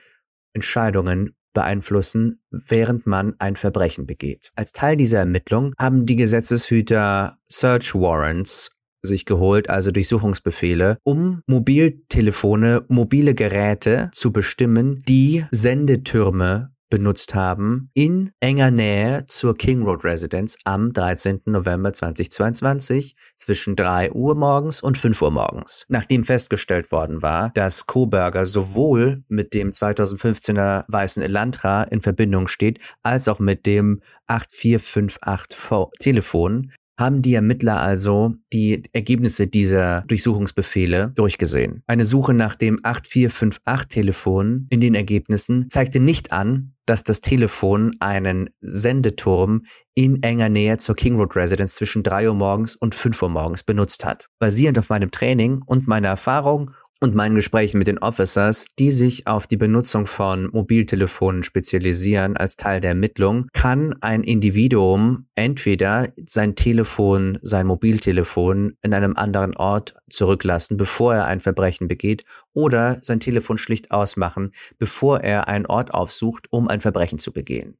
Entscheidungen 0.53 1.35
beeinflussen, 1.53 2.41
während 2.51 3.07
man 3.07 3.33
ein 3.39 3.55
Verbrechen 3.55 4.05
begeht. 4.05 4.51
Als 4.55 4.73
Teil 4.73 4.95
dieser 4.95 5.19
Ermittlung 5.19 5.73
haben 5.79 6.05
die 6.05 6.15
Gesetzeshüter 6.15 7.37
Search 7.47 7.95
Warrants 7.95 8.76
sich 9.07 9.25
geholt, 9.25 9.69
also 9.69 9.91
Durchsuchungsbefehle, 9.91 10.99
um 11.03 11.41
Mobiltelefone, 11.47 12.85
mobile 12.87 13.33
Geräte 13.33 14.09
zu 14.13 14.31
bestimmen, 14.31 15.03
die 15.07 15.45
Sendetürme 15.51 16.71
benutzt 16.89 17.35
haben 17.35 17.89
in 17.93 18.31
enger 18.39 18.71
Nähe 18.71 19.25
zur 19.27 19.57
King 19.57 19.81
Road 19.83 20.03
Residence 20.03 20.57
am 20.63 20.93
13. 20.93 21.41
November 21.45 21.93
2022 21.93 23.15
zwischen 23.35 23.75
3 23.75 24.11
Uhr 24.11 24.35
morgens 24.35 24.81
und 24.81 24.97
5 24.97 25.21
Uhr 25.21 25.31
morgens. 25.31 25.85
Nachdem 25.89 26.23
festgestellt 26.23 26.91
worden 26.91 27.21
war, 27.21 27.51
dass 27.53 27.87
Coburger 27.87 28.45
sowohl 28.45 29.23
mit 29.27 29.53
dem 29.53 29.71
2015er 29.71 30.85
weißen 30.87 31.21
Elantra 31.21 31.83
in 31.83 32.01
Verbindung 32.01 32.47
steht, 32.47 32.79
als 33.03 33.27
auch 33.27 33.39
mit 33.39 33.65
dem 33.65 34.01
8458 34.27 35.99
Telefon, 35.99 36.71
haben 36.97 37.21
die 37.21 37.35
Ermittler 37.35 37.79
also 37.79 38.33
die 38.53 38.81
Ergebnisse 38.91 39.47
dieser 39.47 40.01
Durchsuchungsbefehle 40.07 41.11
durchgesehen. 41.15 41.83
Eine 41.85 42.05
Suche 42.05 42.33
nach 42.33 42.55
dem 42.55 42.79
8458-Telefon 42.79 44.67
in 44.69 44.81
den 44.81 44.95
Ergebnissen 44.95 45.69
zeigte 45.69 45.99
nicht 45.99 46.31
an, 46.31 46.73
dass 46.87 47.03
das 47.03 47.21
Telefon 47.21 47.95
einen 47.99 48.49
Sendeturm 48.61 49.63
in 49.93 50.23
enger 50.23 50.49
Nähe 50.49 50.77
zur 50.77 50.95
King 50.95 51.17
Road 51.17 51.35
Residence 51.35 51.75
zwischen 51.75 52.01
3 52.01 52.29
Uhr 52.29 52.35
morgens 52.35 52.75
und 52.75 52.95
5 52.95 53.21
Uhr 53.21 53.29
morgens 53.29 53.63
benutzt 53.63 54.05
hat. 54.05 54.29
Basierend 54.39 54.79
auf 54.79 54.89
meinem 54.89 55.11
Training 55.11 55.61
und 55.65 55.87
meiner 55.87 56.07
Erfahrung 56.07 56.71
und 56.99 57.15
meinen 57.15 57.35
Gesprächen 57.35 57.77
mit 57.77 57.87
den 57.87 57.99
Officers, 57.99 58.67
die 58.79 58.91
sich 58.91 59.27
auf 59.27 59.47
die 59.47 59.57
Benutzung 59.57 60.07
von 60.07 60.49
Mobiltelefonen 60.51 61.43
spezialisieren 61.43 62.37
als 62.37 62.55
Teil 62.55 62.81
der 62.81 62.91
Ermittlung, 62.91 63.47
kann 63.53 63.95
ein 64.01 64.23
Individuum 64.23 65.27
entweder 65.35 66.11
sein 66.25 66.55
Telefon, 66.55 67.37
sein 67.41 67.67
Mobiltelefon 67.67 68.77
in 68.81 68.93
einem 68.93 69.15
anderen 69.15 69.55
Ort 69.55 69.95
zurücklassen, 70.09 70.77
bevor 70.77 71.15
er 71.15 71.25
ein 71.25 71.39
Verbrechen 71.39 71.87
begeht, 71.87 72.25
oder 72.53 72.97
sein 73.01 73.19
Telefon 73.19 73.57
schlicht 73.57 73.91
ausmachen, 73.91 74.51
bevor 74.77 75.21
er 75.21 75.47
einen 75.47 75.67
Ort 75.67 75.93
aufsucht, 75.93 76.47
um 76.51 76.67
ein 76.67 76.81
Verbrechen 76.81 77.19
zu 77.19 77.31
begehen. 77.31 77.77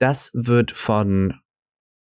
Das 0.00 0.30
wird 0.34 0.72
von 0.72 1.34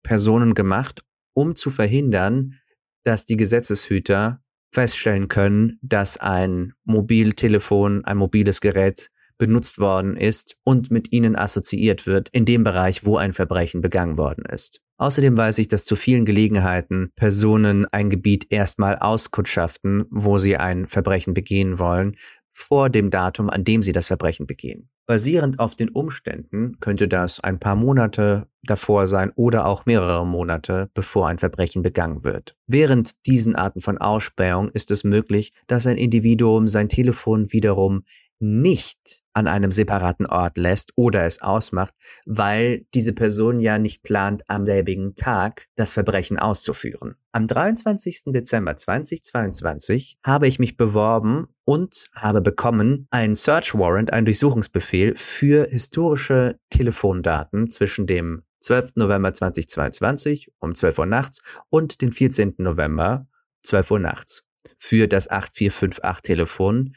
Personen 0.04 0.56
gemacht, 0.56 1.04
um 1.34 1.56
zu 1.56 1.70
verhindern, 1.70 2.60
dass 3.04 3.26
die 3.26 3.38
Gesetzeshüter 3.38 4.43
feststellen 4.74 5.28
können, 5.28 5.78
dass 5.82 6.18
ein 6.18 6.74
Mobiltelefon, 6.84 8.04
ein 8.06 8.18
mobiles 8.18 8.60
Gerät 8.60 9.10
benutzt 9.38 9.80
worden 9.80 10.16
ist 10.16 10.56
und 10.64 10.92
mit 10.92 11.12
ihnen 11.12 11.36
assoziiert 11.36 12.08
wird 12.08 12.30
in 12.30 12.46
dem 12.46 12.64
Bereich, 12.64 13.06
wo 13.06 13.18
ein 13.18 13.34
Verbrechen 13.34 13.82
begangen 13.82 14.18
worden 14.18 14.46
ist. 14.46 14.82
Außerdem 14.98 15.36
weiß 15.36 15.58
ich, 15.58 15.68
dass 15.68 15.86
zu 15.86 15.96
vielen 15.96 16.26
Gelegenheiten 16.26 17.12
Personen 17.16 17.86
ein 17.92 18.10
Gebiet 18.10 18.48
erstmal 18.52 18.98
auskundschaften, 18.98 20.06
wo 20.10 20.38
sie 20.38 20.58
ein 20.58 20.88
Verbrechen 20.88 21.34
begehen 21.34 21.80
wollen, 21.80 22.16
vor 22.52 22.90
dem 22.90 23.10
Datum, 23.10 23.50
an 23.50 23.64
dem 23.64 23.84
sie 23.84 23.92
das 23.92 24.08
Verbrechen 24.08 24.46
begehen. 24.46 24.90
Basierend 25.06 25.60
auf 25.60 25.76
den 25.76 25.90
Umständen 25.90 26.80
könnte 26.80 27.10
das 27.10 27.42
ein 27.42 27.60
paar 27.60 27.76
Monate 27.76 28.48
davor 28.64 29.08
sein 29.08 29.34
oder 29.36 29.66
auch 29.66 29.86
mehrere 29.86 30.26
Monate, 30.26 30.90
bevor 30.94 31.28
ein 31.28 31.40
Verbrechen 31.40 31.82
begangen 31.82 32.24
wird. 32.24 32.56
Während 32.68 33.26
diesen 33.26 33.56
Arten 33.56 33.82
von 33.82 33.98
Ausspähung 33.98 34.70
ist 34.70 34.92
es 34.92 35.04
möglich, 35.04 35.52
dass 35.68 35.88
ein 35.88 35.98
Individuum 35.98 36.70
sein 36.70 36.88
Telefon 36.88 37.52
wiederum 37.52 38.04
nicht 38.40 39.23
an 39.34 39.48
einem 39.48 39.72
separaten 39.72 40.26
Ort 40.26 40.58
lässt 40.58 40.92
oder 40.96 41.26
es 41.26 41.42
ausmacht, 41.42 41.94
weil 42.26 42.86
diese 42.94 43.14
Person 43.14 43.60
ja 43.60 43.78
nicht 43.78 44.04
plant, 44.04 44.44
am 44.48 44.66
selbigen 44.66 45.16
Tag 45.16 45.68
das 45.76 45.94
Verbrechen 45.94 46.38
auszuführen. 46.38 47.16
Am 47.32 47.48
23. 47.48 48.26
Dezember 48.28 48.76
2022 48.78 50.18
habe 50.24 50.48
ich 50.48 50.60
mich 50.60 50.78
beworben 50.78 51.48
und 51.66 52.10
habe 52.14 52.42
bekommen 52.42 53.08
einen 53.10 53.36
Search 53.36 53.74
Warrant, 53.74 54.14
einen 54.14 54.26
Durchsuchungsbefehl 54.26 55.16
für 55.16 55.68
historische 55.70 56.60
Telefondaten 56.70 57.70
zwischen 57.70 58.06
dem 58.06 58.44
12. 58.60 58.96
November 58.96 59.34
2022 59.34 60.52
um 60.60 60.76
12 60.76 61.00
Uhr 61.00 61.06
nachts 61.06 61.42
und 61.70 62.02
den 62.02 62.12
14. 62.12 62.56
November 62.60 63.28
12 63.64 63.92
Uhr 63.92 64.00
nachts 64.00 64.44
für 64.78 65.08
das 65.08 65.30
8458 65.30 66.22
Telefon 66.22 66.96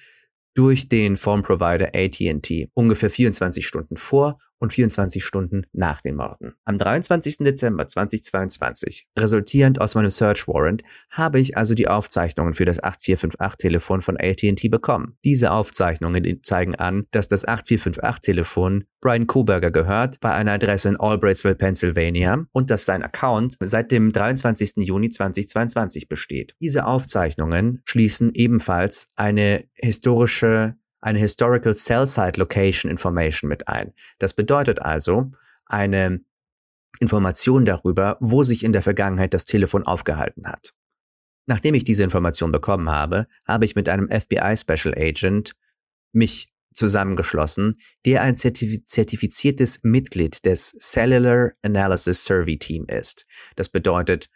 durch 0.57 0.89
den 0.89 1.17
Phone 1.17 1.43
Provider 1.43 1.91
AT&T 1.95 2.71
ungefähr 2.75 3.11
24 3.11 3.67
Stunden 3.67 3.97
vor 3.97 4.39
und 4.59 4.73
24 4.73 5.25
Stunden 5.25 5.67
nach 5.73 6.01
den 6.01 6.17
Morden. 6.17 6.55
Am 6.65 6.77
23. 6.77 7.39
Dezember 7.39 7.87
2022, 7.87 9.07
resultierend 9.19 9.81
aus 9.81 9.95
meinem 9.95 10.11
Search 10.11 10.49
Warrant, 10.49 10.83
habe 11.11 11.41
ich 11.41 11.57
also 11.57 11.75
die 11.75 11.89
Aufzeichnungen 11.89 12.55
für 12.55 12.65
das 12.65 12.83
8458-Telefon 12.83 14.03
von 14.03 14.17
AT&T 14.17 14.69
bekommen. 14.69 15.17
Diese 15.25 15.51
Aufzeichnungen 15.51 16.43
zeigen 16.43 16.75
an, 16.75 17.07
dass 17.11 17.29
das 17.29 17.47
8458-Telefon 17.47 18.85
Brian 19.01 19.27
Koberger 19.27 19.71
gehört, 19.71 20.21
bei 20.21 20.33
einer 20.33 20.53
Adresse 20.53 20.89
in 20.89 20.97
Albrightsville, 20.97 21.55
Pennsylvania, 21.55 22.45
und 22.53 22.71
dass 22.71 22.87
sein 22.87 23.03
Account 23.03 23.57
seit 23.61 23.93
dem 23.93 24.11
23. 24.11 24.79
Juni 24.79 25.11
2022 25.11 26.09
besteht. 26.09 26.55
Diese 26.61 26.87
Aufzeichnungen 26.87 27.83
schließen 27.85 28.33
ebenfalls 28.35 29.11
eine 29.17 29.65
historische 29.75 30.77
eine 31.01 31.19
Historical 31.19 31.75
Cell 31.75 32.07
Site 32.07 32.39
Location 32.39 32.91
Information 32.91 33.49
mit 33.49 33.69
ein. 33.69 33.93
Das 34.19 34.35
bedeutet 34.35 34.81
also 34.81 35.31
eine 35.67 36.21
Information 37.01 37.65
darüber, 37.65 38.17
wo 38.21 38.43
sich 38.43 38.65
in 38.65 38.73
der 38.73 38.83
Vergangenheit 38.83 39.35
das 39.35 39.45
Telefon 39.45 39.85
aufgehalten 39.85 40.47
hat. 40.47 40.73
Nachdem 41.47 41.75
ich 41.75 41.85
diese 41.85 42.03
Information 42.03 42.51
bekommen 42.51 42.91
habe, 42.91 43.29
habe 43.47 43.65
ich 43.65 43.77
mit 43.77 43.89
einem 43.89 44.09
FBI 44.09 44.57
Special 44.57 44.93
Agent 44.97 45.53
mich 46.13 46.53
zusammengeschlossen, 46.75 47.79
der 48.05 48.23
ein 48.23 48.35
zertifiziertes 48.37 49.81
Mitglied 49.83 50.45
des 50.45 50.77
Cellular 50.79 51.53
Analysis 51.63 52.25
Survey 52.25 52.59
Team 52.59 52.87
ist. 52.87 53.27
Das 53.55 53.69
bedeutet 53.69 54.29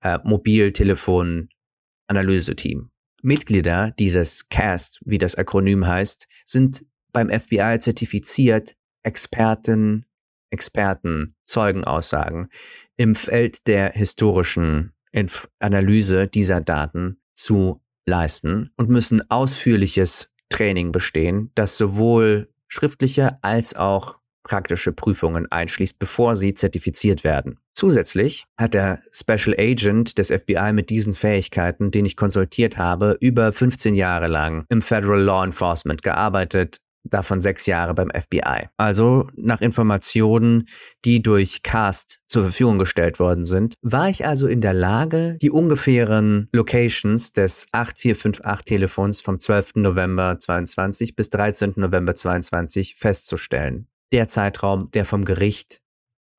äh, 0.00 0.18
Mobiltelefon-Analyse-Team. 0.24 2.90
Mitglieder 3.24 3.92
dieses 3.98 4.48
CAST, 4.50 5.00
wie 5.04 5.18
das 5.18 5.34
Akronym 5.34 5.86
heißt, 5.86 6.28
sind 6.44 6.84
beim 7.12 7.30
FBI 7.30 7.78
zertifiziert, 7.78 8.76
Experten, 9.02 10.04
Experten, 10.50 11.34
Zeugenaussagen 11.44 12.48
im 12.96 13.14
Feld 13.14 13.66
der 13.66 13.92
historischen 13.92 14.92
Inf 15.10 15.48
Analyse 15.58 16.28
dieser 16.28 16.60
Daten 16.60 17.20
zu 17.32 17.80
leisten 18.04 18.70
und 18.76 18.90
müssen 18.90 19.30
ausführliches 19.30 20.30
Training 20.50 20.92
bestehen, 20.92 21.50
das 21.54 21.78
sowohl 21.78 22.52
schriftliche 22.68 23.38
als 23.42 23.74
auch 23.74 24.18
praktische 24.42 24.92
Prüfungen 24.92 25.50
einschließt, 25.50 25.98
bevor 25.98 26.36
sie 26.36 26.54
zertifiziert 26.54 27.24
werden. 27.24 27.58
Zusätzlich 27.74 28.44
hat 28.56 28.74
der 28.74 29.02
Special 29.10 29.56
Agent 29.58 30.16
des 30.16 30.28
FBI 30.28 30.72
mit 30.72 30.90
diesen 30.90 31.12
Fähigkeiten, 31.12 31.90
den 31.90 32.04
ich 32.04 32.16
konsultiert 32.16 32.78
habe, 32.78 33.16
über 33.20 33.50
15 33.52 33.94
Jahre 33.94 34.28
lang 34.28 34.64
im 34.68 34.80
Federal 34.80 35.20
Law 35.20 35.44
Enforcement 35.44 36.02
gearbeitet, 36.02 36.78
davon 37.02 37.40
sechs 37.40 37.66
Jahre 37.66 37.92
beim 37.92 38.10
FBI. 38.10 38.68
Also 38.76 39.28
nach 39.36 39.60
Informationen, 39.60 40.68
die 41.04 41.20
durch 41.20 41.62
Cast 41.62 42.20
zur 42.28 42.44
Verfügung 42.44 42.78
gestellt 42.78 43.18
worden 43.18 43.44
sind, 43.44 43.74
war 43.82 44.08
ich 44.08 44.24
also 44.24 44.46
in 44.46 44.60
der 44.60 44.72
Lage, 44.72 45.36
die 45.42 45.50
ungefähren 45.50 46.48
Locations 46.52 47.32
des 47.32 47.66
8458-Telefons 47.72 49.20
vom 49.20 49.38
12. 49.38 49.72
November 49.76 50.38
22 50.38 51.16
bis 51.16 51.28
13. 51.30 51.74
November 51.76 52.14
22 52.14 52.94
festzustellen. 52.94 53.88
Der 54.12 54.28
Zeitraum, 54.28 54.90
der 54.92 55.04
vom 55.04 55.24
Gericht 55.24 55.80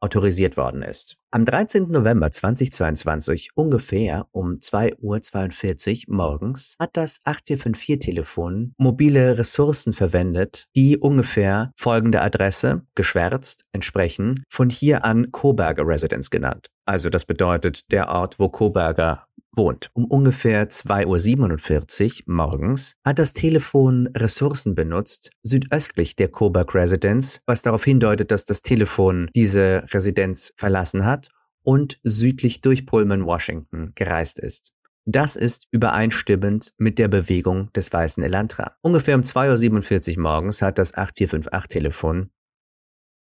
autorisiert 0.06 0.56
worden 0.56 0.84
ist. 0.84 1.18
Am 1.32 1.44
13. 1.44 1.90
November 1.90 2.32
2022, 2.32 3.50
ungefähr 3.56 4.28
um 4.32 4.60
2.42 4.60 6.08
Uhr 6.08 6.16
morgens, 6.16 6.76
hat 6.80 6.92
das 6.96 7.22
8454-Telefon 7.26 8.74
mobile 8.78 9.38
Ressourcen 9.38 9.92
verwendet, 9.92 10.68
die 10.76 10.98
ungefähr 10.98 11.72
folgende 11.76 12.22
Adresse, 12.22 12.84
geschwärzt, 12.94 13.66
entsprechen, 13.74 14.46
von 14.50 14.70
hier 14.70 15.04
an 15.04 15.32
Coburger 15.32 15.86
Residence 15.86 16.30
genannt. 16.30 16.68
Also 16.86 17.10
das 17.10 17.26
bedeutet 17.26 17.82
der 17.92 18.10
Ort, 18.10 18.40
wo 18.40 18.48
Coburger 18.48 19.26
wohnt. 19.58 19.90
Um 19.94 20.06
ungefähr 20.06 20.70
2.47 20.70 22.28
Uhr 22.28 22.34
morgens 22.34 22.96
hat 23.04 23.20
das 23.20 23.34
Telefon 23.34 24.08
Ressourcen 24.16 24.76
benutzt, 24.76 25.32
südöstlich 25.44 26.16
der 26.16 26.30
Coburg 26.30 26.74
Residence, 26.76 27.42
was 27.46 27.62
darauf 27.62 27.84
hindeutet, 27.84 28.32
dass 28.32 28.46
das 28.46 28.62
Telefon 28.62 29.30
diese 29.36 29.84
Residenz 29.92 30.54
verlassen 30.58 31.06
hat 31.06 31.30
und 31.64 32.00
südlich 32.04 32.62
durch 32.62 32.86
Pullman, 32.86 33.26
Washington 33.26 33.92
gereist 33.96 34.40
ist. 34.40 34.72
Das 35.06 35.36
ist 35.36 35.68
übereinstimmend 35.72 36.74
mit 36.78 36.98
der 36.98 37.08
Bewegung 37.08 37.72
des 37.74 37.94
weißen 37.94 38.24
Elantra. 38.24 38.76
Ungefähr 38.82 39.16
um 39.16 39.22
2.47 39.22 40.18
Uhr 40.18 40.24
morgens 40.24 40.62
hat 40.62 40.80
das 40.80 40.96
8458-Telefon 40.96 42.32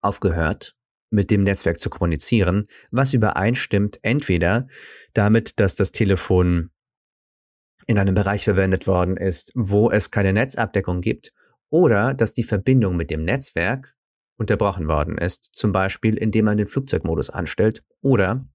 aufgehört 0.01 0.75
mit 1.09 1.31
dem 1.31 1.41
Netzwerk 1.41 1.79
zu 1.79 1.89
kommunizieren, 1.89 2.65
was 2.91 3.13
übereinstimmt 3.13 3.99
entweder 4.01 4.67
damit, 5.13 5.59
dass 5.59 5.75
das 5.75 5.91
Telefon 5.91 6.69
in 7.87 7.97
einem 7.97 8.13
Bereich 8.13 8.43
verwendet 8.43 8.85
worden 8.85 9.17
ist, 9.17 9.51
wo 9.55 9.89
es 9.89 10.11
keine 10.11 10.33
Netzabdeckung 10.33 11.01
gibt, 11.01 11.31
oder 11.69 12.13
dass 12.13 12.33
die 12.33 12.43
Verbindung 12.43 12.95
mit 12.95 13.09
dem 13.09 13.23
Netzwerk 13.23 13.95
unterbrochen 14.37 14.87
worden 14.87 15.17
ist, 15.17 15.49
zum 15.53 15.71
Beispiel 15.71 16.15
indem 16.15 16.45
man 16.45 16.57
den 16.57 16.67
Flugzeugmodus 16.67 17.29
anstellt, 17.29 17.83
oder 18.01 18.47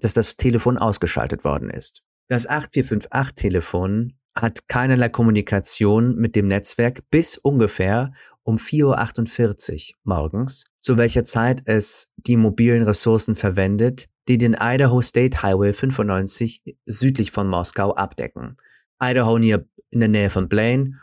dass 0.00 0.14
das 0.14 0.36
Telefon 0.36 0.78
ausgeschaltet 0.78 1.44
worden 1.44 1.70
ist. 1.70 2.02
Das 2.28 2.48
8458-Telefon 2.48 4.18
hat 4.36 4.68
keinerlei 4.68 5.08
Kommunikation 5.08 6.14
mit 6.16 6.36
dem 6.36 6.46
Netzwerk 6.46 7.02
bis 7.10 7.36
ungefähr 7.36 8.12
um 8.48 8.56
4.48 8.56 9.90
Uhr 9.90 9.96
morgens, 10.04 10.64
zu 10.80 10.96
welcher 10.96 11.22
Zeit 11.22 11.60
es 11.66 12.10
die 12.16 12.38
mobilen 12.38 12.82
Ressourcen 12.82 13.36
verwendet, 13.36 14.08
die 14.26 14.38
den 14.38 14.56
Idaho 14.58 15.02
State 15.02 15.42
Highway 15.42 15.74
95 15.74 16.62
südlich 16.86 17.30
von 17.30 17.46
Moskau 17.46 17.94
abdecken. 17.94 18.56
Idaho 19.02 19.36
in 19.36 20.00
der 20.00 20.08
Nähe 20.08 20.30
von 20.30 20.48
Blaine 20.48 20.98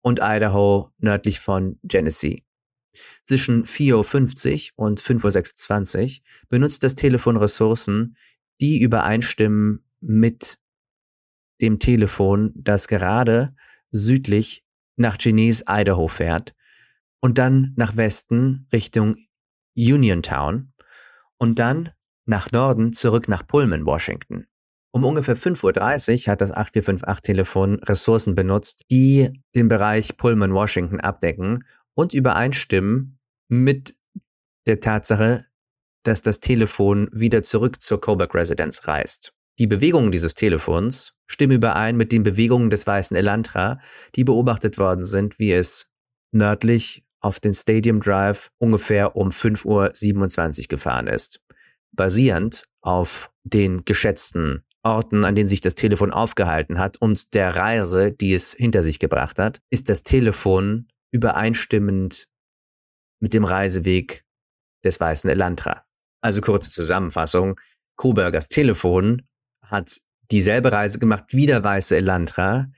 und 0.00 0.20
Idaho 0.22 0.90
nördlich 0.96 1.38
von 1.38 1.78
Genesee. 1.82 2.44
Zwischen 3.24 3.66
4.50 3.66 4.70
Uhr 4.78 4.86
und 4.86 5.02
5.26 5.02 6.20
Uhr 6.20 6.24
benutzt 6.48 6.82
das 6.82 6.94
Telefon 6.94 7.36
Ressourcen, 7.36 8.16
die 8.58 8.80
übereinstimmen 8.80 9.84
mit 10.00 10.58
dem 11.60 11.78
Telefon, 11.78 12.52
das 12.54 12.88
gerade 12.88 13.54
südlich 13.90 14.64
nach 14.96 15.18
Genesee, 15.18 15.64
Idaho 15.68 16.08
fährt 16.08 16.54
und 17.20 17.38
dann 17.38 17.72
nach 17.76 17.96
Westen 17.96 18.66
Richtung 18.72 19.16
Uniontown 19.76 20.72
und 21.38 21.58
dann 21.58 21.90
nach 22.26 22.52
Norden 22.52 22.92
zurück 22.92 23.28
nach 23.28 23.46
Pullman, 23.46 23.86
Washington. 23.86 24.46
Um 24.92 25.04
ungefähr 25.04 25.36
5.30 25.36 26.26
Uhr 26.26 26.32
hat 26.32 26.40
das 26.40 26.52
8458-Telefon 26.52 27.76
Ressourcen 27.84 28.34
benutzt, 28.34 28.84
die 28.90 29.30
den 29.54 29.68
Bereich 29.68 30.16
Pullman, 30.16 30.52
Washington 30.52 31.00
abdecken 31.00 31.64
und 31.94 32.12
übereinstimmen 32.12 33.18
mit 33.48 33.96
der 34.66 34.80
Tatsache, 34.80 35.46
dass 36.02 36.22
das 36.22 36.40
Telefon 36.40 37.08
wieder 37.12 37.42
zurück 37.42 37.82
zur 37.82 38.00
Coburg 38.00 38.34
Residence 38.34 38.88
reist. 38.88 39.32
Die 39.58 39.66
Bewegungen 39.66 40.10
dieses 40.10 40.34
Telefons 40.34 41.12
stimmen 41.26 41.56
überein 41.56 41.96
mit 41.96 42.12
den 42.12 42.22
Bewegungen 42.22 42.70
des 42.70 42.86
weißen 42.86 43.16
Elantra, 43.16 43.78
die 44.16 44.24
beobachtet 44.24 44.78
worden 44.78 45.04
sind, 45.04 45.38
wie 45.38 45.52
es 45.52 45.90
nördlich 46.32 47.04
auf 47.20 47.40
den 47.40 47.54
Stadium 47.54 48.00
Drive 48.00 48.50
ungefähr 48.58 49.16
um 49.16 49.28
5.27 49.28 50.62
Uhr 50.62 50.68
gefahren 50.68 51.06
ist. 51.06 51.40
Basierend 51.92 52.66
auf 52.80 53.30
den 53.44 53.84
geschätzten 53.84 54.64
Orten, 54.82 55.24
an 55.24 55.34
denen 55.34 55.48
sich 55.48 55.60
das 55.60 55.74
Telefon 55.74 56.10
aufgehalten 56.10 56.78
hat 56.78 56.96
und 56.98 57.34
der 57.34 57.54
Reise, 57.56 58.12
die 58.12 58.32
es 58.32 58.52
hinter 58.52 58.82
sich 58.82 58.98
gebracht 58.98 59.38
hat, 59.38 59.60
ist 59.70 59.88
das 59.88 60.02
Telefon 60.02 60.88
übereinstimmend 61.12 62.28
mit 63.20 63.34
dem 63.34 63.44
Reiseweg 63.44 64.24
des 64.84 64.98
weißen 64.98 65.28
Elantra. 65.28 65.84
Also 66.22 66.40
kurze 66.40 66.70
Zusammenfassung. 66.70 67.60
Kobergers 67.96 68.48
Telefon 68.48 69.22
hat 69.62 70.00
dieselbe 70.30 70.72
Reise 70.72 70.98
gemacht 70.98 71.24
wie 71.30 71.46
der 71.46 71.62
weiße 71.62 71.96
Elantra, 71.96 72.70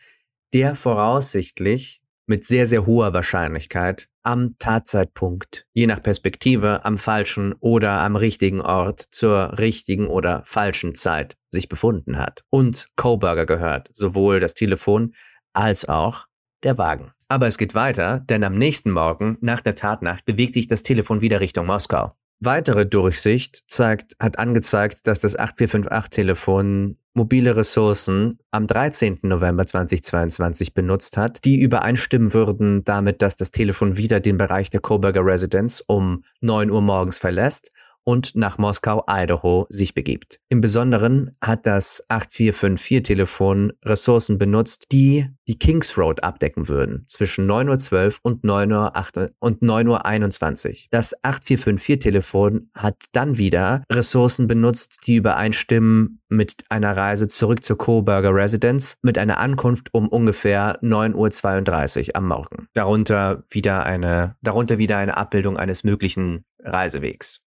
der 0.52 0.74
voraussichtlich 0.74 2.02
mit 2.26 2.44
sehr, 2.44 2.66
sehr 2.66 2.86
hoher 2.86 3.14
Wahrscheinlichkeit 3.14 4.08
am 4.22 4.58
Tatzeitpunkt, 4.58 5.66
je 5.72 5.86
nach 5.86 6.02
Perspektive, 6.02 6.84
am 6.84 6.98
falschen 6.98 7.54
oder 7.60 8.00
am 8.00 8.16
richtigen 8.16 8.60
Ort 8.60 9.00
zur 9.10 9.58
richtigen 9.58 10.06
oder 10.06 10.42
falschen 10.44 10.94
Zeit 10.94 11.36
sich 11.50 11.68
befunden 11.68 12.18
hat. 12.18 12.44
Und 12.50 12.88
Coburger 12.96 13.46
gehört 13.46 13.88
sowohl 13.92 14.40
das 14.40 14.54
Telefon 14.54 15.14
als 15.52 15.88
auch 15.88 16.26
der 16.62 16.78
Wagen. 16.78 17.12
Aber 17.28 17.46
es 17.46 17.58
geht 17.58 17.74
weiter, 17.74 18.20
denn 18.20 18.44
am 18.44 18.54
nächsten 18.54 18.90
Morgen, 18.90 19.38
nach 19.40 19.60
der 19.60 19.74
Tatnacht, 19.74 20.24
bewegt 20.24 20.54
sich 20.54 20.68
das 20.68 20.82
Telefon 20.82 21.20
wieder 21.20 21.40
Richtung 21.40 21.66
Moskau. 21.66 22.14
Weitere 22.44 22.86
Durchsicht 22.86 23.70
zeigt, 23.70 24.16
hat 24.18 24.40
angezeigt, 24.40 25.06
dass 25.06 25.20
das 25.20 25.38
8458-Telefon 25.38 26.96
mobile 27.14 27.56
Ressourcen 27.56 28.40
am 28.50 28.66
13. 28.66 29.20
November 29.22 29.64
2022 29.64 30.74
benutzt 30.74 31.16
hat, 31.16 31.44
die 31.44 31.60
übereinstimmen 31.60 32.34
würden 32.34 32.82
damit, 32.82 33.22
dass 33.22 33.36
das 33.36 33.52
Telefon 33.52 33.96
wieder 33.96 34.18
den 34.18 34.38
Bereich 34.38 34.70
der 34.70 34.80
Coburger 34.80 35.24
Residence 35.24 35.84
um 35.86 36.24
9 36.40 36.72
Uhr 36.72 36.82
morgens 36.82 37.16
verlässt 37.16 37.70
und 38.04 38.34
nach 38.34 38.58
Moskau, 38.58 39.04
Idaho 39.08 39.66
sich 39.68 39.94
begibt. 39.94 40.38
Im 40.48 40.60
Besonderen 40.60 41.36
hat 41.40 41.66
das 41.66 42.04
8454-Telefon 42.08 43.72
Ressourcen 43.84 44.38
benutzt, 44.38 44.86
die 44.92 45.28
die 45.48 45.58
Kings 45.58 45.96
Road 45.98 46.22
abdecken 46.22 46.68
würden, 46.68 47.04
zwischen 47.06 47.50
9.12 47.50 48.06
Uhr 48.06 48.12
und 48.22 48.44
9.08 48.44 49.18
Uhr 49.18 49.30
und 49.40 49.62
9.21 49.62 50.68
Uhr. 50.68 50.74
Das 50.90 51.14
8454-Telefon 51.22 52.70
hat 52.74 52.96
dann 53.12 53.38
wieder 53.38 53.84
Ressourcen 53.90 54.46
benutzt, 54.46 55.00
die 55.06 55.16
übereinstimmen 55.16 56.20
mit 56.28 56.64
einer 56.70 56.96
Reise 56.96 57.28
zurück 57.28 57.62
zur 57.64 57.78
Coburger 57.78 58.34
Residence 58.34 58.96
mit 59.02 59.18
einer 59.18 59.38
Ankunft 59.38 59.88
um 59.92 60.08
ungefähr 60.08 60.80
9.32 60.82 62.08
Uhr 62.08 62.16
am 62.16 62.28
Morgen. 62.28 62.68
Darunter 62.74 63.44
wieder 63.50 63.84
eine, 63.84 64.36
darunter 64.42 64.78
wieder 64.78 64.96
eine 64.96 65.16
Abbildung 65.16 65.56
eines 65.56 65.84
möglichen 65.84 66.44
Reisewegs. 66.60 67.40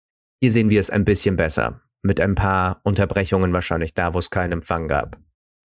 Hier 0.42 0.50
sehen 0.50 0.70
wir 0.70 0.80
es 0.80 0.90
ein 0.90 1.04
bisschen 1.04 1.36
besser, 1.36 1.82
mit 2.02 2.20
ein 2.20 2.34
paar 2.34 2.80
Unterbrechungen 2.82 3.52
wahrscheinlich 3.52 3.94
da, 3.94 4.12
wo 4.12 4.18
es 4.18 4.28
keinen 4.28 4.50
Empfang 4.50 4.88
gab. 4.88 5.16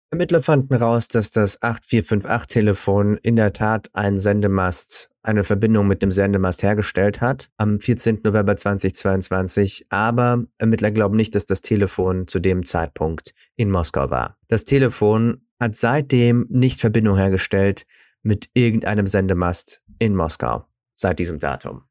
Ermittler 0.09 0.41
fanden 0.41 0.73
raus, 0.73 1.09
dass 1.09 1.31
das 1.31 1.61
8458-Telefon 1.61 3.17
in 3.17 3.35
der 3.35 3.51
Tat 3.51 3.89
einen 3.91 4.17
Sendemast, 4.17 5.09
eine 5.21 5.43
Verbindung 5.43 5.85
mit 5.85 6.01
dem 6.01 6.11
Sendemast 6.11 6.63
hergestellt 6.63 7.19
hat, 7.19 7.49
am 7.57 7.81
14. 7.81 8.21
November 8.23 8.55
2022, 8.55 9.87
aber 9.89 10.45
Ermittler 10.59 10.91
glauben 10.91 11.17
nicht, 11.17 11.35
dass 11.35 11.43
das 11.43 11.59
Telefon 11.59 12.29
zu 12.29 12.39
dem 12.39 12.63
Zeitpunkt 12.63 13.33
in 13.57 13.69
Moskau 13.69 14.11
war. 14.11 14.37
Das 14.47 14.63
Telefon 14.63 15.41
hat 15.59 15.75
seitdem 15.75 16.47
nicht 16.49 16.79
Verbindung 16.79 17.17
hergestellt 17.17 17.85
mit 18.21 18.49
irgendeinem 18.53 19.07
Sendemast 19.07 19.83
in 19.99 20.15
Moskau, 20.15 20.63
seit 20.95 21.19
diesem 21.19 21.39
Datum. 21.39 21.83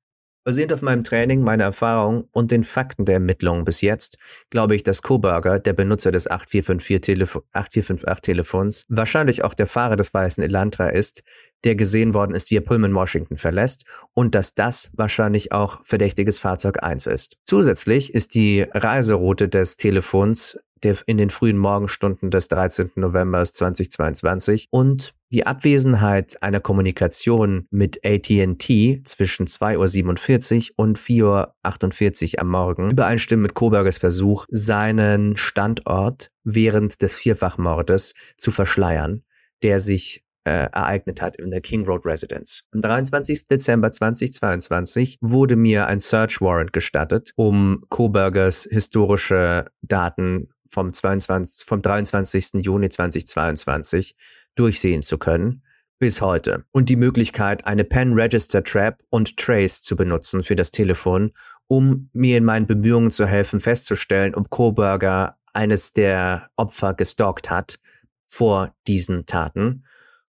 Basierend 0.44 0.72
auf 0.72 0.82
meinem 0.82 1.04
Training, 1.04 1.42
meiner 1.42 1.62
Erfahrung 1.62 2.28
und 2.32 2.50
den 2.50 2.64
Fakten 2.64 3.04
der 3.04 3.14
Ermittlungen 3.14 3.64
bis 3.64 3.80
jetzt, 3.80 4.18
glaube 4.50 4.74
ich, 4.74 4.82
dass 4.82 5.02
Koberger, 5.02 5.60
der 5.60 5.72
Benutzer 5.72 6.10
des 6.10 6.28
8458-Telefons, 6.28 8.86
wahrscheinlich 8.88 9.44
auch 9.44 9.54
der 9.54 9.68
Fahrer 9.68 9.94
des 9.94 10.12
weißen 10.12 10.42
Elantra 10.42 10.88
ist, 10.88 11.22
der 11.62 11.76
gesehen 11.76 12.12
worden 12.12 12.34
ist, 12.34 12.50
wie 12.50 12.56
er 12.56 12.62
Pullman, 12.62 12.92
Washington 12.92 13.36
verlässt 13.36 13.84
und 14.14 14.34
dass 14.34 14.54
das 14.54 14.90
wahrscheinlich 14.94 15.52
auch 15.52 15.78
verdächtiges 15.84 16.40
Fahrzeug 16.40 16.82
1 16.82 17.06
ist. 17.06 17.36
Zusätzlich 17.44 18.12
ist 18.12 18.34
die 18.34 18.62
Reiseroute 18.62 19.48
des 19.48 19.76
Telefons 19.76 20.58
der, 20.82 20.96
in 21.06 21.18
den 21.18 21.30
frühen 21.30 21.58
Morgenstunden 21.58 22.30
des 22.30 22.48
13. 22.48 22.92
November 22.96 23.44
2022 23.44 24.68
und 24.70 25.14
die 25.30 25.46
Abwesenheit 25.46 26.42
einer 26.42 26.60
Kommunikation 26.60 27.66
mit 27.70 28.04
AT&T 28.04 29.02
zwischen 29.04 29.46
2.47 29.46 30.70
Uhr 30.70 30.74
und 30.76 30.98
4.48 30.98 32.34
Uhr 32.34 32.40
am 32.40 32.48
Morgen 32.50 32.90
übereinstimmen 32.90 33.42
mit 33.42 33.54
Kobergers 33.54 33.98
Versuch, 33.98 34.46
seinen 34.50 35.36
Standort 35.36 36.30
während 36.44 37.00
des 37.00 37.16
Vierfachmordes 37.16 38.14
zu 38.36 38.50
verschleiern, 38.50 39.22
der 39.62 39.80
sich 39.80 40.22
äh, 40.44 40.68
ereignet 40.72 41.22
hat 41.22 41.36
in 41.36 41.50
der 41.50 41.60
King 41.60 41.84
Road 41.86 42.04
Residence. 42.04 42.64
Am 42.72 42.80
23. 42.80 43.46
Dezember 43.46 43.92
2022 43.92 45.18
wurde 45.20 45.56
mir 45.56 45.86
ein 45.86 46.00
Search 46.00 46.40
Warrant 46.40 46.72
gestattet, 46.72 47.32
um 47.36 47.84
Kobergers 47.88 48.66
historische 48.70 49.66
Daten 49.82 50.48
vom, 50.72 50.92
22, 50.92 51.64
vom 51.64 51.82
23. 51.82 52.64
Juni 52.64 52.88
2022 52.88 54.16
durchsehen 54.54 55.02
zu 55.02 55.18
können 55.18 55.62
bis 55.98 56.20
heute 56.20 56.64
und 56.72 56.88
die 56.88 56.96
Möglichkeit, 56.96 57.64
eine 57.66 57.84
Pen 57.84 58.12
Register 58.14 58.64
Trap 58.64 59.02
und 59.10 59.36
Trace 59.36 59.82
zu 59.82 59.94
benutzen 59.94 60.42
für 60.42 60.56
das 60.56 60.72
Telefon, 60.72 61.32
um 61.68 62.10
mir 62.12 62.38
in 62.38 62.44
meinen 62.44 62.66
Bemühungen 62.66 63.12
zu 63.12 63.26
helfen, 63.26 63.60
festzustellen, 63.60 64.34
ob 64.34 64.50
Koberger 64.50 65.36
eines 65.52 65.92
der 65.92 66.48
Opfer 66.56 66.94
gestalkt 66.94 67.50
hat 67.50 67.78
vor 68.24 68.74
diesen 68.86 69.26
Taten 69.26 69.84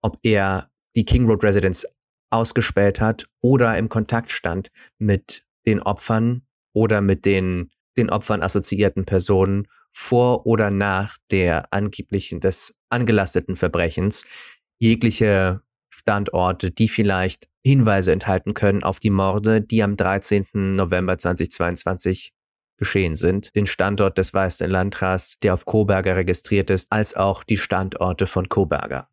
ob 0.03 0.18
er 0.22 0.68
die 0.95 1.05
King 1.05 1.26
Road 1.26 1.43
Residence 1.43 1.87
ausgespäht 2.30 3.01
hat 3.01 3.26
oder 3.41 3.78
im 3.78 3.89
Kontakt 3.89 4.30
stand 4.30 4.70
mit 4.99 5.45
den 5.64 5.80
Opfern 5.80 6.43
oder 6.72 7.01
mit 7.01 7.24
den, 7.24 7.70
den 7.97 8.11
Opfern 8.11 8.43
assoziierten 8.43 9.05
Personen 9.05 9.68
vor 9.93 10.47
oder 10.47 10.70
nach 10.70 11.18
der 11.30 11.72
angeblichen 11.72 12.40
des 12.40 12.74
angelasteten 12.88 13.57
Verbrechens 13.57 14.24
jegliche 14.78 15.62
Standorte, 15.90 16.70
die 16.70 16.88
vielleicht 16.88 17.49
Hinweise 17.64 18.12
enthalten 18.12 18.55
können 18.55 18.82
auf 18.82 18.99
die 18.99 19.11
Morde, 19.11 19.61
die 19.61 19.82
am 19.82 19.97
13. 19.97 20.47
November 20.53 21.16
2022 21.18 22.32
geschehen 22.76 23.14
sind, 23.14 23.55
den 23.55 23.66
Standort 23.66 24.18
des 24.18 24.34
Weißen 24.34 24.68
Landras, 24.68 25.36
der 25.43 25.55
auf 25.55 25.64
Koberger 25.64 26.16
registriert 26.16 26.70
ist, 26.70 26.90
als 26.90 27.14
auch 27.14 27.45
die 27.45 27.57
Standorte 27.57 28.26
von 28.26 28.49
Koberger. 28.49 29.11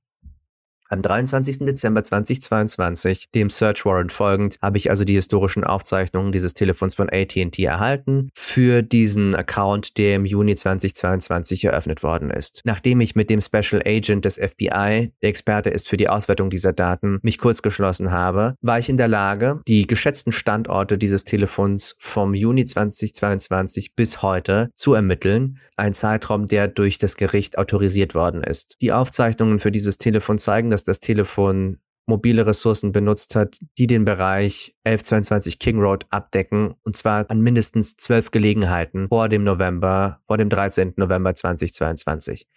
Am 0.91 1.03
23. 1.03 1.59
Dezember 1.59 2.01
2022, 2.01 3.29
dem 3.35 3.51
Search 3.51 3.85
Warrant 3.85 4.11
folgend, 4.11 4.57
habe 4.59 4.79
ich 4.79 4.89
also 4.89 5.03
die 5.03 5.13
historischen 5.13 5.63
Aufzeichnungen 5.63 6.31
dieses 6.31 6.55
Telefons 6.55 6.95
von 6.95 7.11
AT&T 7.11 7.63
erhalten 7.63 8.31
für 8.33 8.81
diesen 8.81 9.35
Account, 9.35 9.99
der 9.99 10.15
im 10.15 10.25
Juni 10.25 10.55
2022 10.55 11.65
eröffnet 11.65 12.01
worden 12.01 12.31
ist. 12.31 12.61
Nachdem 12.63 13.01
ich 13.01 13.15
mit 13.15 13.29
dem 13.29 13.39
Special 13.39 13.83
Agent 13.85 14.25
des 14.25 14.37
FBI, 14.37 15.11
der 15.21 15.29
Experte 15.29 15.69
ist 15.69 15.87
für 15.87 15.97
die 15.97 16.09
Auswertung 16.09 16.49
dieser 16.49 16.73
Daten, 16.73 17.19
mich 17.21 17.37
kurz 17.37 17.61
geschlossen 17.61 18.09
habe, 18.09 18.55
war 18.61 18.79
ich 18.79 18.89
in 18.89 18.97
der 18.97 19.07
Lage, 19.07 19.61
die 19.67 19.85
geschätzten 19.85 20.31
Standorte 20.31 20.97
dieses 20.97 21.23
Telefons 21.23 21.97
vom 21.99 22.33
Juni 22.33 22.65
2022 22.65 23.93
bis 23.93 24.23
heute 24.23 24.71
zu 24.73 24.95
ermitteln, 24.95 25.59
ein 25.79 25.93
Zeitraum, 25.93 26.47
der 26.47 26.67
durch 26.67 26.97
das 26.97 27.15
Gericht 27.15 27.57
autorisiert 27.57 28.13
worden 28.13 28.43
ist. 28.43 28.75
Die 28.81 28.91
Aufzeichnungen 28.91 29.59
für 29.59 29.71
dieses 29.71 29.97
Telefon 29.97 30.37
zeigen, 30.37 30.69
dass 30.69 30.78
dass 30.85 30.99
das 30.99 30.99
Telefon 30.99 31.79
mobile 32.07 32.45
Ressourcen 32.45 32.91
benutzt 32.91 33.35
hat, 33.35 33.59
die 33.77 33.87
den 33.87 34.03
Bereich 34.03 34.75
1122 34.83 35.59
King 35.59 35.79
Road 35.79 36.05
abdecken, 36.09 36.73
und 36.83 36.97
zwar 36.97 37.29
an 37.29 37.41
mindestens 37.41 37.95
zwölf 37.95 38.31
Gelegenheiten 38.31 39.07
vor 39.09 39.29
dem 39.29 39.43
November, 39.43 40.21
vor 40.27 40.37
dem 40.37 40.49
13. 40.49 40.93
November 40.97 41.35
2022. 41.35 42.47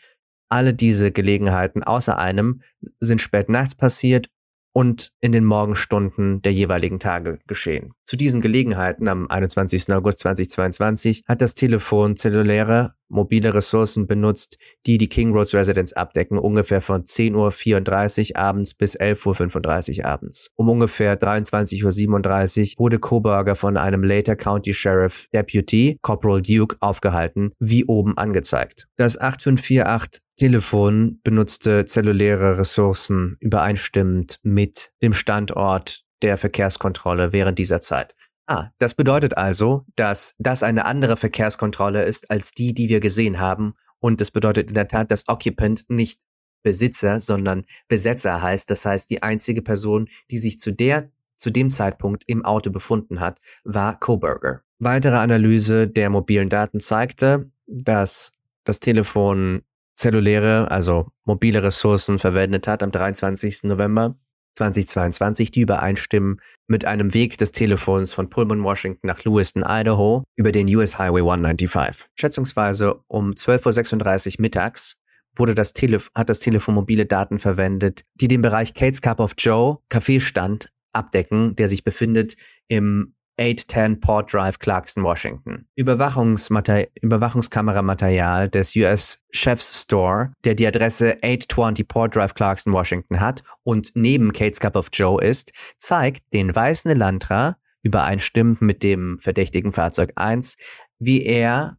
Alle 0.49 0.75
diese 0.75 1.12
Gelegenheiten 1.12 1.83
außer 1.83 2.18
einem 2.18 2.62
sind 3.01 3.20
spät 3.20 3.49
nachts 3.49 3.75
passiert 3.75 4.29
und 4.75 5.12
in 5.20 5.33
den 5.33 5.45
Morgenstunden 5.45 6.41
der 6.43 6.53
jeweiligen 6.53 6.99
Tage 6.99 7.39
geschehen. 7.47 7.93
Zu 8.05 8.16
diesen 8.16 8.41
Gelegenheiten 8.41 9.07
am 9.09 9.29
21. 9.29 9.93
August 9.93 10.20
2022 10.20 11.25
hat 11.27 11.43
das 11.43 11.55
Telefon 11.55 12.16
zelluläre 12.16 12.95
mobile 13.13 13.55
Ressourcen 13.55 14.07
benutzt, 14.07 14.59
die 14.87 14.99
die 14.99 15.09
King 15.09 15.33
Roads 15.33 15.55
Residence 15.55 15.93
abdecken, 15.93 16.39
ungefähr 16.39 16.81
von 16.81 17.05
10.34 17.05 18.31
Uhr 18.33 18.41
abends 18.41 18.75
bis 18.75 18.99
11.35 18.99 19.99
Uhr 20.01 20.07
abends. 20.07 20.51
Um 20.57 20.69
ungefähr 20.69 21.19
23.37 21.19 22.75
Uhr 22.75 22.85
wurde 22.85 22.99
Coburger 22.99 23.55
von 23.55 23.77
einem 23.77 24.03
Later 24.03 24.37
County 24.37 24.75
Sheriff 24.75 25.29
Deputy, 25.33 25.99
Corporal 26.03 26.43
Duke, 26.43 26.77
aufgehalten, 26.81 27.53
wie 27.59 27.85
oben 27.85 28.17
angezeigt. 28.17 28.89
Das 28.97 29.19
8548 29.21 30.23
Telefon 30.37 31.21
benutzte 31.23 31.85
zelluläre 31.85 32.59
Ressourcen 32.59 33.37
übereinstimmend 33.41 34.41
mit 34.43 34.91
dem 35.03 35.13
Standort 35.13 36.03
der 36.23 36.39
Verkehrskontrolle 36.39 37.33
während 37.33 37.59
dieser 37.59 37.81
Zeit. 37.81 38.15
Ah, 38.47 38.70
das 38.78 38.95
bedeutet 38.95 39.36
also, 39.36 39.84
dass 39.97 40.34
das 40.38 40.62
eine 40.62 40.84
andere 40.84 41.16
Verkehrskontrolle 41.16 42.05
ist 42.05 42.30
als 42.30 42.53
die, 42.53 42.74
die 42.74 42.88
wir 42.88 43.01
gesehen 43.01 43.38
haben. 43.38 43.74
Und 43.99 44.20
das 44.20 44.30
bedeutet 44.30 44.68
in 44.68 44.74
der 44.74 44.88
Tat, 44.88 45.11
dass 45.11 45.28
Occupant 45.28 45.84
nicht 45.88 46.22
Besitzer, 46.62 47.20
sondern 47.20 47.64
Besetzer 47.88 48.43
heißt. 48.43 48.70
Das 48.70 48.84
heißt, 48.84 49.11
die 49.11 49.22
einzige 49.22 49.62
Person, 49.62 50.09
die 50.30 50.38
sich 50.38 50.59
zu 50.59 50.72
der 50.72 51.11
zu 51.36 51.51
dem 51.51 51.70
Zeitpunkt 51.70 52.22
im 52.28 52.45
Auto 52.45 52.70
befunden 52.70 53.18
hat, 53.18 53.40
war 53.64 53.99
Coburger. 53.99 54.62
Weitere 54.78 55.16
Analyse 55.16 55.88
der 55.88 56.09
mobilen 56.09 56.49
Daten 56.49 56.78
zeigte, 56.78 57.51
dass 57.66 58.32
das 58.64 58.78
Telefon 58.78 59.62
zelluläre, 59.95 60.70
also 60.70 61.09
mobile 61.24 61.62
Ressourcen 61.62 62.18
verwendet 62.18 62.68
hat 62.68 62.82
am 62.82 62.93
23. 62.93 63.64
November 63.64 64.16
2022, 64.55 65.50
die 65.50 65.61
übereinstimmen 65.61 66.40
mit 66.66 66.84
einem 66.84 67.14
Weg 67.14 67.38
des 67.38 67.53
Telefons 67.53 68.14
von 68.14 68.30
Pullman, 68.30 68.62
Washington 68.62 69.07
nach 69.07 69.24
Lewiston, 69.24 69.64
Idaho 69.66 70.24
über 70.36 70.53
den 70.53 70.68
US 70.74 70.98
Highway 70.98 71.20
195. 71.20 72.07
Schätzungsweise 72.18 73.00
um 73.09 73.32
12.36 73.32 74.26
Uhr 74.26 74.42
mittags 74.42 74.94
wurde 75.34 75.55
das 75.55 75.72
Telef 75.72 76.11
hat 76.14 76.28
das 76.28 76.40
Telefon 76.40 76.74
mobile 76.74 77.07
Daten 77.07 77.38
verwendet, 77.38 78.05
die 78.14 78.28
den 78.28 78.42
Bereich 78.42 78.74
Kate's 78.74 79.00
Cup 79.00 79.18
of 79.18 79.32
Joe 79.38 79.78
Kaffeestand 79.88 80.70
abdecken, 80.92 81.57
der 81.57 81.68
sich 81.68 81.84
befindet 81.84 82.36
im 82.68 83.14
810 83.39 84.01
Port 84.01 84.33
Drive, 84.33 84.59
Clarkston, 84.59 85.05
Washington. 85.05 85.66
Überwachungskameramaterial 85.76 88.49
des 88.49 88.74
US 88.76 89.18
Chef's 89.30 89.83
Store, 89.83 90.33
der 90.45 90.55
die 90.55 90.66
Adresse 90.66 91.18
820 91.22 91.87
Port 91.89 92.14
Drive, 92.14 92.35
Clarkston, 92.35 92.72
Washington 92.72 93.20
hat 93.20 93.43
und 93.62 93.91
neben 93.95 94.33
Kate's 94.33 94.61
Cup 94.61 94.76
of 94.76 94.89
Joe 94.93 95.22
ist, 95.22 95.53
zeigt 95.76 96.22
den 96.33 96.55
weißen 96.55 96.91
Elantra 96.91 97.59
übereinstimmend 97.83 98.62
mit 98.62 98.83
dem 98.83 99.18
verdächtigen 99.18 99.72
Fahrzeug 99.72 100.12
1, 100.16 100.57
wie 100.99 101.24
er 101.24 101.78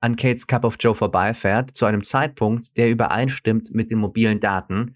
an 0.00 0.16
Kate's 0.16 0.46
Cup 0.46 0.64
of 0.64 0.76
Joe 0.78 0.94
vorbeifährt, 0.94 1.74
zu 1.74 1.86
einem 1.86 2.04
Zeitpunkt, 2.04 2.76
der 2.76 2.90
übereinstimmt 2.90 3.74
mit 3.74 3.90
den 3.90 3.98
mobilen 3.98 4.38
Daten, 4.38 4.94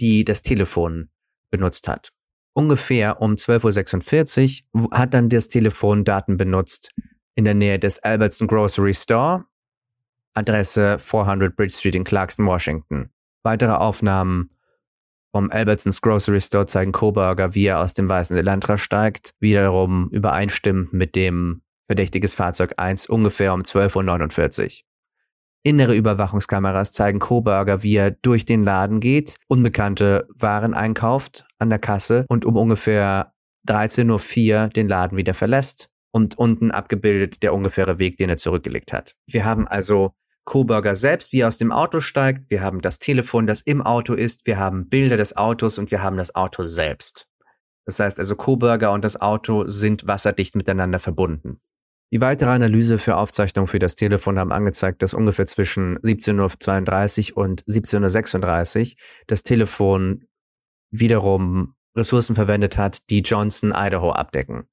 die 0.00 0.24
das 0.24 0.42
Telefon 0.42 1.10
benutzt 1.50 1.86
hat 1.86 2.12
ungefähr 2.58 3.22
um 3.22 3.34
12.46 3.34 4.64
Uhr 4.74 4.88
hat 4.90 5.14
dann 5.14 5.28
das 5.28 5.46
Telefon 5.46 6.02
Daten 6.02 6.36
benutzt 6.36 6.90
in 7.36 7.44
der 7.44 7.54
Nähe 7.54 7.78
des 7.78 8.00
Albertson 8.00 8.48
Grocery 8.48 8.94
Store, 8.94 9.44
Adresse 10.34 10.98
400 10.98 11.54
Bridge 11.54 11.74
Street 11.74 11.94
in 11.94 12.02
Clarkston, 12.02 12.46
Washington. 12.46 13.10
Weitere 13.44 13.74
Aufnahmen 13.74 14.50
vom 15.30 15.52
Albertsons 15.52 16.00
Grocery 16.00 16.40
Store 16.40 16.66
zeigen 16.66 16.90
Coburger, 16.90 17.54
wie 17.54 17.66
er 17.66 17.78
aus 17.78 17.94
dem 17.94 18.08
weißen 18.08 18.36
Elantra 18.36 18.76
steigt, 18.76 19.34
wiederum 19.38 20.08
übereinstimmt 20.10 20.92
mit 20.92 21.14
dem 21.14 21.62
verdächtiges 21.86 22.34
Fahrzeug 22.34 22.74
1 22.76 23.06
ungefähr 23.06 23.54
um 23.54 23.62
12.49 23.62 24.64
Uhr. 24.64 24.87
Innere 25.62 25.94
Überwachungskameras 25.94 26.92
zeigen 26.92 27.18
Coburger, 27.18 27.82
wie 27.82 27.96
er 27.96 28.10
durch 28.10 28.44
den 28.44 28.64
Laden 28.64 29.00
geht, 29.00 29.36
unbekannte 29.48 30.28
Waren 30.34 30.74
einkauft 30.74 31.46
an 31.58 31.68
der 31.68 31.78
Kasse 31.78 32.24
und 32.28 32.44
um 32.44 32.56
ungefähr 32.56 33.32
13.04 33.68 34.64
Uhr 34.64 34.68
den 34.68 34.88
Laden 34.88 35.18
wieder 35.18 35.34
verlässt 35.34 35.88
und 36.12 36.38
unten 36.38 36.70
abgebildet 36.70 37.42
der 37.42 37.54
ungefähre 37.54 37.98
Weg, 37.98 38.16
den 38.16 38.30
er 38.30 38.36
zurückgelegt 38.36 38.92
hat. 38.92 39.14
Wir 39.26 39.44
haben 39.44 39.66
also 39.68 40.12
Coburger 40.44 40.94
selbst, 40.94 41.32
wie 41.32 41.40
er 41.40 41.48
aus 41.48 41.58
dem 41.58 41.72
Auto 41.72 42.00
steigt, 42.00 42.50
wir 42.50 42.62
haben 42.62 42.80
das 42.80 42.98
Telefon, 42.98 43.46
das 43.46 43.60
im 43.60 43.82
Auto 43.82 44.14
ist, 44.14 44.46
wir 44.46 44.58
haben 44.58 44.88
Bilder 44.88 45.18
des 45.18 45.36
Autos 45.36 45.78
und 45.78 45.90
wir 45.90 46.02
haben 46.02 46.16
das 46.16 46.34
Auto 46.34 46.64
selbst. 46.64 47.28
Das 47.84 48.00
heißt 48.00 48.18
also, 48.18 48.36
Coburger 48.36 48.92
und 48.92 49.04
das 49.04 49.20
Auto 49.20 49.66
sind 49.66 50.06
wasserdicht 50.06 50.56
miteinander 50.56 51.00
verbunden. 51.00 51.60
Die 52.10 52.22
weitere 52.22 52.50
Analyse 52.50 52.98
für 52.98 53.16
Aufzeichnungen 53.16 53.68
für 53.68 53.78
das 53.78 53.94
Telefon 53.94 54.38
haben 54.38 54.52
angezeigt, 54.52 55.02
dass 55.02 55.12
ungefähr 55.12 55.46
zwischen 55.46 55.98
17.32 55.98 57.32
Uhr 57.32 57.44
und 57.44 57.64
17.36 57.64 58.80
Uhr 58.80 58.96
das 59.26 59.42
Telefon 59.42 60.24
wiederum 60.90 61.74
Ressourcen 61.94 62.34
verwendet 62.34 62.78
hat, 62.78 63.10
die 63.10 63.20
Johnson, 63.20 63.74
Idaho 63.76 64.10
abdecken. 64.10 64.68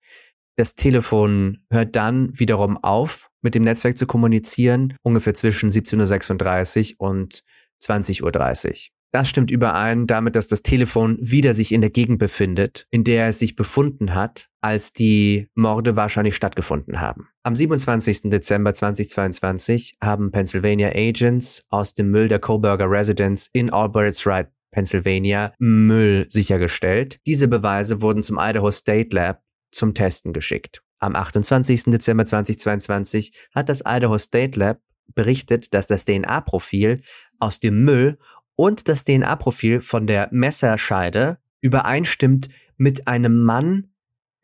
Das 0.55 0.75
Telefon 0.75 1.65
hört 1.69 1.97
dann 1.97 2.37
wiederum 2.39 2.77
auf, 2.77 3.29
mit 3.41 3.55
dem 3.55 3.63
Netzwerk 3.63 3.97
zu 3.97 4.07
kommunizieren, 4.07 4.95
ungefähr 5.01 5.33
zwischen 5.33 5.69
17.36 5.69 6.95
Uhr 6.99 7.09
und 7.09 7.43
20.30 7.81 8.21
Uhr. 8.23 8.94
Das 9.15 9.29
stimmt 9.29 9.49
überein 9.49 10.07
damit, 10.07 10.35
dass 10.35 10.49
das 10.49 10.61
Telefon 10.61 11.17
wieder 11.21 11.53
sich 11.53 11.71
in 11.71 11.79
der 11.79 11.89
Gegend 11.89 12.19
befindet, 12.19 12.85
in 12.91 13.05
der 13.05 13.29
es 13.29 13.39
sich 13.39 13.55
befunden 13.55 14.13
hat, 14.13 14.49
als 14.59 14.91
die 14.91 15.47
Morde 15.55 15.95
wahrscheinlich 15.95 16.35
stattgefunden 16.35 16.99
haben. 16.99 17.29
Am 17.43 17.55
27. 17.55 18.23
Dezember 18.23 18.73
2022 18.73 19.95
haben 20.03 20.31
Pennsylvania 20.31 20.89
Agents 20.93 21.63
aus 21.69 21.93
dem 21.93 22.11
Müll 22.11 22.27
der 22.27 22.39
Coburger 22.39 22.91
Residence 22.91 23.49
in 23.53 23.69
Albert's 23.69 24.27
Ride, 24.27 24.51
Pennsylvania, 24.71 25.53
Müll 25.59 26.25
sichergestellt. 26.27 27.21
Diese 27.25 27.47
Beweise 27.47 28.01
wurden 28.01 28.21
zum 28.21 28.37
Idaho 28.37 28.69
State 28.69 29.15
Lab 29.15 29.41
zum 29.71 29.93
Testen 29.93 30.33
geschickt. 30.33 30.81
Am 30.99 31.15
28. 31.15 31.85
Dezember 31.85 32.25
2022 32.25 33.31
hat 33.55 33.69
das 33.69 33.81
Idaho 33.85 34.17
State 34.17 34.59
Lab 34.59 34.81
berichtet, 35.13 35.73
dass 35.73 35.87
das 35.87 36.03
DNA-Profil 36.03 37.01
aus 37.39 37.59
dem 37.59 37.83
Müll 37.83 38.17
und 38.55 38.87
das 38.87 39.03
DNA-Profil 39.03 39.81
von 39.81 40.07
der 40.07 40.29
Messerscheide 40.31 41.37
übereinstimmt 41.61 42.49
mit 42.77 43.07
einem 43.07 43.43
Mann, 43.43 43.91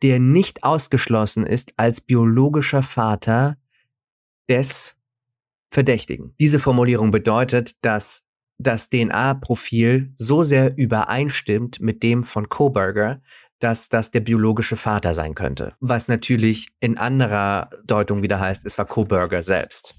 der 0.02 0.18
nicht 0.18 0.64
ausgeschlossen 0.64 1.46
ist 1.46 1.74
als 1.76 2.00
biologischer 2.00 2.82
Vater 2.82 3.56
des 4.48 4.96
Verdächtigen. 5.70 6.34
Diese 6.40 6.58
Formulierung 6.58 7.10
bedeutet, 7.10 7.76
dass 7.82 8.26
das 8.58 8.90
DNA-Profil 8.90 10.12
so 10.14 10.42
sehr 10.42 10.76
übereinstimmt 10.76 11.80
mit 11.80 12.02
dem 12.02 12.24
von 12.24 12.48
Koberger, 12.48 13.22
dass 13.58 13.88
das 13.88 14.10
der 14.10 14.20
biologische 14.20 14.76
Vater 14.76 15.14
sein 15.14 15.34
könnte. 15.34 15.74
Was 15.80 16.08
natürlich 16.08 16.68
in 16.80 16.98
anderer 16.98 17.70
Deutung 17.84 18.22
wieder 18.22 18.40
heißt, 18.40 18.66
es 18.66 18.76
war 18.76 18.84
Koberger 18.84 19.42
selbst. 19.42 19.94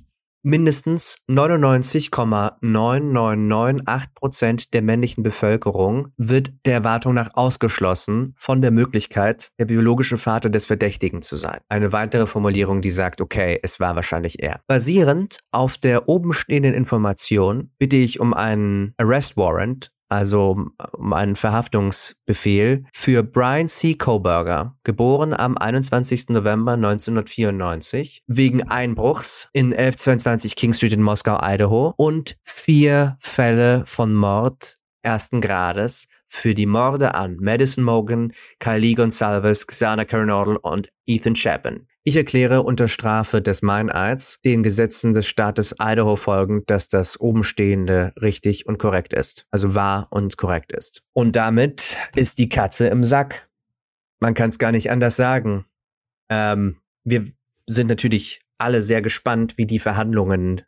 Mindestens 0.45 1.19
99,9998 1.29 4.07
Prozent 4.13 4.73
der 4.73 4.81
männlichen 4.81 5.23
Bevölkerung 5.23 6.09
wird 6.17 6.51
der 6.65 6.73
Erwartung 6.73 7.13
nach 7.13 7.29
ausgeschlossen 7.35 8.35
von 8.37 8.61
der 8.61 8.71
Möglichkeit, 8.71 9.51
der 9.57 9.63
biologische 9.63 10.17
Vater 10.17 10.49
des 10.49 10.65
Verdächtigen 10.65 11.21
zu 11.21 11.37
sein. 11.37 11.61
Eine 11.69 11.93
weitere 11.93 12.25
Formulierung, 12.25 12.81
die 12.81 12.89
sagt, 12.89 13.21
okay, 13.21 13.57
es 13.63 13.79
war 13.79 13.95
wahrscheinlich 13.95 14.43
er. 14.43 14.59
Basierend 14.67 15.39
auf 15.53 15.77
der 15.77 16.09
oben 16.09 16.33
stehenden 16.33 16.73
Information 16.73 17.71
bitte 17.79 17.95
ich 17.95 18.19
um 18.19 18.33
einen 18.33 18.93
Arrest 18.97 19.37
Warrant 19.37 19.93
also 20.13 20.69
um 20.93 21.13
einen 21.13 21.35
Verhaftungsbefehl 21.35 22.85
für 22.93 23.23
Brian 23.23 23.67
C. 23.67 23.95
Koberger, 23.95 24.77
geboren 24.83 25.33
am 25.33 25.57
21. 25.57 26.29
November 26.29 26.73
1994, 26.73 28.23
wegen 28.27 28.63
Einbruchs 28.63 29.49
in 29.53 29.73
1122 29.73 30.55
King 30.55 30.73
Street 30.73 30.93
in 30.93 31.01
Moskau, 31.01 31.39
Idaho 31.41 31.93
und 31.97 32.37
vier 32.43 33.17
Fälle 33.19 33.83
von 33.85 34.13
Mord 34.13 34.79
ersten 35.01 35.41
Grades 35.41 36.07
für 36.27 36.53
die 36.53 36.65
Morde 36.65 37.13
an 37.13 37.37
Madison 37.39 37.83
Morgan, 37.83 38.33
Kylie 38.59 38.95
Gonsalves, 38.95 39.67
Xana 39.67 40.05
Kernodle 40.05 40.57
und 40.59 40.89
Ethan 41.05 41.35
Chapin. 41.35 41.87
Ich 42.05 42.17
erkläre 42.17 42.63
unter 42.63 42.89
Strafe 42.89 43.41
des 43.41 43.61
Meineids 43.61 44.41
den 44.41 44.61
Gesetzen 44.61 45.13
des 45.13 45.25
Staates 45.25 45.73
Idaho 45.81 46.17
folgend, 46.17 46.69
dass 46.69 46.89
das 46.89 47.17
obenstehende 47.17 48.11
richtig 48.21 48.65
und 48.65 48.77
korrekt 48.77 49.13
ist. 49.13 49.47
Also 49.51 49.73
wahr 49.73 50.07
und 50.09 50.35
korrekt 50.35 50.73
ist. 50.73 51.01
Und 51.13 51.37
damit 51.37 51.95
ist 52.13 52.39
die 52.39 52.49
Katze 52.49 52.87
im 52.87 53.05
Sack. 53.05 53.49
Man 54.19 54.33
kann 54.33 54.49
es 54.49 54.59
gar 54.59 54.73
nicht 54.73 54.91
anders 54.91 55.15
sagen. 55.15 55.65
Ähm, 56.29 56.81
wir 57.05 57.31
sind 57.67 57.87
natürlich 57.87 58.41
alle 58.57 58.81
sehr 58.81 59.01
gespannt, 59.01 59.57
wie 59.57 59.65
die 59.65 59.79
Verhandlungen 59.79 60.61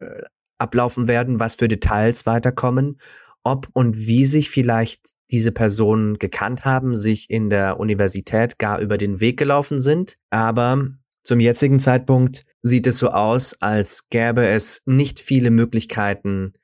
äh, 0.00 0.22
ablaufen 0.58 1.06
werden, 1.06 1.38
was 1.38 1.54
für 1.54 1.68
Details 1.68 2.26
weiterkommen 2.26 2.98
ob 3.44 3.68
und 3.72 3.96
wie 3.96 4.24
sich 4.24 4.50
vielleicht 4.50 5.10
diese 5.30 5.52
Personen 5.52 6.18
gekannt 6.18 6.64
haben, 6.64 6.94
sich 6.94 7.30
in 7.30 7.50
der 7.50 7.80
Universität 7.80 8.58
gar 8.58 8.80
über 8.80 8.98
den 8.98 9.20
Weg 9.20 9.38
gelaufen 9.38 9.78
sind. 9.80 10.16
Aber 10.30 10.88
zum 11.22 11.40
jetzigen 11.40 11.80
Zeitpunkt 11.80 12.44
sieht 12.62 12.86
es 12.86 12.98
so 12.98 13.10
aus, 13.10 13.54
als 13.60 14.08
gäbe 14.10 14.46
es 14.46 14.82
nicht 14.86 15.20
viele 15.20 15.50
Möglichkeiten, 15.50 16.54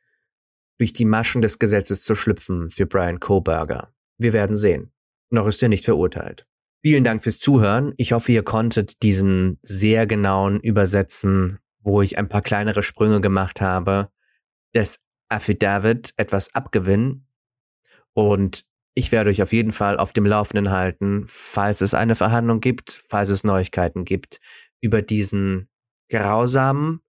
durch 0.78 0.92
die 0.92 1.04
Maschen 1.04 1.42
des 1.42 1.58
Gesetzes 1.58 2.04
zu 2.04 2.14
schlüpfen 2.14 2.70
für 2.70 2.86
Brian 2.86 3.18
Koberger. 3.18 3.92
Wir 4.16 4.32
werden 4.32 4.56
sehen. 4.56 4.92
Noch 5.30 5.46
ist 5.46 5.62
er 5.62 5.68
nicht 5.68 5.84
verurteilt. 5.84 6.44
Vielen 6.82 7.02
Dank 7.02 7.22
fürs 7.22 7.38
Zuhören. 7.38 7.92
Ich 7.96 8.12
hoffe, 8.12 8.30
ihr 8.30 8.44
konntet 8.44 9.02
diesen 9.02 9.58
sehr 9.62 10.06
genauen 10.06 10.60
Übersetzen, 10.60 11.58
wo 11.80 12.02
ich 12.02 12.18
ein 12.18 12.28
paar 12.28 12.42
kleinere 12.42 12.82
Sprünge 12.82 13.20
gemacht 13.20 13.60
habe, 13.60 14.10
des 14.74 15.04
Affidavit 15.28 16.14
etwas 16.16 16.54
abgewinnen. 16.54 17.26
Und 18.12 18.64
ich 18.94 19.12
werde 19.12 19.30
euch 19.30 19.42
auf 19.42 19.52
jeden 19.52 19.72
Fall 19.72 19.96
auf 19.96 20.12
dem 20.12 20.26
Laufenden 20.26 20.70
halten, 20.70 21.24
falls 21.26 21.80
es 21.80 21.94
eine 21.94 22.14
Verhandlung 22.14 22.60
gibt, 22.60 22.90
falls 23.06 23.28
es 23.28 23.44
Neuigkeiten 23.44 24.04
gibt 24.04 24.40
über 24.80 25.02
diesen 25.02 25.68
grausamen 26.10 27.00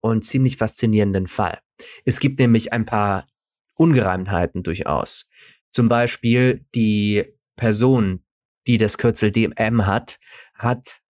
und 0.00 0.24
ziemlich 0.24 0.56
faszinierenden 0.56 1.26
Fall. 1.26 1.58
Es 2.04 2.20
gibt 2.20 2.38
nämlich 2.38 2.72
ein 2.72 2.84
paar 2.84 3.26
Ungereimtheiten 3.74 4.62
durchaus. 4.62 5.26
Zum 5.70 5.88
Beispiel 5.88 6.66
die 6.74 7.24
Person, 7.56 8.24
die 8.66 8.76
das 8.76 8.98
Kürzel 8.98 9.30
DM 9.30 9.86
hat, 9.86 10.18
hat 10.54 11.00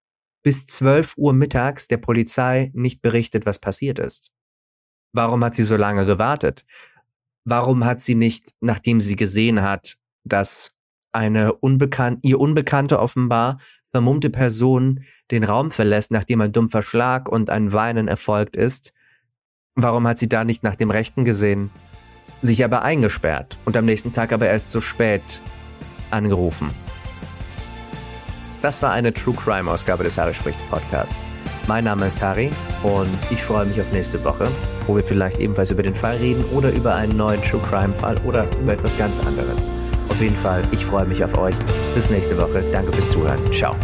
bis 0.42 0.66
12 0.66 1.14
Uhr 1.16 1.32
mittags 1.32 1.88
der 1.88 1.96
Polizei 1.96 2.70
nicht 2.74 3.02
berichtet, 3.02 3.46
was 3.46 3.58
passiert 3.58 3.98
ist. 3.98 4.30
Warum 5.12 5.44
hat 5.44 5.54
sie 5.54 5.64
so 5.64 5.76
lange 5.76 6.06
gewartet? 6.06 6.64
Warum 7.44 7.84
hat 7.84 8.00
sie 8.00 8.14
nicht, 8.14 8.52
nachdem 8.60 9.00
sie 9.00 9.16
gesehen 9.16 9.62
hat, 9.62 9.96
dass 10.24 10.74
eine 11.12 11.54
unbekannt, 11.54 12.20
ihr 12.22 12.38
Unbekannte 12.38 12.98
offenbar 12.98 13.58
vermummte 13.90 14.30
Person 14.30 15.04
den 15.30 15.44
Raum 15.44 15.70
verlässt, 15.70 16.10
nachdem 16.10 16.40
ein 16.40 16.52
dumpfer 16.52 16.82
Schlag 16.82 17.28
und 17.28 17.50
ein 17.50 17.72
Weinen 17.72 18.08
erfolgt 18.08 18.56
ist, 18.56 18.92
warum 19.74 20.06
hat 20.06 20.18
sie 20.18 20.28
da 20.28 20.44
nicht 20.44 20.62
nach 20.62 20.76
dem 20.76 20.90
Rechten 20.90 21.24
gesehen, 21.24 21.70
sich 22.42 22.64
aber 22.64 22.82
eingesperrt 22.82 23.56
und 23.64 23.76
am 23.76 23.86
nächsten 23.86 24.12
Tag 24.12 24.32
aber 24.32 24.46
erst 24.46 24.70
so 24.70 24.80
spät 24.80 25.40
angerufen? 26.10 26.70
Das 28.60 28.82
war 28.82 28.92
eine 28.92 29.14
True 29.14 29.34
Crime 29.34 29.70
Ausgabe 29.70 30.04
des 30.04 30.18
Harry 30.18 30.34
spricht 30.34 30.58
Podcast. 30.68 31.16
Mein 31.66 31.84
Name 31.84 32.06
ist 32.06 32.20
Harry 32.20 32.50
und 32.82 33.18
ich 33.30 33.42
freue 33.42 33.66
mich 33.66 33.80
auf 33.80 33.92
nächste 33.92 34.22
Woche, 34.24 34.50
wo 34.88 34.96
wir 34.96 35.04
vielleicht 35.04 35.38
ebenfalls 35.38 35.70
über 35.70 35.82
den 35.82 35.94
Fall 35.94 36.16
reden 36.16 36.44
oder 36.52 36.72
über 36.72 36.94
einen 36.94 37.16
neuen 37.16 37.40
True 37.42 37.60
Crime 37.70 37.94
Fall 37.94 38.16
oder 38.24 38.46
über 38.60 38.72
etwas 38.72 38.96
ganz 38.96 39.20
anderes. 39.20 39.70
Auf 40.08 40.20
jeden 40.20 40.36
Fall, 40.36 40.62
ich 40.72 40.84
freue 40.84 41.06
mich 41.06 41.22
auf 41.22 41.36
euch. 41.38 41.54
Bis 41.94 42.10
nächste 42.10 42.36
Woche. 42.38 42.64
Danke 42.72 42.92
fürs 42.92 43.10
Zuhören. 43.10 43.38
Ciao. 43.52 43.76